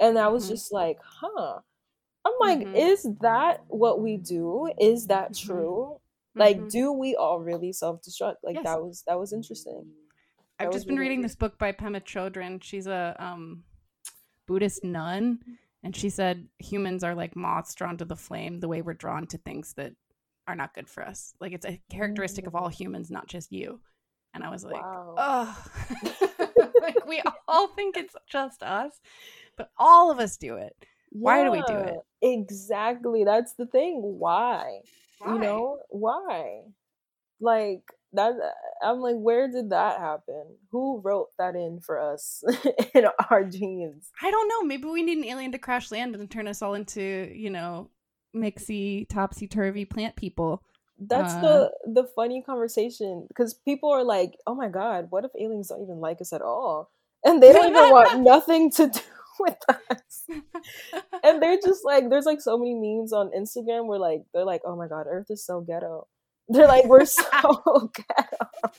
and 0.00 0.18
i 0.18 0.28
was 0.28 0.44
mm-hmm. 0.44 0.54
just 0.54 0.72
like 0.72 0.98
huh 1.04 1.58
i'm 2.24 2.32
like 2.40 2.60
mm-hmm. 2.60 2.74
is 2.74 3.06
that 3.20 3.62
what 3.68 4.00
we 4.00 4.16
do 4.16 4.68
is 4.80 5.06
that 5.06 5.32
mm-hmm. 5.32 5.52
true 5.52 6.00
like 6.34 6.58
mm-hmm. 6.58 6.68
do 6.68 6.92
we 6.92 7.14
all 7.14 7.40
really 7.40 7.72
self-destruct 7.72 8.36
like 8.42 8.56
yes. 8.56 8.64
that 8.64 8.82
was 8.82 9.04
that 9.06 9.18
was 9.18 9.32
interesting 9.32 9.86
i've 10.58 10.72
just 10.72 10.86
been 10.86 10.96
really 10.96 11.08
reading 11.08 11.22
this 11.22 11.36
book 11.36 11.56
by 11.58 11.70
pema 11.70 12.02
chodron 12.02 12.60
she's 12.62 12.88
a 12.88 13.14
um 13.18 13.62
Buddhist 14.46 14.84
nun, 14.84 15.38
mm-hmm. 15.38 15.52
and 15.82 15.94
she 15.94 16.10
said 16.10 16.48
humans 16.58 17.04
are 17.04 17.14
like 17.14 17.36
moths 17.36 17.74
drawn 17.74 17.96
to 17.98 18.04
the 18.04 18.16
flame, 18.16 18.60
the 18.60 18.68
way 18.68 18.82
we're 18.82 18.94
drawn 18.94 19.26
to 19.28 19.38
things 19.38 19.74
that 19.74 19.92
are 20.46 20.56
not 20.56 20.74
good 20.74 20.88
for 20.88 21.02
us. 21.02 21.34
Like 21.40 21.52
it's 21.52 21.66
a 21.66 21.80
characteristic 21.90 22.46
of 22.46 22.54
all 22.54 22.68
mm. 22.68 22.74
humans, 22.74 23.10
not 23.10 23.26
just 23.26 23.52
you. 23.52 23.80
And 24.34 24.44
I 24.44 24.50
was 24.50 24.64
like, 24.64 24.82
wow. 24.82 25.14
oh, 25.16 25.64
like 26.82 27.06
we 27.06 27.22
all 27.48 27.68
think 27.68 27.96
it's 27.96 28.14
just 28.28 28.62
us, 28.62 29.00
but 29.56 29.70
all 29.78 30.10
of 30.10 30.18
us 30.18 30.36
do 30.36 30.56
it. 30.56 30.76
Yeah, 30.80 31.20
why 31.20 31.44
do 31.44 31.50
we 31.50 31.62
do 31.62 31.74
it? 31.74 31.96
Exactly. 32.22 33.24
That's 33.24 33.54
the 33.54 33.66
thing. 33.66 34.00
Why? 34.02 34.80
why? 35.18 35.32
You 35.32 35.38
know, 35.38 35.78
why? 35.88 36.62
Like, 37.40 37.82
that 38.12 38.34
I'm 38.82 39.00
like, 39.00 39.16
where 39.16 39.50
did 39.50 39.70
that 39.70 39.98
happen? 39.98 40.44
Who 40.70 41.00
wrote 41.00 41.28
that 41.38 41.54
in 41.54 41.80
for 41.80 42.00
us 42.00 42.42
in 42.94 43.06
our 43.30 43.44
genes? 43.44 44.10
I 44.22 44.30
don't 44.30 44.48
know. 44.48 44.62
Maybe 44.62 44.88
we 44.88 45.02
need 45.02 45.18
an 45.18 45.24
alien 45.24 45.52
to 45.52 45.58
crash 45.58 45.90
land 45.90 46.14
and 46.14 46.30
turn 46.30 46.48
us 46.48 46.62
all 46.62 46.74
into, 46.74 47.30
you 47.34 47.50
know, 47.50 47.90
mixy, 48.34 49.08
topsy 49.08 49.46
turvy 49.46 49.84
plant 49.84 50.16
people. 50.16 50.62
That's 50.98 51.34
uh, 51.34 51.40
the 51.42 51.72
the 52.02 52.04
funny 52.04 52.42
conversation 52.42 53.26
because 53.28 53.52
people 53.52 53.90
are 53.90 54.04
like, 54.04 54.38
"Oh 54.46 54.54
my 54.54 54.68
god, 54.68 55.08
what 55.10 55.24
if 55.24 55.30
aliens 55.38 55.68
don't 55.68 55.82
even 55.82 56.00
like 56.00 56.20
us 56.22 56.32
at 56.32 56.40
all?" 56.40 56.90
And 57.22 57.42
they 57.42 57.52
don't 57.52 57.68
even 57.68 57.90
want 57.90 58.20
nothing 58.22 58.70
to 58.72 58.88
do 58.88 59.00
with 59.40 59.58
us. 59.68 60.26
and 61.22 61.42
they're 61.42 61.58
just 61.62 61.84
like, 61.84 62.08
there's 62.08 62.24
like 62.24 62.40
so 62.40 62.56
many 62.56 62.74
memes 62.74 63.12
on 63.12 63.30
Instagram 63.36 63.86
where 63.86 63.98
like 63.98 64.22
they're 64.32 64.46
like, 64.46 64.62
"Oh 64.64 64.74
my 64.74 64.88
god, 64.88 65.06
Earth 65.06 65.30
is 65.30 65.44
so 65.44 65.60
ghetto." 65.60 66.06
They're 66.48 66.68
like, 66.68 66.86
we're 66.86 67.04
so 67.04 67.24
ghetto. 67.94 68.72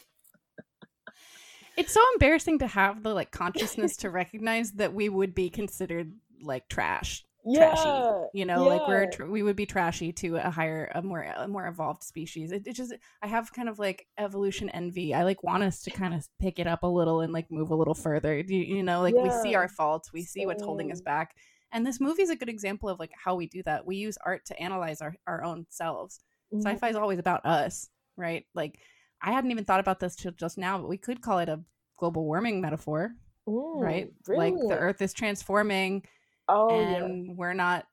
It's 1.78 1.94
so 1.94 2.02
embarrassing 2.14 2.60
to 2.60 2.68
have 2.68 3.04
the 3.04 3.14
like 3.14 3.32
consciousness 3.32 3.98
to 3.98 4.10
recognize 4.10 4.72
that 4.74 4.94
we 4.94 5.10
would 5.10 5.36
be 5.36 5.50
considered 5.50 6.12
like 6.42 6.68
trash. 6.70 7.24
Yeah, 7.50 7.70
trashy, 7.70 8.28
you 8.34 8.46
know, 8.46 8.64
yeah. 8.64 8.70
like 8.70 8.88
we're 8.90 9.10
tr- 9.10 9.26
we 9.26 9.42
would 9.42 9.56
be 9.56 9.66
trashy 9.66 10.12
to 10.14 10.36
a 10.36 10.50
higher, 10.50 10.92
a 10.94 11.02
more, 11.02 11.22
a 11.22 11.48
more 11.48 11.66
evolved 11.66 12.04
species. 12.04 12.52
It, 12.52 12.68
it 12.68 12.74
just, 12.74 12.94
I 13.22 13.28
have 13.28 13.54
kind 13.54 13.70
of 13.70 13.80
like 13.80 14.06
evolution 14.18 14.70
envy. 14.72 15.14
I 15.14 15.24
like 15.24 15.44
want 15.44 15.64
us 15.64 15.82
to 15.84 15.92
kind 15.92 16.14
of 16.14 16.28
pick 16.42 16.60
it 16.60 16.68
up 16.68 16.84
a 16.84 16.88
little 16.88 17.22
and 17.22 17.32
like 17.32 17.50
move 17.50 17.70
a 17.70 17.76
little 17.76 17.94
further. 17.94 18.38
You, 18.38 18.60
you 18.60 18.84
know, 18.84 19.02
like 19.02 19.16
yeah. 19.16 19.22
we 19.22 19.30
see 19.30 19.56
our 19.56 19.70
faults, 19.70 20.12
we 20.12 20.24
see 20.24 20.46
what's 20.46 20.64
holding 20.64 20.92
us 20.92 21.00
back, 21.00 21.36
and 21.72 21.86
this 21.86 22.02
movie 22.02 22.24
is 22.24 22.30
a 22.30 22.36
good 22.36 22.50
example 22.50 22.90
of 22.90 23.00
like 23.00 23.12
how 23.24 23.36
we 23.36 23.48
do 23.48 23.64
that. 23.64 23.86
We 23.86 23.96
use 23.96 24.18
art 24.26 24.46
to 24.48 24.60
analyze 24.60 25.00
our 25.00 25.16
our 25.26 25.44
own 25.44 25.68
selves 25.70 26.20
mm-hmm. 26.54 26.62
sci-fi 26.62 26.90
is 26.90 26.96
always 26.96 27.20
about 27.20 27.46
us 27.46 27.90
right 28.16 28.46
like 28.54 28.80
i 29.22 29.32
hadn't 29.32 29.52
even 29.52 29.66
thought 29.66 29.80
about 29.80 30.00
this 30.00 30.16
till 30.16 30.32
just 30.32 30.58
now 30.58 30.78
but 30.78 30.90
we 30.90 30.98
could 30.98 31.22
call 31.22 31.40
it 31.40 31.50
a 31.50 31.60
global 31.98 32.26
warming 32.26 32.62
metaphor 32.62 33.12
Ooh, 33.50 33.80
right 33.80 34.12
like 34.28 34.54
the 34.54 34.78
earth 34.78 35.02
is 35.02 35.14
transforming 35.14 36.04
oh, 36.50 36.70
and 36.70 37.28
yeah. 37.28 37.34
we're 37.36 37.54
not 37.54 37.86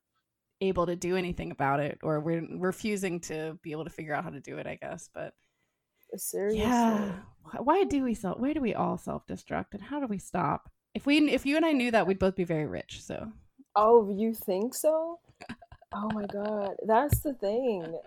able 0.60 0.86
to 0.86 0.96
do 0.96 1.16
anything 1.16 1.50
about 1.50 1.80
it 1.80 1.98
or 2.02 2.20
we're 2.20 2.46
refusing 2.58 3.20
to 3.20 3.58
be 3.62 3.72
able 3.72 3.84
to 3.84 3.90
figure 3.90 4.14
out 4.14 4.24
how 4.24 4.30
to 4.30 4.40
do 4.40 4.58
it 4.58 4.66
i 4.66 4.76
guess 4.76 5.08
but 5.14 5.34
Seriously. 6.16 6.60
Yeah. 6.60 7.12
Why 7.58 7.84
do 7.84 8.04
we 8.04 8.14
self? 8.14 8.38
Why 8.38 8.52
do 8.52 8.60
we 8.60 8.74
all 8.74 8.96
self 8.96 9.26
destruct, 9.26 9.72
and 9.72 9.82
how 9.82 10.00
do 10.00 10.06
we 10.06 10.18
stop? 10.18 10.70
If 10.94 11.06
we, 11.06 11.18
if 11.30 11.44
you 11.44 11.56
and 11.56 11.66
I 11.66 11.72
knew 11.72 11.90
that, 11.90 12.06
we'd 12.06 12.18
both 12.18 12.36
be 12.36 12.44
very 12.44 12.66
rich. 12.66 13.02
So 13.02 13.32
Oh, 13.76 14.08
you 14.16 14.32
think 14.32 14.74
so? 14.74 15.18
Oh 15.92 16.10
my 16.12 16.26
god, 16.26 16.76
that's 16.86 17.20
the 17.20 17.34
thing. 17.34 17.84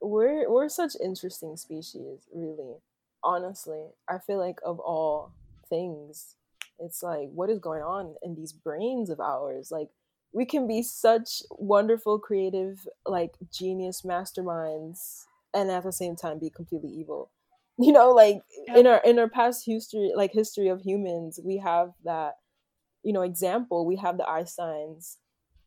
We're 0.00 0.50
we're 0.50 0.68
such 0.68 0.92
interesting 1.02 1.56
species, 1.56 2.20
really. 2.34 2.76
Honestly, 3.24 3.86
I 4.08 4.18
feel 4.18 4.38
like 4.38 4.58
of 4.64 4.78
all 4.78 5.32
things, 5.68 6.36
it's 6.78 7.02
like 7.02 7.28
what 7.32 7.50
is 7.50 7.58
going 7.58 7.82
on 7.82 8.14
in 8.22 8.34
these 8.34 8.52
brains 8.52 9.10
of 9.10 9.20
ours? 9.20 9.70
Like 9.70 9.88
we 10.32 10.44
can 10.44 10.66
be 10.66 10.82
such 10.82 11.42
wonderful, 11.50 12.18
creative, 12.18 12.86
like 13.06 13.34
genius 13.50 14.02
masterminds, 14.02 15.24
and 15.54 15.70
at 15.70 15.84
the 15.84 15.92
same 15.92 16.14
time 16.14 16.38
be 16.38 16.50
completely 16.50 16.90
evil. 16.90 17.30
You 17.78 17.92
know, 17.92 18.10
like 18.12 18.40
in 18.74 18.86
our 18.86 19.02
in 19.04 19.18
our 19.18 19.28
past 19.28 19.66
history, 19.66 20.10
like 20.16 20.32
history 20.32 20.68
of 20.68 20.80
humans, 20.80 21.38
we 21.44 21.58
have 21.58 21.92
that 22.04 22.36
you 23.02 23.12
know 23.12 23.20
example. 23.20 23.84
We 23.84 23.96
have 23.96 24.16
the 24.16 24.24
Einsteins 24.24 25.16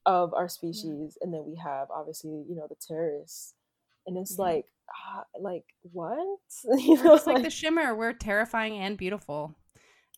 of 0.07 0.33
our 0.33 0.49
species, 0.49 1.19
and 1.21 1.31
then 1.31 1.43
we 1.45 1.55
have 1.63 1.87
obviously 1.91 2.43
you 2.49 2.55
know 2.55 2.65
the 2.67 2.75
terrorists, 2.75 3.53
and 4.09 4.17
it's 4.17 4.35
Yeah. 4.37 4.45
like 4.45 4.65
ah, 4.89 5.23
like 5.39 5.63
what 5.93 6.19
you 6.79 7.01
know 7.03 7.15
It's 7.15 7.27
like 7.27 7.43
the 7.43 7.49
shimmer. 7.49 7.95
We're 7.95 8.13
terrifying 8.13 8.73
and 8.79 8.97
beautiful. 8.97 9.55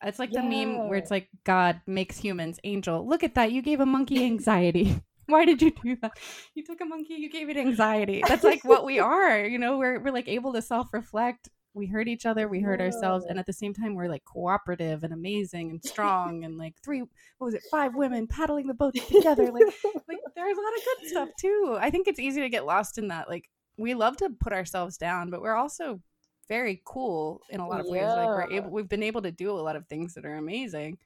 It's 0.04 0.18
like 0.18 0.32
the 0.32 0.42
meme 0.42 0.88
where 0.88 0.98
it's 0.98 1.12
like 1.12 1.28
God 1.44 1.80
makes 1.86 2.16
humans 2.18 2.58
angel. 2.64 3.06
Look 3.06 3.22
at 3.22 3.36
that. 3.36 3.52
You 3.52 3.62
gave 3.62 3.78
a 3.80 3.86
monkey 3.86 4.24
anxiety. 4.32 4.96
Why 5.26 5.44
did 5.44 5.62
you 5.62 5.70
do 5.70 5.96
that? 6.02 6.18
You 6.54 6.64
took 6.64 6.80
a 6.80 6.84
monkey, 6.84 7.14
you 7.14 7.30
gave 7.30 7.48
it 7.48 7.56
anxiety. 7.56 8.22
That's 8.26 8.42
like 8.42 8.64
what 8.64 8.84
we 8.84 8.98
are. 8.98 9.38
You 9.44 9.58
know, 9.58 9.78
we're 9.78 10.00
we're 10.00 10.12
like 10.12 10.26
able 10.28 10.52
to 10.54 10.60
self-reflect. 10.62 11.48
We 11.74 11.86
hurt 11.86 12.06
each 12.08 12.26
other, 12.26 12.48
we 12.48 12.60
hurt 12.60 12.80
ourselves, 12.82 13.24
and 13.26 13.38
at 13.38 13.46
the 13.46 13.52
same 13.52 13.72
time 13.72 13.94
we're 13.94 14.08
like 14.08 14.24
cooperative 14.26 15.04
and 15.04 15.12
amazing 15.14 15.70
and 15.70 15.82
strong 15.82 16.44
and 16.44 16.58
like 16.58 16.74
three 16.84 17.00
what 17.38 17.46
was 17.46 17.54
it, 17.54 17.62
five 17.70 17.94
women 17.94 18.26
paddling 18.26 18.66
the 18.66 18.74
boat 18.74 18.94
together. 18.94 19.44
Like 19.52 19.72
like 20.08 20.18
there's 20.34 20.58
a 20.58 20.60
lot 20.60 20.74
of 20.76 20.82
good 20.84 21.08
stuff 21.08 21.28
too. 21.40 21.78
I 21.80 21.88
think 21.90 22.08
it's 22.08 22.18
easy 22.18 22.40
to 22.42 22.50
get 22.50 22.66
lost 22.66 22.98
in 22.98 23.08
that. 23.08 23.28
Like 23.28 23.48
we 23.82 23.94
love 23.94 24.16
to 24.18 24.30
put 24.30 24.52
ourselves 24.52 24.96
down, 24.96 25.28
but 25.28 25.42
we're 25.42 25.56
also 25.56 26.00
very 26.48 26.80
cool 26.84 27.40
in 27.50 27.60
a 27.60 27.66
lot 27.66 27.80
of 27.80 27.88
ways. 27.88 28.08
Like 28.08 28.28
we're 28.28 28.50
able, 28.50 28.70
we've 28.70 28.88
been 28.88 29.02
able 29.02 29.22
to 29.22 29.32
do 29.32 29.50
a 29.50 29.60
lot 29.60 29.76
of 29.76 29.86
things 29.86 30.14
that 30.14 30.24
are 30.24 30.36
amazing. 30.36 30.98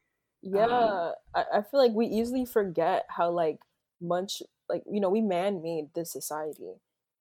Yeah, 0.42 0.64
um, 0.64 1.12
I, 1.34 1.44
I 1.54 1.62
feel 1.62 1.80
like 1.80 1.92
we 1.92 2.06
easily 2.06 2.44
forget 2.44 3.04
how 3.08 3.30
like 3.30 3.58
much 4.00 4.42
like 4.68 4.82
you 4.90 5.00
know 5.00 5.08
we 5.08 5.20
man 5.22 5.62
made 5.62 5.86
this 5.94 6.12
society. 6.12 6.74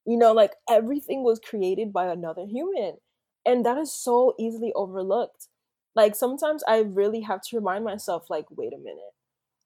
You 0.05 0.17
know, 0.17 0.33
like 0.33 0.51
everything 0.69 1.23
was 1.23 1.39
created 1.39 1.91
by 1.91 2.07
another 2.07 2.45
human, 2.45 2.97
and 3.45 3.65
that 3.65 3.77
is 3.77 3.91
so 3.91 4.35
easily 4.37 4.71
overlooked. 4.73 5.47
Like 5.95 6.15
sometimes 6.15 6.63
I 6.67 6.79
really 6.79 7.21
have 7.21 7.41
to 7.43 7.55
remind 7.55 7.85
myself, 7.85 8.29
like, 8.29 8.45
wait 8.51 8.73
a 8.73 8.77
minute, 8.77 9.14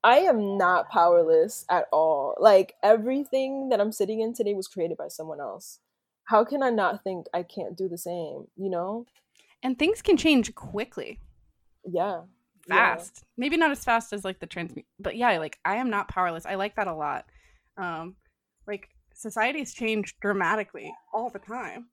I 0.03 0.19
am 0.19 0.57
not 0.57 0.89
powerless 0.89 1.65
at 1.69 1.85
all. 1.91 2.35
Like 2.39 2.75
everything 2.83 3.69
that 3.69 3.81
I'm 3.81 3.91
sitting 3.91 4.21
in 4.21 4.33
today 4.33 4.53
was 4.53 4.67
created 4.67 4.97
by 4.97 5.09
someone 5.09 5.39
else. 5.41 5.79
How 6.25 6.45
can 6.45 6.63
I 6.63 6.69
not 6.69 7.03
think 7.03 7.25
I 7.33 7.43
can't 7.43 7.77
do 7.77 7.89
the 7.89 7.97
same? 7.97 8.45
You 8.55 8.69
know? 8.69 9.05
And 9.61 9.77
things 9.77 10.01
can 10.01 10.15
change 10.15 10.53
quickly, 10.55 11.19
Yeah. 11.85 12.21
yeah. 12.67 12.95
fast. 12.95 13.25
Maybe 13.35 13.57
not 13.57 13.71
as 13.71 13.83
fast 13.83 14.13
as 14.13 14.23
like 14.23 14.39
the 14.39 14.47
trans, 14.47 14.73
but 14.99 15.17
yeah, 15.17 15.37
like 15.37 15.59
I 15.65 15.75
am 15.77 15.89
not 15.89 16.07
powerless. 16.07 16.45
I 16.45 16.55
like 16.55 16.75
that 16.75 16.87
a 16.87 16.93
lot. 16.93 17.25
Um, 17.77 18.15
like 18.67 18.87
societies 19.13 19.73
change 19.73 20.15
dramatically 20.21 20.93
all 21.13 21.29
the 21.29 21.39
time. 21.39 21.87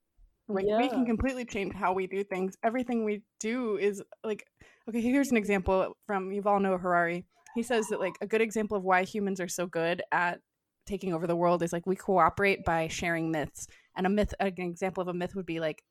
Like 0.49 0.67
we 0.67 0.89
can 0.89 1.05
completely 1.05 1.45
change 1.45 1.75
how 1.75 1.93
we 1.93 2.07
do 2.07 2.23
things. 2.23 2.57
Everything 2.63 3.05
we 3.05 3.23
do 3.41 3.79
is 3.79 4.01
like 4.23 4.47
okay, 4.89 5.01
here's 5.01 5.33
an 5.33 5.37
example 5.37 5.97
from 6.07 6.31
Yuval 6.31 6.63
Noah 6.63 6.79
Harari. 6.79 7.25
He 7.57 7.63
says 7.63 7.89
that 7.89 7.99
like 7.99 8.15
a 8.21 8.27
good 8.27 8.43
example 8.43 8.77
of 8.77 8.85
why 8.85 9.03
humans 9.03 9.41
are 9.41 9.49
so 9.49 9.67
good 9.67 10.03
at 10.13 10.41
taking 10.87 11.13
over 11.13 11.27
the 11.27 11.35
world 11.35 11.63
is 11.63 11.73
like 11.73 11.87
we 11.87 11.97
cooperate 11.97 12.65
by 12.65 12.87
sharing 12.89 13.33
myths. 13.33 13.67
And 13.97 14.07
a 14.07 14.11
myth 14.11 14.35
an 14.39 14.53
example 14.59 15.01
of 15.01 15.09
a 15.09 15.15
myth 15.15 15.35
would 15.35 15.47
be 15.47 15.59
like 15.59 15.83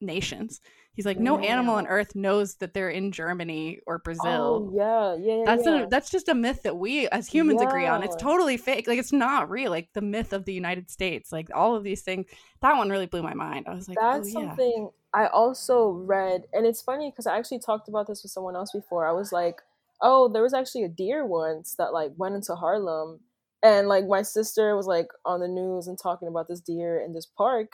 nations. 0.00 0.60
He's 0.92 1.06
like 1.06 1.18
no 1.18 1.38
animal 1.38 1.76
on 1.76 1.86
earth 1.86 2.14
knows 2.14 2.56
that 2.56 2.74
they're 2.74 2.90
in 2.90 3.12
Germany 3.12 3.78
or 3.86 4.00
Brazil. 4.00 4.70
Oh, 4.70 4.72
yeah, 4.74 5.14
yeah, 5.24 5.38
yeah. 5.38 5.44
That's 5.46 5.64
yeah. 5.64 5.82
a 5.84 5.88
that's 5.88 6.10
just 6.10 6.28
a 6.28 6.34
myth 6.34 6.64
that 6.64 6.76
we 6.76 7.08
as 7.08 7.28
humans 7.28 7.62
agree 7.62 7.86
on. 7.86 8.02
It's 8.02 8.16
totally 8.16 8.56
fake. 8.56 8.88
Like 8.88 8.98
it's 8.98 9.12
not 9.12 9.48
real. 9.48 9.70
Like 9.70 9.88
the 9.94 10.02
myth 10.02 10.32
of 10.32 10.44
the 10.44 10.52
United 10.52 10.90
States. 10.90 11.32
Like 11.32 11.48
all 11.54 11.76
of 11.76 11.84
these 11.84 12.02
things. 12.02 12.26
That 12.60 12.76
one 12.76 12.90
really 12.90 13.06
blew 13.06 13.22
my 13.22 13.34
mind. 13.34 13.66
I 13.68 13.74
was 13.74 13.88
like, 13.88 13.98
oh, 14.00 14.12
That's 14.12 14.34
oh, 14.36 14.40
yeah. 14.40 14.48
something 14.48 14.90
I 15.14 15.26
also 15.26 15.90
read, 15.90 16.44
and 16.52 16.66
it's 16.66 16.80
funny 16.80 17.10
because 17.10 17.26
I 17.26 17.36
actually 17.36 17.58
talked 17.58 17.88
about 17.88 18.06
this 18.06 18.22
with 18.22 18.32
someone 18.32 18.56
else 18.56 18.72
before. 18.72 19.06
I 19.06 19.12
was 19.12 19.30
like, 19.30 19.60
"Oh, 20.02 20.28
there 20.28 20.42
was 20.42 20.54
actually 20.54 20.84
a 20.84 20.88
deer 20.88 21.24
once 21.24 21.74
that 21.78 21.92
like 21.92 22.12
went 22.16 22.34
into 22.34 22.54
Harlem, 22.54 23.20
and 23.62 23.88
like 23.88 24.06
my 24.06 24.22
sister 24.22 24.76
was 24.76 24.86
like 24.86 25.08
on 25.24 25.40
the 25.40 25.48
news 25.48 25.86
and 25.86 25.98
talking 25.98 26.28
about 26.28 26.48
this 26.48 26.60
deer 26.60 27.00
in 27.00 27.12
this 27.14 27.26
park, 27.26 27.72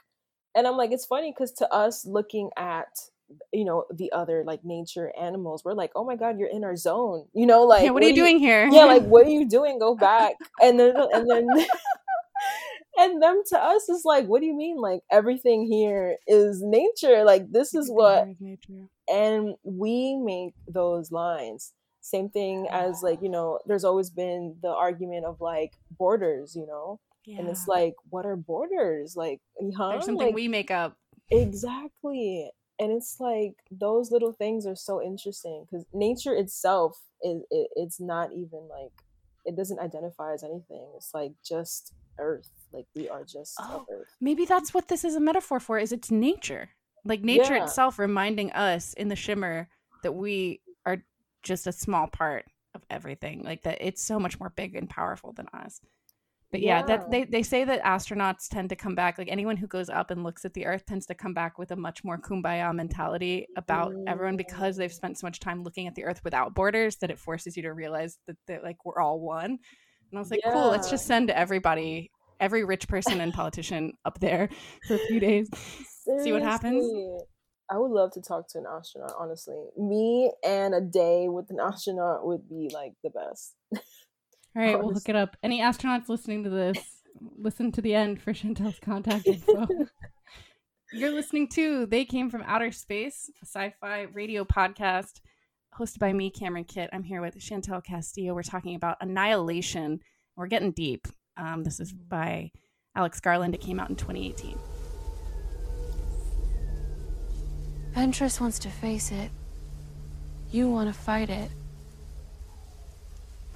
and 0.55 0.67
I'm 0.67 0.77
like, 0.77 0.93
it's 0.93 1.07
funny 1.07 1.33
because 1.33 1.53
to 1.55 1.73
us 1.73 2.05
looking 2.07 2.51
at 2.57 2.89
you 3.53 3.65
know 3.65 3.85
the 3.95 4.11
other 4.13 4.43
like 4.47 4.65
nature 4.65 5.13
animals, 5.21 5.63
we're 5.65 5.75
like, 5.75 5.91
oh 5.95 6.05
my 6.05 6.17
god, 6.17 6.39
you're 6.39 6.49
in 6.49 6.65
our 6.65 6.77
zone, 6.77 7.27
you 7.35 7.47
know, 7.47 7.65
like 7.65 7.85
yeah, 7.85 7.91
what 7.91 8.03
are 8.03 8.09
you 8.09 8.15
doing 8.15 8.39
here? 8.39 8.69
yeah 8.71 8.85
like 8.85 9.03
what 9.05 9.27
are 9.27 9.31
you 9.31 9.47
doing? 9.49 9.79
Go 9.79 9.95
back. 9.95 10.35
And 10.63 10.79
then 10.81 10.95
and 10.97 11.31
then 11.31 11.47
and 12.99 13.23
them 13.23 13.43
to 13.49 13.59
us 13.59 13.89
is 13.89 14.03
like 14.05 14.27
what 14.27 14.41
do 14.41 14.47
you 14.47 14.57
mean? 14.57 14.77
Like 14.79 15.01
everything 15.11 15.67
here 15.67 16.17
is 16.27 16.63
nature. 16.63 17.25
Like 17.25 17.53
this 17.53 17.75
is 17.75 17.91
what 17.91 18.23
Everything 18.23 18.37
here 18.41 18.55
is 18.55 18.69
nature. 18.69 18.89
and 19.11 19.55
we 19.63 20.17
make 20.17 20.55
those 20.67 21.13
lines 21.13 21.73
same 22.09 22.29
thing 22.31 22.67
as 22.73 23.03
like 23.03 23.21
you 23.23 23.29
know 23.29 23.59
there's 23.67 23.85
always 23.85 24.11
been 24.11 24.57
the 24.63 24.69
argument 24.69 25.25
of 25.27 25.41
like 25.41 25.73
borders 25.91 26.55
you 26.57 26.67
know 26.67 26.99
and 27.27 27.49
it's 27.49 27.69
like 27.69 27.95
what 28.11 28.25
are 28.25 28.37
borders 28.37 29.15
like 29.17 29.41
huh? 29.77 29.91
there's 29.91 30.05
something 30.07 30.27
Like, 30.29 30.35
we 30.35 30.49
make 30.49 30.71
up. 30.71 30.97
exactly 31.31 32.51
and 32.79 32.93
it's 32.93 33.17
like 33.21 33.55
those 33.71 34.11
little 34.11 34.33
things 34.33 34.67
are 34.67 34.77
so 34.77 35.03
interesting 35.03 35.67
because 35.67 35.85
nature 35.93 36.35
itself 36.35 37.01
is 37.23 37.43
it, 37.51 37.69
it's 37.77 38.01
not 38.01 38.33
even 38.33 38.69
like 38.71 38.93
it 39.45 39.57
doesn't 39.57 39.79
identify 39.81 40.33
as 40.33 40.43
anything 40.45 40.87
it's 40.97 41.13
like 41.13 41.33
just 41.45 41.93
earth 42.19 42.51
like 42.73 42.87
we 42.95 43.09
are 43.09 43.25
just 43.25 43.59
Oh, 43.61 43.85
earth 43.91 44.09
Maybe 44.21 44.45
that's 44.45 44.73
what 44.75 44.89
this 44.89 45.05
is 45.05 45.15
a 45.15 45.21
metaphor 45.21 45.61
for. 45.61 45.79
Is 45.79 45.93
it's 45.93 46.11
nature, 46.11 46.71
like 47.05 47.23
nature 47.23 47.55
Yeah. 47.55 47.65
itself, 47.65 47.99
reminding 48.01 48.51
us 48.53 48.93
in 48.95 49.09
the 49.09 49.17
shimmer 49.17 49.69
that 50.03 50.13
we 50.13 50.61
just 51.43 51.67
a 51.67 51.73
small 51.73 52.07
part 52.07 52.45
of 52.75 52.83
everything. 52.91 53.43
Like 53.43 53.63
that, 53.63 53.79
it's 53.81 54.03
so 54.03 54.19
much 54.19 54.39
more 54.41 54.53
big 54.55 54.75
and 54.75 54.89
powerful 54.89 55.33
than 55.33 55.49
us. 55.53 55.81
But 56.51 56.63
yeah, 56.63 56.79
Yeah. 56.81 56.87
that 56.87 57.11
they 57.11 57.25
they 57.25 57.43
say 57.43 57.65
that 57.65 57.83
astronauts 57.83 58.49
tend 58.49 58.71
to 58.71 58.77
come 58.77 58.95
back. 58.95 59.19
Like 59.19 59.29
anyone 59.31 59.57
who 59.59 59.67
goes 59.67 59.91
up 59.91 60.11
and 60.11 60.25
looks 60.25 60.45
at 60.45 60.55
the 60.55 60.65
Earth 60.65 60.87
tends 60.87 61.05
to 61.07 61.15
come 61.15 61.35
back 61.35 61.59
with 61.59 61.71
a 61.73 61.77
much 61.77 62.05
more 62.05 62.19
kumbaya 62.19 62.75
mentality 62.75 63.47
about 63.57 63.93
everyone 64.07 64.35
mm. 64.35 64.39
because 64.39 64.77
they've 64.77 64.93
spent 64.93 65.19
so 65.19 65.27
much 65.27 65.41
time 65.41 65.63
looking 65.63 65.87
at 65.87 65.95
the 65.95 66.05
Earth 66.05 66.23
without 66.25 66.55
borders 66.55 66.97
that 66.97 67.11
it 67.11 67.19
forces 67.19 67.57
you 67.57 67.63
to 67.65 67.73
realize 67.75 68.19
that 68.27 68.37
that 68.47 68.63
like 68.63 68.85
we're 68.85 69.01
all 69.01 69.21
one. 69.21 69.59
And 70.11 70.17
I 70.17 70.19
was 70.19 70.31
like, 70.31 70.41
cool, 70.43 70.71
let's 70.71 70.89
just 70.89 71.07
send 71.07 71.29
everybody, 71.29 72.11
every 72.41 72.65
rich 72.65 72.89
person 72.89 73.21
and 73.21 73.35
politician 73.35 73.93
up 74.07 74.19
there 74.21 74.49
for 74.87 74.95
a 74.95 74.99
few 74.99 75.21
days. 75.21 75.51
See 76.23 76.33
what 76.33 76.41
happens? 76.41 76.83
I 77.71 77.79
would 77.79 77.91
love 77.91 78.13
to 78.13 78.23
talk 78.23 78.49
to 78.51 78.59
an 78.59 78.65
astronaut 78.71 79.15
honestly 79.19 79.63
me 79.77 80.33
and 80.45 80.75
a 80.75 80.81
day 80.81 81.29
with 81.29 81.51
an 81.51 81.59
astronaut 81.61 82.27
would 82.27 82.49
be 82.49 82.71
like 82.73 82.93
the 83.03 83.11
best 83.11 83.55
All 84.57 84.65
right, 84.65 84.79
we'll 84.79 84.93
hook 84.93 85.09
it 85.09 85.15
up. 85.15 85.37
Any 85.43 85.61
astronauts 85.61 86.09
listening 86.09 86.43
to 86.43 86.51
this, 86.51 86.79
listen 87.37 87.71
to 87.73 87.81
the 87.81 87.95
end 87.95 88.21
for 88.21 88.33
Chantel's 88.33 88.81
contact 88.81 89.27
info. 89.27 89.69
You're 90.93 91.13
listening 91.13 91.49
to 91.51 91.87
They 91.87 92.05
Came 92.05 92.29
from 92.29 92.43
Outer 92.45 92.73
Space, 92.73 93.31
a 93.43 93.47
sci 93.47 93.75
fi 93.81 94.03
radio 94.13 94.45
podcast 94.45 95.21
hosted 95.79 95.99
by 95.99 96.13
me, 96.13 96.31
Cameron 96.31 96.65
Kitt. 96.65 96.91
I'm 96.93 97.05
here 97.05 97.21
with 97.21 97.37
Chantel 97.39 97.85
Castillo. 97.85 98.35
We're 98.35 98.43
talking 98.43 98.75
about 98.75 98.97
Annihilation. 99.01 100.01
We're 100.35 100.47
getting 100.47 100.73
deep. 100.73 101.07
Um, 101.37 101.63
this 101.63 101.79
is 101.79 101.93
by 101.93 102.51
Alex 102.97 103.21
Garland. 103.21 103.55
It 103.55 103.61
came 103.61 103.79
out 103.79 103.91
in 103.91 103.97
2018. 103.97 104.59
Ventress 107.99 108.41
wants 108.41 108.61
to 108.61 108.69
face 108.69 109.11
it. 109.11 109.29
You 110.53 110.71
want 110.71 110.87
to 110.87 110.97
fight 110.97 111.31
it. 111.31 111.51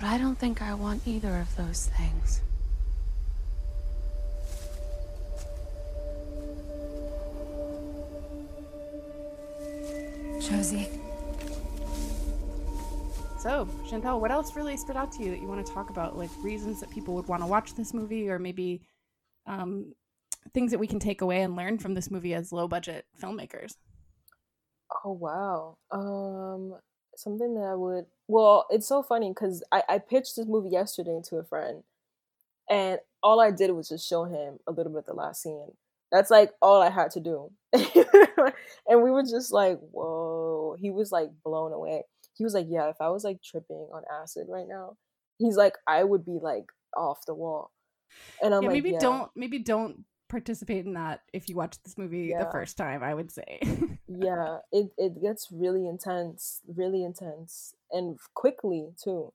But 0.01 0.09
I 0.09 0.19
don't 0.19 0.37
think 0.37 0.61
I 0.61 0.75
want 0.75 1.07
either 1.07 1.39
of 1.39 1.55
those 1.55 1.89
things. 1.97 2.41
Josie, 10.41 10.89
So, 13.39 13.69
Chantel, 13.89 14.21
what 14.21 14.33
else 14.33 14.57
really 14.57 14.77
stood 14.77 14.97
out 14.97 15.13
to 15.13 15.23
you 15.23 15.31
that 15.31 15.41
you 15.41 15.47
want 15.47 15.65
to 15.65 15.73
talk 15.73 15.89
about? 15.89 16.19
Like 16.19 16.31
reasons 16.43 16.81
that 16.81 16.91
people 16.91 17.15
would 17.15 17.29
want 17.29 17.45
to 17.45 17.47
watch 17.47 17.75
this 17.75 17.95
movie, 17.95 18.29
or 18.29 18.41
maybe 18.41 18.83
um, 19.47 19.95
things 20.53 20.73
that 20.73 20.79
we 20.79 20.89
can 20.89 20.99
take 20.99 21.21
away 21.21 21.43
and 21.43 21.55
learn 21.55 21.79
from 21.79 21.95
this 21.95 22.11
movie 22.11 22.35
as 22.35 22.51
low 22.51 22.67
budget 22.67 23.07
filmmakers. 23.23 23.77
Oh 25.05 25.13
wow. 25.13 25.77
Um 25.91 26.79
something 27.17 27.55
that 27.55 27.65
I 27.65 27.75
would 27.75 28.07
well, 28.29 28.67
it's 28.71 28.89
so 28.89 29.03
funny 29.03 29.31
because 29.31 29.63
I, 29.71 29.83
I 29.89 29.99
pitched 29.99 30.37
this 30.37 30.47
movie 30.47 30.71
yesterday 30.71 31.21
to 31.29 31.37
a 31.37 31.45
friend 31.45 31.83
and 32.71 32.99
all 33.23 33.41
I 33.41 33.51
did 33.51 33.71
was 33.71 33.89
just 33.89 34.09
show 34.09 34.25
him 34.25 34.59
a 34.67 34.73
little 34.73 34.93
bit 34.93 35.01
of 35.01 35.07
the 35.07 35.15
last 35.15 35.43
scene. 35.43 35.73
That's 36.11 36.31
like 36.31 36.53
all 36.61 36.81
I 36.83 36.91
had 36.91 37.11
to 37.13 37.21
do. 37.21 37.51
and 37.73 39.03
we 39.03 39.11
were 39.11 39.23
just 39.23 39.53
like, 39.53 39.79
whoa. 39.91 40.77
He 40.79 40.91
was 40.91 41.13
like 41.13 41.31
blown 41.45 41.73
away. 41.73 42.03
He 42.35 42.45
was 42.45 42.55
like, 42.55 42.67
yeah, 42.69 42.89
if 42.89 42.97
I 43.01 43.11
was 43.11 43.25
like 43.25 43.43
tripping 43.43 43.89
on 43.93 44.03
acid 44.23 44.47
right 44.49 44.67
now, 44.69 44.97
he's 45.39 45.57
like, 45.57 45.75
I 45.87 46.05
would 46.05 46.25
be 46.25 46.39
like 46.41 46.65
off 46.97 47.27
the 47.27 47.35
wall. 47.35 47.71
And 48.43 48.55
I'm 48.55 48.63
yeah, 48.63 48.69
like, 48.69 48.75
maybe 48.75 48.91
yeah. 48.91 48.99
don't 48.99 49.31
maybe 49.35 49.59
don't 49.59 50.05
participate 50.33 50.87
in 50.87 50.95
that 50.95 51.21
if 51.33 51.49
you 51.49 51.55
watch 51.55 51.77
this 51.85 51.97
movie 51.97 52.31
Yeah. 52.31 52.45
the 52.45 52.51
first 52.51 52.77
time, 52.77 53.03
I 53.05 53.15
would 53.15 53.31
say. 53.31 53.61
yeah 54.09 54.59
it, 54.73 54.91
it 54.99 55.23
gets 55.23 55.49
really 55.53 55.87
intense 55.87 56.61
really 56.67 57.05
intense 57.05 57.75
and 57.93 58.19
quickly 58.35 58.89
too 59.03 59.33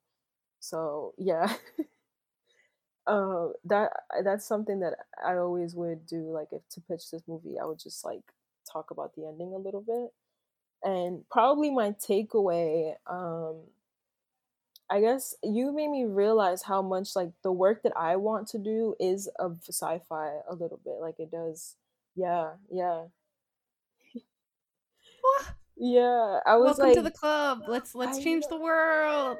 so 0.59 1.13
yeah 1.17 1.53
uh 3.07 3.47
that 3.63 3.91
that's 4.23 4.45
something 4.45 4.79
that 4.81 4.93
i 5.25 5.37
always 5.37 5.73
would 5.75 6.05
do 6.05 6.29
like 6.31 6.49
if 6.51 6.67
to 6.69 6.81
pitch 6.81 7.09
this 7.11 7.21
movie 7.27 7.57
i 7.61 7.65
would 7.65 7.79
just 7.79 8.03
like 8.03 8.23
talk 8.69 8.91
about 8.91 9.13
the 9.15 9.25
ending 9.25 9.53
a 9.53 9.57
little 9.57 9.81
bit 9.81 10.11
and 10.83 11.23
probably 11.29 11.69
my 11.71 11.91
takeaway 11.91 12.93
um 13.07 13.55
i 14.89 14.99
guess 15.01 15.35
you 15.43 15.71
made 15.71 15.89
me 15.89 16.05
realize 16.05 16.63
how 16.63 16.81
much 16.81 17.15
like 17.15 17.31
the 17.43 17.51
work 17.51 17.83
that 17.83 17.95
i 17.97 18.15
want 18.15 18.47
to 18.47 18.57
do 18.57 18.95
is 18.99 19.27
of 19.39 19.59
sci-fi 19.67 20.39
a 20.49 20.55
little 20.55 20.79
bit 20.83 20.95
like 21.01 21.19
it 21.19 21.31
does 21.31 21.75
yeah 22.15 22.51
yeah 22.71 23.03
yeah 25.75 26.39
i 26.45 26.55
was 26.55 26.77
Welcome 26.77 26.85
like 26.85 26.95
to 26.95 27.01
the 27.01 27.11
club. 27.11 27.61
Let's 27.67 27.93
let's 27.93 28.17
I 28.17 28.23
change 28.23 28.45
the 28.49 28.57
world. 28.57 29.37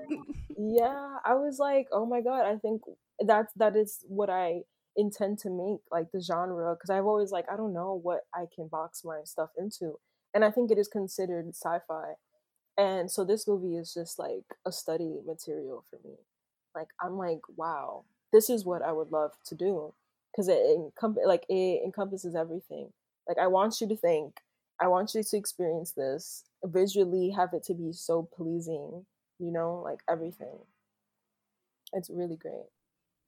yeah 0.57 1.17
i 1.25 1.33
was 1.33 1.59
like 1.59 1.87
oh 1.91 2.05
my 2.05 2.21
god 2.21 2.45
i 2.45 2.57
think 2.57 2.81
that's 3.25 3.51
that 3.55 3.75
is 3.75 4.03
what 4.07 4.29
i 4.29 4.61
intend 4.95 5.37
to 5.39 5.49
make 5.49 5.79
like 5.91 6.11
the 6.11 6.19
genre 6.19 6.75
because 6.75 6.89
i've 6.89 7.05
always 7.05 7.31
like 7.31 7.45
i 7.51 7.55
don't 7.55 7.73
know 7.73 7.99
what 8.01 8.21
i 8.33 8.45
can 8.53 8.67
box 8.67 9.03
my 9.05 9.21
stuff 9.23 9.49
into 9.57 9.93
and 10.33 10.43
i 10.43 10.49
think 10.49 10.71
it 10.71 10.77
is 10.77 10.87
considered 10.87 11.47
sci-fi 11.49 12.13
and 12.77 13.09
so 13.11 13.23
this 13.23 13.47
movie 13.47 13.75
is 13.77 13.93
just 13.93 14.19
like 14.19 14.43
a 14.65 14.71
study 14.71 15.19
material 15.25 15.83
for 15.89 15.97
me. 16.07 16.15
Like 16.75 16.89
i'm 17.01 17.17
like 17.17 17.41
wow 17.55 18.03
this 18.33 18.49
is 18.49 18.65
what 18.65 18.81
i 18.83 18.91
would 18.91 19.11
love 19.11 19.31
to 19.45 19.55
do. 19.55 19.93
Because 20.31 20.47
it 20.49 20.59
encom- 20.77 21.25
like 21.25 21.45
it 21.49 21.81
encompasses 21.83 22.35
everything. 22.35 22.91
Like 23.27 23.37
i 23.39 23.47
want 23.47 23.81
you 23.81 23.87
to 23.87 23.95
think 23.97 24.41
i 24.79 24.87
want 24.87 25.13
you 25.15 25.23
to 25.23 25.37
experience 25.37 25.91
this 25.93 26.43
visually 26.65 27.31
have 27.31 27.53
it 27.53 27.63
to 27.63 27.73
be 27.73 27.91
so 27.93 28.23
pleasing 28.35 29.05
you 29.39 29.51
know 29.51 29.81
like 29.83 30.01
everything. 30.09 30.57
It's 31.93 32.09
really 32.09 32.35
great. 32.35 32.67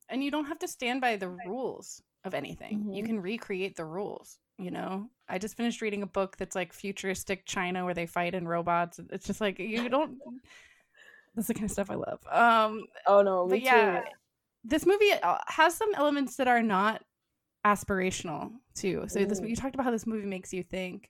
And 0.09 0.23
you 0.23 0.31
don't 0.31 0.45
have 0.45 0.59
to 0.59 0.67
stand 0.67 1.01
by 1.01 1.15
the 1.17 1.29
rules 1.29 2.01
of 2.23 2.33
anything. 2.33 2.93
You 2.93 3.03
Mhm. 3.03 3.05
can 3.05 3.21
recreate 3.21 3.75
the 3.75 3.85
rules, 3.85 4.39
you 4.59 4.71
know? 4.71 5.09
I 5.27 5.37
just 5.37 5.55
finished 5.55 5.81
reading 5.81 6.01
a 6.03 6.07
book 6.07 6.37
that's 6.37 6.55
like 6.55 6.73
futuristic 6.73 7.45
China 7.45 7.85
where 7.85 7.93
they 7.93 8.05
fight 8.05 8.33
in 8.33 8.47
robots. 8.47 8.99
It's 9.11 9.27
just 9.27 9.41
like 9.41 9.59
you 9.59 9.89
don't 9.89 10.17
That's 11.35 11.47
the 11.47 11.53
kind 11.53 11.65
of 11.65 11.71
stuff 11.71 11.91
I 11.91 11.95
love. 11.95 12.19
Um 12.31 12.85
oh 13.07 13.21
no 13.21 13.45
me 13.45 13.51
but 13.51 13.61
yeah, 13.61 14.01
too. 14.01 14.07
this 14.65 14.85
movie 14.85 15.11
uh, 15.23 15.37
has 15.47 15.75
some 15.75 15.93
elements 15.95 16.35
that 16.37 16.47
are 16.47 16.63
not 16.63 17.03
aspirational 17.65 18.51
too. 18.73 19.05
So 19.07 19.25
this 19.25 19.39
Mm. 19.41 19.49
you 19.49 19.55
talked 19.55 19.75
about 19.75 19.83
how 19.85 19.91
this 19.91 20.07
movie 20.07 20.25
makes 20.27 20.53
you 20.53 20.63
think. 20.63 21.09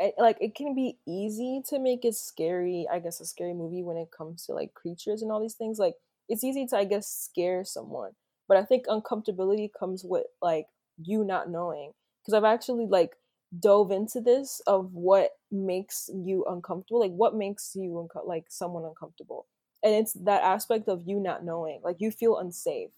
it, 0.00 0.14
like 0.18 0.36
it 0.40 0.54
can 0.54 0.74
be 0.74 0.98
easy 1.06 1.62
to 1.68 1.78
make 1.78 2.04
it 2.04 2.14
scary 2.14 2.86
i 2.92 2.98
guess 2.98 3.20
a 3.20 3.24
scary 3.24 3.54
movie 3.54 3.84
when 3.84 3.96
it 3.96 4.08
comes 4.10 4.44
to 4.44 4.52
like 4.52 4.74
creatures 4.74 5.22
and 5.22 5.30
all 5.30 5.40
these 5.40 5.54
things 5.54 5.78
like 5.78 5.94
it's 6.28 6.42
easy 6.42 6.66
to 6.66 6.76
i 6.76 6.84
guess 6.84 7.06
scare 7.08 7.64
someone 7.64 8.10
but 8.48 8.56
i 8.56 8.64
think 8.64 8.84
uncomfortability 8.88 9.68
comes 9.78 10.02
with 10.04 10.26
like 10.42 10.66
you 11.00 11.24
not 11.24 11.48
knowing 11.48 11.92
because 12.26 12.34
i've 12.34 12.44
actually 12.44 12.86
like 12.86 13.16
dove 13.60 13.92
into 13.92 14.20
this 14.20 14.60
of 14.66 14.92
what 14.94 15.32
makes 15.52 16.10
you 16.14 16.44
uncomfortable 16.46 17.00
like 17.00 17.12
what 17.12 17.34
makes 17.34 17.72
you 17.76 17.98
unco- 18.00 18.26
like 18.26 18.46
someone 18.48 18.84
uncomfortable 18.84 19.46
and 19.84 19.94
it's 19.94 20.14
that 20.14 20.42
aspect 20.42 20.88
of 20.88 21.04
you 21.06 21.20
not 21.20 21.44
knowing 21.44 21.80
like 21.84 21.96
you 22.00 22.10
feel 22.10 22.38
unsafe 22.38 22.90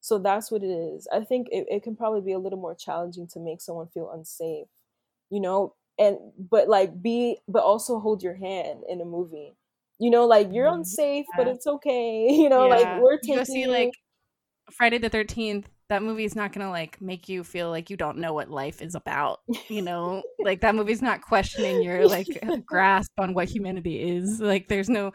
so 0.00 0.18
that's 0.18 0.50
what 0.50 0.62
it 0.62 0.68
is 0.70 1.08
i 1.12 1.20
think 1.20 1.48
it, 1.50 1.66
it 1.70 1.82
can 1.82 1.96
probably 1.96 2.20
be 2.20 2.32
a 2.32 2.38
little 2.38 2.58
more 2.58 2.74
challenging 2.74 3.26
to 3.26 3.40
make 3.40 3.60
someone 3.60 3.88
feel 3.88 4.10
unsafe 4.10 4.68
you 5.30 5.40
know 5.40 5.74
and 5.98 6.18
but 6.38 6.68
like 6.68 7.02
be 7.02 7.38
but 7.48 7.62
also 7.62 7.98
hold 8.00 8.22
your 8.22 8.34
hand 8.34 8.82
in 8.88 9.00
a 9.00 9.04
movie 9.04 9.56
you 9.98 10.10
know 10.10 10.26
like 10.26 10.48
you're 10.52 10.68
Mhm. 10.68 10.74
unsafe 10.74 11.26
but 11.36 11.48
it's 11.48 11.66
okay 11.66 12.28
you 12.30 12.48
know 12.48 12.66
like 12.68 12.88
we're 12.92 13.18
You 13.22 13.30
taking 13.30 13.34
go 13.34 13.44
see 13.44 13.66
like 13.66 13.92
Friday 14.70 14.98
the 14.98 15.10
13th. 15.10 15.70
That 15.90 16.02
movie's 16.02 16.36
not 16.36 16.52
going 16.54 16.66
to 16.66 16.70
like 16.72 17.00
make 17.02 17.28
you 17.28 17.44
feel 17.44 17.70
like 17.70 17.90
you 17.90 17.98
don't 17.98 18.18
know 18.18 18.32
what 18.34 18.50
life 18.50 18.82
is 18.82 18.94
about, 18.96 19.40
you 19.68 19.82
know? 19.82 20.24
like 20.42 20.62
that 20.62 20.74
movie's 20.76 21.02
not 21.02 21.22
questioning 21.22 21.82
your 21.82 22.06
like 22.06 22.42
grasp 22.66 23.12
on 23.18 23.34
what 23.34 23.48
humanity 23.50 24.00
is. 24.02 24.40
Like 24.40 24.68
there's 24.68 24.90
no 24.90 25.12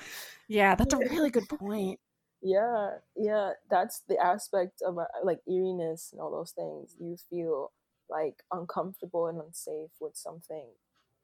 Yeah, 0.48 0.76
that's 0.76 0.94
a 0.94 1.00
really 1.00 1.32
good 1.32 1.50
point. 1.50 2.00
yeah 2.42 2.98
yeah 3.16 3.52
that's 3.70 4.02
the 4.08 4.18
aspect 4.18 4.82
of 4.86 4.98
uh, 5.00 5.06
like 5.24 5.40
eeriness 5.50 6.12
and 6.12 6.22
all 6.22 6.32
those 6.32 6.52
things 6.52 6.96
you 7.00 7.18
feel 7.30 7.72
like 8.10 8.44
uncomfortable 8.52 9.28
and 9.28 9.42
unsafe 9.42 9.92
with 10.00 10.16
something 10.16 10.68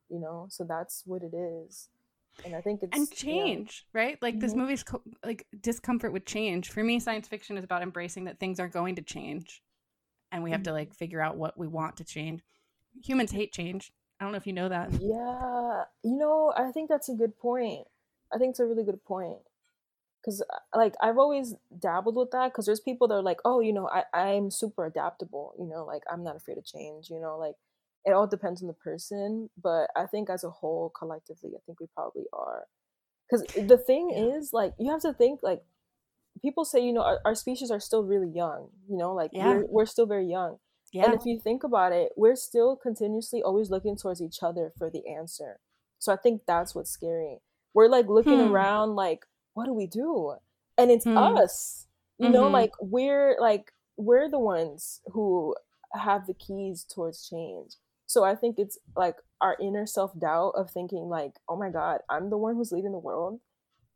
you 0.10 0.20
know 0.20 0.48
so 0.50 0.64
that's 0.64 1.04
what 1.06 1.22
it 1.24 1.36
is 1.36 1.90
and 2.44 2.56
i 2.56 2.62
think 2.62 2.82
it's 2.84 3.12
and 3.12 3.12
change, 3.12 3.86
right? 3.94 4.22
Like 4.22 4.40
this 4.40 4.54
Mhm. 4.54 4.56
movie's 4.56 4.84
co- 4.84 5.02
like 5.24 5.48
discomfort 5.62 6.12
with 6.12 6.26
change. 6.26 6.70
For 6.70 6.84
me, 6.84 7.00
science 7.00 7.28
fiction 7.28 7.58
is 7.58 7.64
about 7.64 7.82
embracing 7.84 8.26
that 8.26 8.40
things 8.40 8.60
are 8.60 8.68
going 8.68 8.96
to 8.96 9.02
change, 9.02 9.62
and 10.32 10.44
we 10.44 10.52
have 10.52 10.64
to 10.64 10.72
Mhm. 10.72 10.74
like 10.74 10.94
figure 10.96 11.22
out 11.22 11.38
what 11.38 11.58
we 11.58 11.68
want 11.68 11.98
to 11.98 12.06
change. 12.06 12.42
Humans 13.04 13.32
hate 13.32 13.54
change. 13.54 13.92
I 14.20 14.26
don't 14.26 14.34
know 14.34 14.38
if 14.40 14.48
you 14.48 14.54
know 14.54 14.70
that. 14.70 14.92
Yeah, 15.00 15.86
you 16.04 16.18
know, 16.18 16.54
I 16.56 16.72
think 16.72 16.90
that's 16.90 17.10
a 17.10 17.14
good 17.16 17.38
point. 17.40 17.88
I 18.34 18.38
think 18.38 18.52
it's 18.52 18.60
a 18.60 18.66
really 18.66 18.84
good 18.84 19.04
point. 19.06 19.40
Cause 20.26 20.44
like 20.76 20.96
I've 21.02 21.18
always 21.20 21.56
dabbled 21.80 22.16
with 22.18 22.32
that. 22.32 22.54
Cause 22.54 22.66
there's 22.68 22.80
people 22.82 23.08
that 23.10 23.16
are 23.16 23.24
like, 23.24 23.40
oh, 23.46 23.62
you 23.62 23.74
know, 23.74 23.90
I 23.90 24.04
I'm 24.14 24.52
super 24.52 24.86
adaptable. 24.86 25.54
You 25.60 25.66
know, 25.68 25.86
like 25.86 26.04
I'm 26.12 26.24
not 26.24 26.36
afraid 26.38 26.58
of 26.60 26.66
change. 26.66 27.10
You 27.10 27.20
know, 27.22 27.38
like 27.40 27.56
it 28.06 28.12
all 28.12 28.28
depends 28.28 28.62
on 28.62 28.68
the 28.68 28.74
person. 28.74 29.50
But 29.62 29.90
I 29.96 30.06
think 30.08 30.30
as 30.30 30.44
a 30.44 30.50
whole, 30.50 30.90
collectively, 30.98 31.52
I 31.56 31.60
think 31.66 31.80
we 31.80 31.88
probably 31.96 32.26
are. 32.34 32.68
Cause 33.30 33.44
the 33.56 33.78
thing 33.78 34.10
Yeah. 34.10 34.36
is, 34.38 34.52
like, 34.54 34.74
you 34.78 34.92
have 34.92 35.02
to 35.04 35.14
think 35.14 35.42
like 35.44 35.64
people 36.42 36.66
say, 36.66 36.80
you 36.80 36.92
know, 36.94 37.02
our, 37.04 37.20
our 37.26 37.36
species 37.36 37.72
are 37.72 37.80
still 37.80 38.04
really 38.04 38.30
young. 38.30 38.70
You 38.90 38.98
know, 38.98 39.14
like 39.14 39.32
Yeah. 39.34 39.48
we're 39.48 39.66
we're 39.68 39.86
still 39.86 40.06
very 40.06 40.26
young. 40.28 40.60
Yeah. 40.92 41.06
And 41.06 41.14
if 41.14 41.26
you 41.26 41.40
think 41.40 41.64
about 41.64 41.94
it, 41.94 42.12
we're 42.18 42.36
still 42.36 42.76
continuously 42.76 43.42
always 43.42 43.70
looking 43.70 43.96
towards 43.96 44.22
each 44.22 44.44
other 44.44 44.74
for 44.78 44.90
the 44.90 45.08
answer. 45.08 45.60
So 46.00 46.12
I 46.12 46.18
think 46.18 46.42
that's 46.46 46.76
what's 46.76 46.90
scary. 46.90 47.42
We're 47.74 47.88
like 47.88 48.08
looking 48.08 48.40
Hmm. 48.40 48.52
around 48.52 48.96
like, 48.96 49.26
what 49.54 49.66
do 49.66 49.74
we 49.74 49.88
do? 49.88 50.36
And 50.78 50.92
it's 50.92 51.06
Hmm. 51.06 51.18
us. 51.18 51.88
You 52.18 52.30
know, 52.30 52.44
Mhm. 52.50 52.52
like 52.52 52.72
we're 52.82 53.38
like 53.40 53.74
we're 53.98 54.30
the 54.30 54.40
ones 54.40 55.02
who 55.14 55.56
have 55.94 56.26
the 56.28 56.34
keys 56.34 56.84
towards 56.84 57.28
change. 57.30 57.76
So 58.12 58.26
I 58.26 58.36
think 58.36 58.60
it's 58.60 58.78
like 58.96 59.16
our 59.40 59.56
inner 59.62 59.86
self-doubt 59.86 60.54
of 60.56 60.70
thinking 60.70 61.08
like, 61.08 61.34
"Oh 61.48 61.56
my 61.56 61.70
god, 61.70 62.00
I'm 62.10 62.30
the 62.30 62.38
one 62.38 62.56
who's 62.56 62.72
leading 62.74 62.92
the 62.92 63.00
world." 63.00 63.40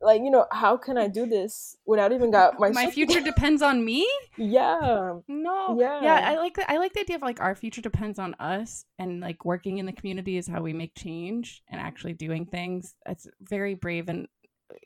Like, 0.01 0.21
you 0.21 0.29
know, 0.29 0.45
how 0.51 0.77
can 0.77 0.97
I 0.97 1.07
do 1.07 1.25
this 1.25 1.77
without 1.85 2.11
even 2.13 2.31
got 2.31 2.57
my 2.59 2.69
My 2.69 2.91
future 2.91 3.19
depends 3.31 3.61
on 3.61 3.83
me. 3.83 4.07
Yeah. 4.37 5.19
No. 5.27 5.77
Yeah. 5.79 6.01
Yeah. 6.03 6.29
I 6.31 6.35
like 6.37 6.55
the, 6.55 6.69
I 6.71 6.77
like 6.77 6.93
the 6.93 7.01
idea 7.01 7.15
of 7.17 7.21
like 7.21 7.41
our 7.41 7.55
future 7.55 7.81
depends 7.81 8.19
on 8.19 8.35
us 8.35 8.85
and 8.99 9.19
like 9.19 9.43
working 9.43 9.77
in 9.79 9.85
the 9.85 9.93
community 9.93 10.37
is 10.37 10.47
how 10.47 10.61
we 10.61 10.73
make 10.73 10.95
change 10.95 11.61
and 11.69 11.79
actually 11.81 12.13
doing 12.13 12.45
things. 12.45 12.95
It's 13.05 13.27
very 13.41 13.73
brave 13.73 14.07
and 14.09 14.27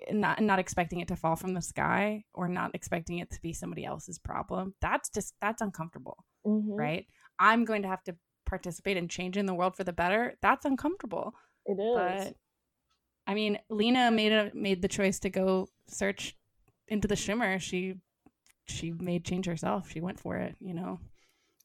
and 0.08 0.22
not 0.22 0.42
not 0.42 0.60
expecting 0.60 1.00
it 1.00 1.08
to 1.08 1.16
fall 1.16 1.36
from 1.36 1.54
the 1.54 1.62
sky 1.62 2.24
or 2.34 2.48
not 2.48 2.72
expecting 2.74 3.20
it 3.20 3.30
to 3.32 3.42
be 3.42 3.54
somebody 3.54 3.86
else's 3.86 4.20
problem. 4.20 4.74
That's 4.82 5.10
just 5.10 5.34
that's 5.42 5.62
uncomfortable, 5.62 6.18
Mhm. 6.46 6.78
right? 6.78 7.06
I'm 7.40 7.66
going 7.66 7.84
to 7.84 7.88
have 7.88 8.04
to 8.04 8.16
participate 8.50 8.98
in 8.98 9.08
changing 9.08 9.46
the 9.46 9.54
world 9.54 9.76
for 9.78 9.84
the 9.84 9.94
better. 9.94 10.36
That's 10.42 10.66
uncomfortable. 10.66 11.36
It 11.66 11.80
is. 11.80 11.96
But 11.96 12.36
I 13.28 13.36
mean, 13.36 13.60
Lena 13.70 14.12
made 14.12 14.32
a 14.32 14.52
made 14.54 14.82
the 14.82 14.88
choice 14.88 15.20
to 15.20 15.30
go 15.30 15.70
search 15.88 16.36
into 16.88 17.08
the 17.08 17.16
shimmer. 17.16 17.60
She 17.60 17.96
she 18.66 18.92
made 18.92 19.24
change 19.24 19.46
herself. 19.46 19.90
She 19.92 20.02
went 20.02 20.20
for 20.20 20.36
it, 20.38 20.56
you 20.60 20.74
know. 20.74 21.00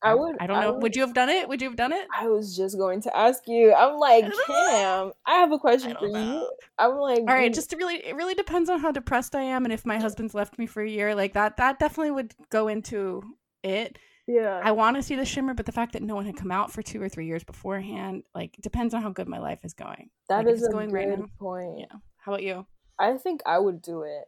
I 0.03 0.15
would. 0.15 0.37
I 0.39 0.47
don't 0.47 0.61
know. 0.61 0.73
would, 0.73 0.83
Would 0.83 0.97
you 0.97 1.03
have 1.03 1.15
done 1.15 1.31
it? 1.31 1.49
Would 1.49 1.63
you 1.63 1.69
have 1.69 1.77
done 1.77 1.93
it? 1.93 2.07
I 2.15 2.29
was 2.29 2.55
just 2.55 2.77
going 2.77 3.01
to 3.03 3.17
ask 3.17 3.45
you. 3.47 3.73
I'm 3.73 3.99
like, 3.99 4.27
I. 4.27 4.31
Cam, 4.47 5.13
I 5.27 5.37
have 5.37 5.51
a 5.51 5.59
question 5.59 5.97
for 5.99 6.09
don't 6.09 6.35
you. 6.35 6.51
I'm 6.79 6.97
like, 6.97 7.21
All 7.21 7.27
right, 7.27 7.53
just 7.53 7.71
to 7.71 7.77
really 7.77 7.97
it 7.97 8.15
really 8.15 8.35
depends 8.35 8.69
on 8.69 8.81
how 8.81 8.93
depressed 8.93 9.35
I 9.35 9.43
am 9.43 9.65
and 9.65 9.73
if 9.73 9.87
my 9.87 9.99
husband's 9.99 10.35
left 10.35 10.59
me 10.59 10.67
for 10.67 10.83
a 10.83 10.89
year 10.89 11.15
like 11.15 11.33
that 11.33 11.57
that 11.57 11.79
definitely 11.79 12.11
would 12.11 12.35
go 12.51 12.69
into 12.69 13.23
it. 13.63 13.99
Yeah. 14.27 14.61
I 14.63 14.73
want 14.73 14.97
to 14.97 15.03
see 15.03 15.17
the 15.17 15.25
Shimmer, 15.25 15.55
but 15.55 15.67
the 15.67 15.73
fact 15.73 15.93
that 15.93 16.03
no 16.03 16.15
one 16.15 16.25
had 16.27 16.37
come 16.37 16.51
out 16.51 16.73
for 16.73 16.83
two 16.83 17.01
or 17.03 17.09
three 17.09 17.27
years 17.27 17.45
beforehand, 17.45 18.23
like, 18.35 18.57
depends 18.63 18.95
on 18.95 19.03
how 19.03 19.11
good 19.11 19.29
my 19.29 19.39
life 19.39 19.65
is 19.65 19.75
going. 19.75 20.11
That 20.29 20.47
like, 20.47 20.55
is 20.55 20.67
a 20.67 20.71
going 20.71 20.89
good 20.91 20.95
right 20.97 21.19
now. 21.19 21.27
point. 21.39 21.79
Yeah. 21.81 21.99
How 22.19 22.33
about 22.33 22.43
you? 22.43 22.67
I 22.99 23.19
think 23.19 23.43
I 23.45 23.59
would 23.59 23.83
do 23.83 24.03
it. 24.03 24.25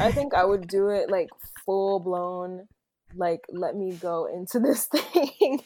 I 0.00 0.10
think 0.10 0.34
I 0.34 0.44
would 0.44 0.66
do 0.66 0.88
it 0.88 1.08
like 1.10 1.28
full 1.64 2.00
blown, 2.00 2.66
like 3.14 3.40
let 3.50 3.76
me 3.76 3.92
go 3.92 4.26
into 4.26 4.58
this 4.58 4.86
thing. 4.92 5.60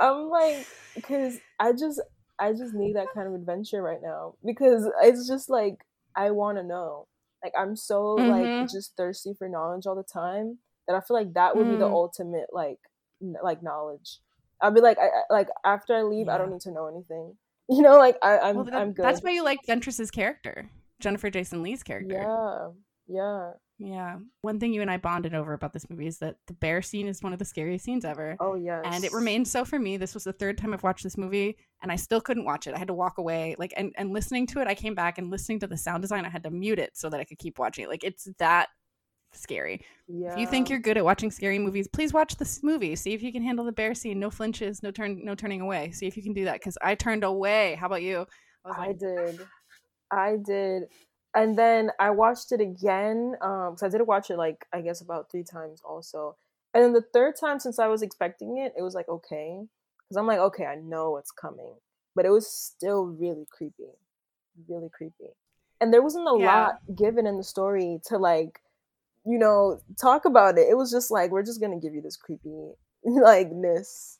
I'm 0.00 0.28
like, 0.28 0.66
because 0.94 1.38
I 1.58 1.72
just, 1.72 2.00
I 2.38 2.52
just 2.52 2.72
need 2.74 2.96
that 2.96 3.08
kind 3.14 3.26
of 3.28 3.34
adventure 3.34 3.82
right 3.82 4.00
now 4.02 4.34
because 4.44 4.88
it's 5.02 5.26
just 5.28 5.50
like 5.50 5.76
I 6.16 6.30
want 6.30 6.58
to 6.58 6.64
know. 6.64 7.06
Like 7.42 7.52
I'm 7.58 7.76
so 7.76 8.14
like 8.14 8.46
Mhm. 8.46 8.70
just 8.70 8.96
thirsty 8.96 9.34
for 9.34 9.48
knowledge 9.48 9.86
all 9.86 9.94
the 9.96 10.02
time 10.02 10.58
that 10.88 10.96
I 10.96 11.00
feel 11.00 11.16
like 11.16 11.34
that 11.34 11.56
would 11.56 11.68
be 11.70 11.76
the 11.76 11.86
Mm. 11.88 11.92
ultimate 11.92 12.46
like, 12.52 12.78
n- 13.22 13.36
like 13.42 13.62
knowledge. 13.62 14.18
I'll 14.60 14.72
be 14.72 14.80
like, 14.80 14.98
I, 14.98 15.06
I 15.06 15.22
like 15.32 15.48
after 15.64 15.94
I 15.94 16.02
leave, 16.02 16.28
I 16.28 16.36
don't 16.38 16.50
need 16.50 16.62
to 16.62 16.72
know 16.72 16.86
anything. 16.88 17.36
You 17.70 17.82
know, 17.82 17.98
like 17.98 18.16
I, 18.22 18.38
I'm, 18.38 18.56
well, 18.56 18.64
that- 18.64 18.74
I'm 18.74 18.92
good. 18.94 19.04
that's 19.04 19.22
why 19.22 19.30
you 19.32 19.44
like 19.44 19.58
Ventress's 19.68 20.10
character, 20.10 20.70
Jennifer 21.00 21.28
Jason 21.28 21.62
Lee's 21.62 21.82
character. 21.82 22.14
Yeah, 22.14 22.68
yeah. 23.06 23.50
Yeah. 23.80 24.16
One 24.40 24.58
thing 24.58 24.72
you 24.72 24.80
and 24.80 24.90
I 24.90 24.96
bonded 24.96 25.34
over 25.34 25.52
about 25.52 25.72
this 25.74 25.88
movie 25.90 26.06
is 26.08 26.18
that 26.18 26.36
the 26.48 26.54
bear 26.54 26.80
scene 26.82 27.06
is 27.06 27.22
one 27.22 27.32
of 27.34 27.38
the 27.38 27.44
scariest 27.44 27.84
scenes 27.84 28.04
ever. 28.06 28.36
Oh 28.40 28.54
yes. 28.56 28.82
And 28.86 29.04
it 29.04 29.12
remains 29.12 29.50
so 29.52 29.64
for 29.66 29.78
me. 29.78 29.98
This 29.98 30.14
was 30.14 30.24
the 30.24 30.32
third 30.32 30.56
time 30.58 30.72
I've 30.74 30.82
watched 30.82 31.04
this 31.04 31.16
movie 31.18 31.56
and 31.82 31.92
I 31.92 31.96
still 31.96 32.20
couldn't 32.22 32.44
watch 32.46 32.66
it. 32.66 32.74
I 32.74 32.78
had 32.78 32.88
to 32.88 32.94
walk 32.94 33.18
away. 33.18 33.54
Like 33.58 33.72
and, 33.76 33.92
and 33.96 34.12
listening 34.12 34.46
to 34.48 34.60
it, 34.60 34.66
I 34.66 34.74
came 34.74 34.94
back 34.96 35.18
and 35.18 35.30
listening 35.30 35.60
to 35.60 35.66
the 35.68 35.76
sound 35.76 36.00
design, 36.02 36.24
I 36.24 36.28
had 36.30 36.42
to 36.44 36.50
mute 36.50 36.78
it 36.80 36.96
so 36.96 37.08
that 37.10 37.20
I 37.20 37.24
could 37.24 37.38
keep 37.38 37.58
watching 37.58 37.84
it. 37.84 37.88
Like 37.90 38.02
it's 38.02 38.26
that 38.38 38.68
scary. 39.32 39.82
Yeah. 40.08 40.30
If 40.32 40.36
you 40.36 40.46
think 40.46 40.68
you're 40.68 40.78
good 40.78 40.96
at 40.98 41.04
watching 41.04 41.30
scary 41.30 41.58
movies, 41.58 41.88
please 41.88 42.12
watch 42.12 42.36
this 42.36 42.62
movie. 42.62 42.96
See 42.96 43.14
if 43.14 43.22
you 43.22 43.32
can 43.32 43.42
handle 43.42 43.64
the 43.64 43.72
bear 43.72 43.94
scene. 43.94 44.18
No 44.20 44.30
flinches, 44.30 44.82
no 44.82 44.90
turn 44.90 45.20
no 45.24 45.34
turning 45.34 45.60
away. 45.60 45.90
See 45.92 46.06
if 46.06 46.16
you 46.16 46.22
can 46.22 46.34
do 46.34 46.44
that. 46.44 46.54
Because 46.60 46.76
I 46.82 46.94
turned 46.94 47.24
away. 47.24 47.76
How 47.76 47.86
about 47.86 48.02
you? 48.02 48.26
I 48.64 48.72
I 48.76 48.88
like, 48.88 48.98
did. 48.98 49.40
I 50.10 50.36
did. 50.44 50.84
And 51.34 51.58
then 51.58 51.90
I 52.00 52.10
watched 52.10 52.52
it 52.52 52.60
again. 52.60 53.34
Um, 53.42 53.72
because 53.74 53.82
I 53.82 53.88
did 53.88 54.06
watch 54.06 54.30
it 54.30 54.36
like 54.38 54.66
I 54.72 54.80
guess 54.80 55.00
about 55.00 55.30
three 55.30 55.44
times 55.44 55.80
also. 55.84 56.36
And 56.74 56.84
then 56.84 56.92
the 56.92 57.04
third 57.14 57.34
time, 57.40 57.58
since 57.58 57.78
I 57.78 57.86
was 57.88 58.02
expecting 58.02 58.58
it, 58.58 58.72
it 58.76 58.82
was 58.82 58.94
like 58.94 59.08
okay, 59.08 59.60
because 60.08 60.16
I'm 60.16 60.26
like 60.26 60.38
okay, 60.40 60.66
I 60.66 60.76
know 60.76 61.10
what's 61.12 61.30
coming, 61.32 61.74
but 62.14 62.26
it 62.26 62.30
was 62.30 62.46
still 62.50 63.06
really 63.06 63.46
creepy, 63.50 63.92
really 64.68 64.88
creepy. 64.90 65.30
And 65.80 65.92
there 65.92 66.02
wasn't 66.02 66.26
a 66.28 66.32
Yeah. 66.34 66.46
lot 66.46 66.74
given 66.96 67.26
in 67.26 67.36
the 67.36 67.44
story 67.44 68.00
to 68.06 68.18
like, 68.18 68.60
you 69.24 69.38
know, 69.38 69.80
talk 70.00 70.24
about 70.24 70.58
it. 70.58 70.68
It 70.70 70.76
was 70.76 70.90
just 70.90 71.10
like 71.10 71.30
we're 71.30 71.42
just 71.42 71.60
gonna 71.60 71.80
give 71.80 71.94
you 71.94 72.02
this 72.02 72.16
creepy 72.16 72.72
likeness 73.04 74.18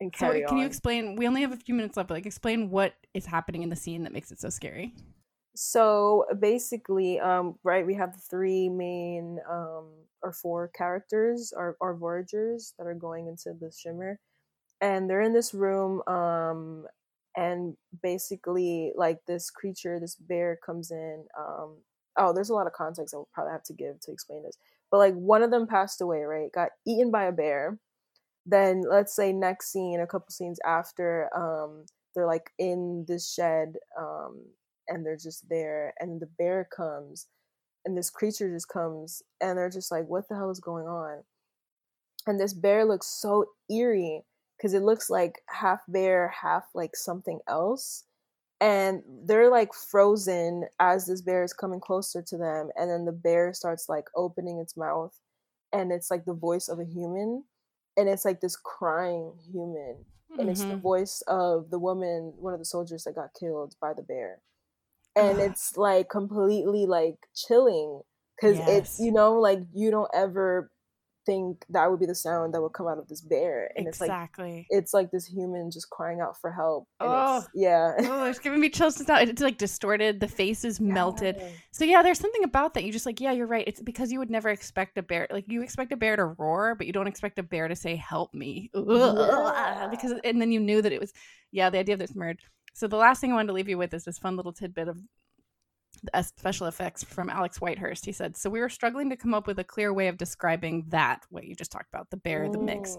and 0.00 0.12
so 0.14 0.26
carry 0.26 0.44
can 0.44 0.58
you 0.58 0.66
explain? 0.66 1.16
We 1.16 1.26
only 1.26 1.42
have 1.42 1.52
a 1.52 1.56
few 1.56 1.74
minutes 1.74 1.96
left. 1.96 2.08
But 2.08 2.14
like, 2.14 2.26
explain 2.26 2.70
what 2.70 2.94
is 3.14 3.26
happening 3.26 3.62
in 3.62 3.70
the 3.70 3.76
scene 3.76 4.02
that 4.04 4.12
makes 4.12 4.30
it 4.32 4.40
so 4.40 4.50
scary. 4.50 4.94
so 5.56 6.26
basically 6.40 7.20
um 7.20 7.56
right 7.62 7.86
we 7.86 7.94
have 7.94 8.12
the 8.12 8.20
three 8.28 8.68
main 8.68 9.38
um 9.48 9.86
or 10.22 10.32
four 10.32 10.68
characters 10.76 11.52
or, 11.56 11.76
or 11.80 11.96
voyagers 11.96 12.74
that 12.78 12.86
are 12.86 12.94
going 12.94 13.28
into 13.28 13.52
the 13.60 13.70
shimmer 13.70 14.18
and 14.80 15.08
they're 15.08 15.20
in 15.22 15.32
this 15.32 15.54
room 15.54 16.02
um 16.08 16.86
and 17.36 17.76
basically 18.02 18.92
like 18.96 19.18
this 19.26 19.50
creature 19.50 20.00
this 20.00 20.16
bear 20.16 20.58
comes 20.64 20.90
in 20.90 21.24
um 21.38 21.76
oh 22.16 22.32
there's 22.32 22.50
a 22.50 22.54
lot 22.54 22.66
of 22.66 22.72
context 22.72 23.14
i 23.14 23.16
will 23.16 23.28
probably 23.32 23.52
have 23.52 23.62
to 23.62 23.72
give 23.72 23.98
to 24.00 24.12
explain 24.12 24.42
this 24.42 24.56
but 24.94 24.98
like 24.98 25.14
one 25.14 25.42
of 25.42 25.50
them 25.50 25.66
passed 25.66 26.00
away 26.00 26.20
right? 26.20 26.52
Got 26.52 26.68
eaten 26.86 27.10
by 27.10 27.24
a 27.24 27.32
bear. 27.32 27.80
Then 28.46 28.84
let's 28.88 29.12
say 29.12 29.32
next 29.32 29.72
scene 29.72 29.98
a 29.98 30.06
couple 30.06 30.30
scenes 30.30 30.60
after 30.64 31.28
um 31.36 31.86
they're 32.14 32.28
like 32.28 32.52
in 32.60 33.04
this 33.08 33.32
shed 33.32 33.74
um 33.98 34.40
and 34.86 35.04
they're 35.04 35.16
just 35.16 35.48
there 35.48 35.94
and 35.98 36.20
the 36.20 36.28
bear 36.38 36.68
comes 36.76 37.26
and 37.84 37.98
this 37.98 38.08
creature 38.08 38.48
just 38.48 38.68
comes 38.68 39.20
and 39.40 39.58
they're 39.58 39.68
just 39.68 39.90
like 39.90 40.06
what 40.06 40.28
the 40.28 40.36
hell 40.36 40.50
is 40.50 40.60
going 40.60 40.86
on? 40.86 41.24
And 42.28 42.38
this 42.38 42.54
bear 42.54 42.84
looks 42.84 43.08
so 43.08 43.46
eerie 43.68 44.22
because 44.56 44.74
it 44.74 44.82
looks 44.82 45.10
like 45.10 45.40
half 45.48 45.80
bear 45.88 46.32
half 46.40 46.66
like 46.72 46.94
something 46.94 47.40
else 47.48 48.04
and 48.64 49.04
they're 49.26 49.50
like 49.50 49.74
frozen 49.74 50.66
as 50.80 51.06
this 51.06 51.22
bear 51.22 51.44
is 51.44 51.54
coming 51.54 51.80
closer 51.80 52.22
to 52.22 52.38
them 52.38 52.70
and 52.76 52.90
then 52.90 53.06
the 53.06 53.12
bear 53.12 53.54
starts 53.54 53.88
like 53.90 54.06
opening 54.16 54.58
its 54.60 54.76
mouth 54.76 55.14
and 55.72 55.92
it's 55.92 56.10
like 56.10 56.24
the 56.26 56.34
voice 56.34 56.68
of 56.68 56.80
a 56.80 56.86
human 56.86 57.44
and 57.96 58.08
it's 58.08 58.24
like 58.26 58.40
this 58.40 58.56
crying 58.56 59.34
human 59.52 60.06
and 60.38 60.50
it's 60.50 60.66
the 60.66 60.76
Mhm. 60.76 60.82
voice 60.82 61.22
of 61.28 61.70
the 61.70 61.78
woman 61.80 62.34
one 62.38 62.54
of 62.54 62.60
the 62.60 62.66
soldiers 62.66 63.04
that 63.04 63.14
got 63.16 63.34
killed 63.38 63.76
by 63.80 63.94
the 63.94 64.02
bear. 64.02 64.42
And 65.16 65.40
it's 65.40 65.76
like 65.76 66.10
completely 66.10 66.86
like 66.86 67.28
chilling 67.34 68.02
because 68.36 68.62
it's 68.66 68.98
you 68.98 69.12
know 69.12 69.34
like 69.40 69.60
you 69.72 69.90
don't 69.90 70.10
ever 70.14 70.70
think 71.26 71.64
that 71.70 71.90
would 71.90 72.00
be 72.00 72.06
the 72.06 72.14
sound 72.14 72.52
that 72.54 72.60
would 72.60 72.72
come 72.72 72.86
out 72.86 72.98
of 72.98 73.08
this 73.08 73.20
bear 73.20 73.70
and 73.76 73.86
it's 73.88 74.00
like 74.00 74.08
exactly. 74.08 74.66
it's 74.70 74.92
like 74.92 75.10
this 75.10 75.26
human 75.26 75.70
just 75.70 75.88
crying 75.90 76.20
out 76.20 76.38
for 76.40 76.52
help 76.52 76.86
and 77.00 77.08
Oh. 77.10 77.38
it's, 77.38 77.48
yeah 77.54 77.94
oh, 78.00 78.24
it's 78.28 78.38
giving 78.38 78.60
me 78.60 78.68
chills 78.68 78.96
to 78.96 79.04
It's 79.22 79.40
like 79.42 79.58
distorted. 79.58 80.20
The 80.20 80.28
face 80.28 80.64
is 80.64 80.80
melted. 80.80 81.36
Yeah. 81.38 81.48
So 81.70 81.84
yeah, 81.84 82.02
there's 82.02 82.18
something 82.18 82.44
about 82.44 82.74
that. 82.74 82.84
You 82.84 82.92
just 82.92 83.06
like, 83.06 83.20
yeah, 83.20 83.32
you're 83.32 83.46
right. 83.46 83.64
It's 83.66 83.80
because 83.80 84.12
you 84.12 84.18
would 84.18 84.30
never 84.30 84.48
expect 84.50 84.98
a 84.98 85.02
bear. 85.02 85.26
Like 85.30 85.44
you 85.48 85.62
expect 85.62 85.92
a 85.92 85.96
bear 85.96 86.16
to 86.16 86.24
roar, 86.26 86.74
but 86.74 86.86
you 86.86 86.92
don't 86.92 87.06
expect 87.06 87.38
a 87.38 87.42
bear 87.42 87.68
to 87.68 87.76
say, 87.76 87.96
"Help 87.96 88.34
me," 88.34 88.70
Yeah. 88.74 89.88
because 89.90 90.14
and 90.24 90.40
then 90.40 90.52
you 90.52 90.60
knew 90.60 90.82
that 90.82 90.92
it 90.92 91.00
was, 91.00 91.12
yeah, 91.52 91.70
the 91.70 91.78
idea 91.78 91.94
of 91.94 91.98
this 92.00 92.14
merged. 92.14 92.44
So 92.74 92.86
the 92.88 92.96
last 92.96 93.20
thing 93.20 93.32
I 93.32 93.34
wanted 93.34 93.48
to 93.48 93.52
leave 93.54 93.68
you 93.68 93.78
with 93.78 93.94
is 93.94 94.04
this 94.04 94.18
fun 94.18 94.36
little 94.36 94.52
tidbit 94.52 94.88
of 94.88 94.98
special 96.22 96.66
effects 96.66 97.04
from 97.04 97.30
Alex 97.30 97.58
Whitehurst. 97.58 98.04
He 98.04 98.12
said, 98.12 98.36
"So 98.36 98.50
we 98.50 98.60
were 98.60 98.68
struggling 98.68 99.10
to 99.10 99.16
come 99.16 99.34
up 99.34 99.46
with 99.46 99.58
a 99.58 99.64
clear 99.64 99.92
way 99.92 100.08
of 100.08 100.16
describing 100.16 100.84
that 100.88 101.24
what 101.30 101.44
you 101.44 101.54
just 101.54 101.72
talked 101.72 101.88
about, 101.92 102.10
the 102.10 102.16
bear, 102.16 102.48
the 102.48 102.58
mix." 102.58 102.96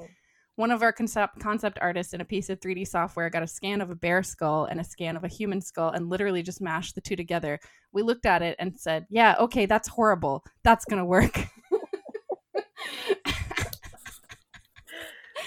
One 0.57 0.71
of 0.71 0.81
our 0.81 0.93
concept 0.93 1.39
concept 1.39 1.79
artists 1.81 2.13
in 2.13 2.21
a 2.21 2.25
piece 2.25 2.49
of 2.49 2.61
3D 2.61 2.87
software 2.87 3.29
got 3.29 3.43
a 3.43 3.47
scan 3.47 3.81
of 3.81 3.89
a 3.89 3.95
bear 3.95 4.23
skull 4.23 4.65
and 4.65 4.79
a 4.79 4.85
scan 4.85 5.17
of 5.17 5.25
a 5.25 5.27
human 5.27 5.59
skull 5.59 5.89
and 5.89 6.09
literally 6.09 6.43
just 6.43 6.61
mashed 6.61 6.95
the 6.95 7.01
two 7.01 7.17
together. 7.17 7.59
We 7.91 8.03
looked 8.03 8.25
at 8.25 8.41
it 8.41 8.55
and 8.57 8.73
said, 8.79 9.05
"Yeah, 9.09 9.35
okay, 9.39 9.65
that's 9.65 9.89
horrible. 9.89 10.45
That's 10.63 10.85
going 10.85 10.99
to 10.99 11.05
work." 11.05 11.37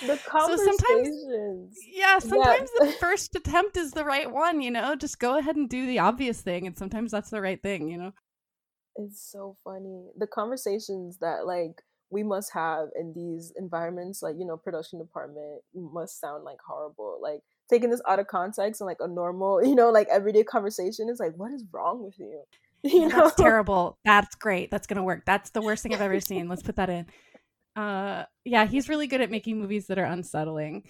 the 0.01 0.17
So 0.17 0.57
sometimes- 0.57 1.79
yeah, 1.93 2.19
sometimes 2.19 2.71
the 2.79 2.93
first 3.01 3.35
attempt 3.35 3.77
is 3.77 3.93
the 3.93 4.05
right 4.05 4.31
one, 4.31 4.61
you 4.61 4.71
know? 4.71 4.95
Just 4.97 5.19
go 5.19 5.39
ahead 5.39 5.57
and 5.57 5.69
do 5.69 5.87
the 5.87 5.99
obvious 5.99 6.41
thing 6.41 6.67
and 6.67 6.77
sometimes 6.77 7.11
that's 7.11 7.31
the 7.31 7.41
right 7.41 7.63
thing, 7.63 7.89
you 7.89 7.99
know? 7.99 8.13
It's 8.97 9.21
so 9.31 9.57
funny. 9.63 10.09
The 10.17 10.27
conversations 10.27 11.19
that 11.19 11.47
like 11.47 11.83
we 12.11 12.23
must 12.23 12.53
have 12.55 12.89
in 12.99 13.13
these 13.15 13.53
environments, 13.57 14.23
like, 14.23 14.37
you 14.39 14.47
know, 14.47 14.57
production 14.57 14.99
department 14.99 15.63
must 15.75 16.21
sound 16.21 16.45
like 16.45 16.59
horrible. 16.67 17.19
Like 17.23 17.41
taking 17.71 17.91
this 17.91 18.01
out 18.09 18.19
of 18.19 18.27
context 18.27 18.81
and 18.81 18.87
like 18.89 18.99
a 19.01 19.09
normal, 19.09 19.65
you 19.67 19.75
know, 19.75 19.91
like 19.91 20.09
everyday 20.11 20.43
conversation 20.45 21.09
is 21.09 21.21
like, 21.21 21.33
what 21.37 21.53
is 21.53 21.65
wrong 21.73 22.05
with 22.05 22.19
you? 22.19 22.43
You 22.85 23.09
know? 23.09 23.23
that's 23.25 23.35
terrible. 23.35 23.99
That's 24.05 24.37
great. 24.37 24.71
That's 24.71 24.87
gonna 24.87 25.03
work. 25.03 25.25
That's 25.27 25.51
the 25.51 25.61
worst 25.61 25.83
thing 25.83 25.93
I've 25.93 26.01
ever 26.01 26.21
seen. 26.21 26.49
Let's 26.49 26.63
put 26.63 26.77
that 26.77 26.89
in. 26.89 27.07
Uh, 27.79 28.25
yeah, 28.45 28.67
he's 28.67 28.89
really 28.89 29.07
good 29.07 29.21
at 29.21 29.31
making 29.31 29.59
movies 29.59 29.87
that 29.87 29.99
are 29.99 30.05
unsettling. 30.05 30.83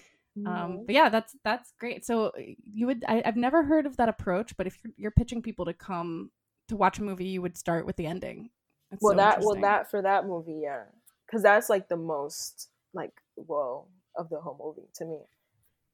Um, 0.46 0.84
but 0.86 0.94
yeah, 0.94 1.08
that's 1.08 1.36
that's 1.44 1.72
great. 1.78 2.06
So 2.06 2.26
uh, 2.26 2.30
you 2.62 2.86
would 2.86 3.04
I, 3.08 3.22
I've 3.24 3.36
never 3.36 3.62
heard 3.64 3.86
of 3.86 3.96
that 3.96 4.08
approach, 4.08 4.56
but 4.56 4.66
if 4.66 4.78
you're, 4.82 4.92
you're 4.96 5.10
pitching 5.10 5.42
people 5.42 5.64
to 5.64 5.74
come 5.74 6.30
to 6.68 6.76
watch 6.76 6.98
a 6.98 7.02
movie, 7.02 7.26
you 7.26 7.42
would 7.42 7.56
start 7.56 7.86
with 7.86 7.96
the 7.96 8.06
ending. 8.06 8.50
That's 8.90 9.02
well 9.02 9.12
so 9.12 9.16
that 9.16 9.40
well 9.40 9.60
that 9.60 9.90
for 9.90 10.02
that 10.02 10.26
movie, 10.26 10.60
yeah. 10.62 10.84
Cause 11.30 11.42
that's 11.42 11.68
like 11.68 11.88
the 11.88 11.96
most 11.96 12.68
like 12.94 13.12
whoa 13.34 13.86
of 14.16 14.30
the 14.30 14.40
whole 14.40 14.56
movie 14.58 14.88
to 14.94 15.04
me. 15.04 15.18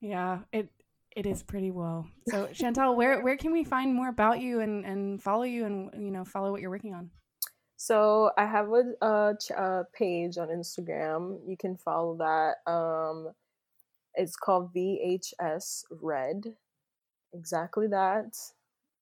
yeah, 0.01 0.41
it 0.53 0.69
it 1.17 1.27
is 1.27 1.43
pretty 1.43 1.71
well. 1.71 2.07
So 2.29 2.47
Chantel, 2.53 2.97
where 2.97 3.21
where 3.23 3.37
can 3.37 3.53
we 3.53 3.65
find 3.65 3.95
more 3.95 4.09
about 4.09 4.41
you 4.41 4.61
and 4.61 4.85
and 4.85 5.23
follow 5.23 5.45
you 5.45 5.65
and 5.65 5.91
you 5.95 6.11
know 6.11 6.25
follow 6.25 6.53
what 6.53 6.61
you're 6.61 6.71
working 6.71 6.95
on? 6.95 7.11
So 7.87 8.31
I 8.39 8.47
have 8.47 8.69
a, 8.73 9.05
a, 9.05 9.35
a 9.59 9.85
page 9.93 10.39
on 10.39 10.49
Instagram. 10.49 11.39
You 11.47 11.55
can 11.55 11.77
follow 11.77 12.17
that. 12.17 12.73
Um, 12.73 13.33
it's 14.15 14.37
called 14.37 14.73
VHS 14.75 15.85
Red. 16.01 16.55
Exactly 17.35 17.87
that. 17.89 18.39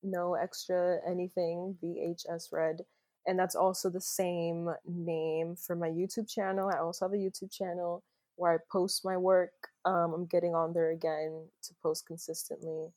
No 0.02 0.34
extra 0.34 0.98
anything. 1.08 1.78
VHS 1.80 2.52
Red. 2.52 2.80
And 3.24 3.38
that's 3.38 3.54
also 3.54 3.88
the 3.88 4.00
same 4.00 4.68
name 4.84 5.54
for 5.54 5.76
my 5.76 5.88
YouTube 5.88 6.28
channel. 6.28 6.68
I 6.68 6.78
also 6.78 7.04
have 7.04 7.12
a 7.12 7.16
YouTube 7.16 7.52
channel 7.52 8.02
where 8.34 8.54
I 8.54 8.58
post 8.72 9.04
my 9.04 9.16
work. 9.16 9.52
Um, 9.84 10.12
I'm 10.12 10.26
getting 10.26 10.56
on 10.56 10.72
there 10.72 10.90
again 10.90 11.46
to 11.62 11.74
post 11.84 12.08
consistently 12.08 12.88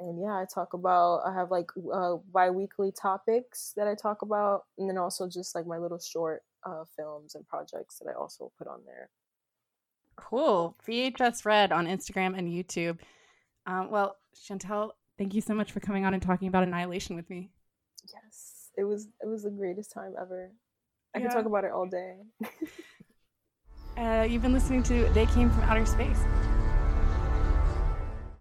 and 0.00 0.20
yeah 0.20 0.32
i 0.36 0.44
talk 0.52 0.72
about 0.72 1.20
i 1.26 1.32
have 1.32 1.50
like 1.50 1.70
uh 1.92 2.16
bi-weekly 2.32 2.90
topics 2.92 3.72
that 3.76 3.86
i 3.86 3.94
talk 3.94 4.22
about 4.22 4.64
and 4.78 4.88
then 4.88 4.98
also 4.98 5.28
just 5.28 5.54
like 5.54 5.66
my 5.66 5.78
little 5.78 5.98
short 5.98 6.42
uh, 6.64 6.84
films 6.96 7.34
and 7.34 7.46
projects 7.48 7.98
that 7.98 8.10
I 8.10 8.12
also 8.14 8.52
put 8.58 8.66
on 8.66 8.80
there. 8.84 9.08
Cool. 10.16 10.76
VHS 10.86 11.44
Red 11.44 11.72
on 11.72 11.86
Instagram 11.86 12.36
and 12.36 12.48
YouTube. 12.48 12.98
Um, 13.66 13.90
well, 13.90 14.16
Chantel, 14.36 14.90
thank 15.18 15.34
you 15.34 15.40
so 15.40 15.54
much 15.54 15.72
for 15.72 15.80
coming 15.80 16.04
on 16.04 16.12
and 16.14 16.22
talking 16.22 16.48
about 16.48 16.62
Annihilation 16.64 17.16
with 17.16 17.28
me. 17.30 17.50
Yes, 18.12 18.68
it 18.76 18.84
was 18.84 19.08
it 19.22 19.26
was 19.26 19.42
the 19.44 19.50
greatest 19.50 19.92
time 19.92 20.14
ever. 20.20 20.50
I 21.14 21.18
Yeah. 21.18 21.26
could 21.28 21.34
talk 21.34 21.46
about 21.46 21.64
it 21.64 21.72
all 21.72 21.86
day. 21.86 22.16
Uh, 23.96 24.22
you've 24.22 24.40
been 24.40 24.52
listening 24.52 24.82
to 24.82 25.06
They 25.12 25.26
Came 25.26 25.50
from 25.50 25.64
Outer 25.64 25.84
Space. 25.84 26.20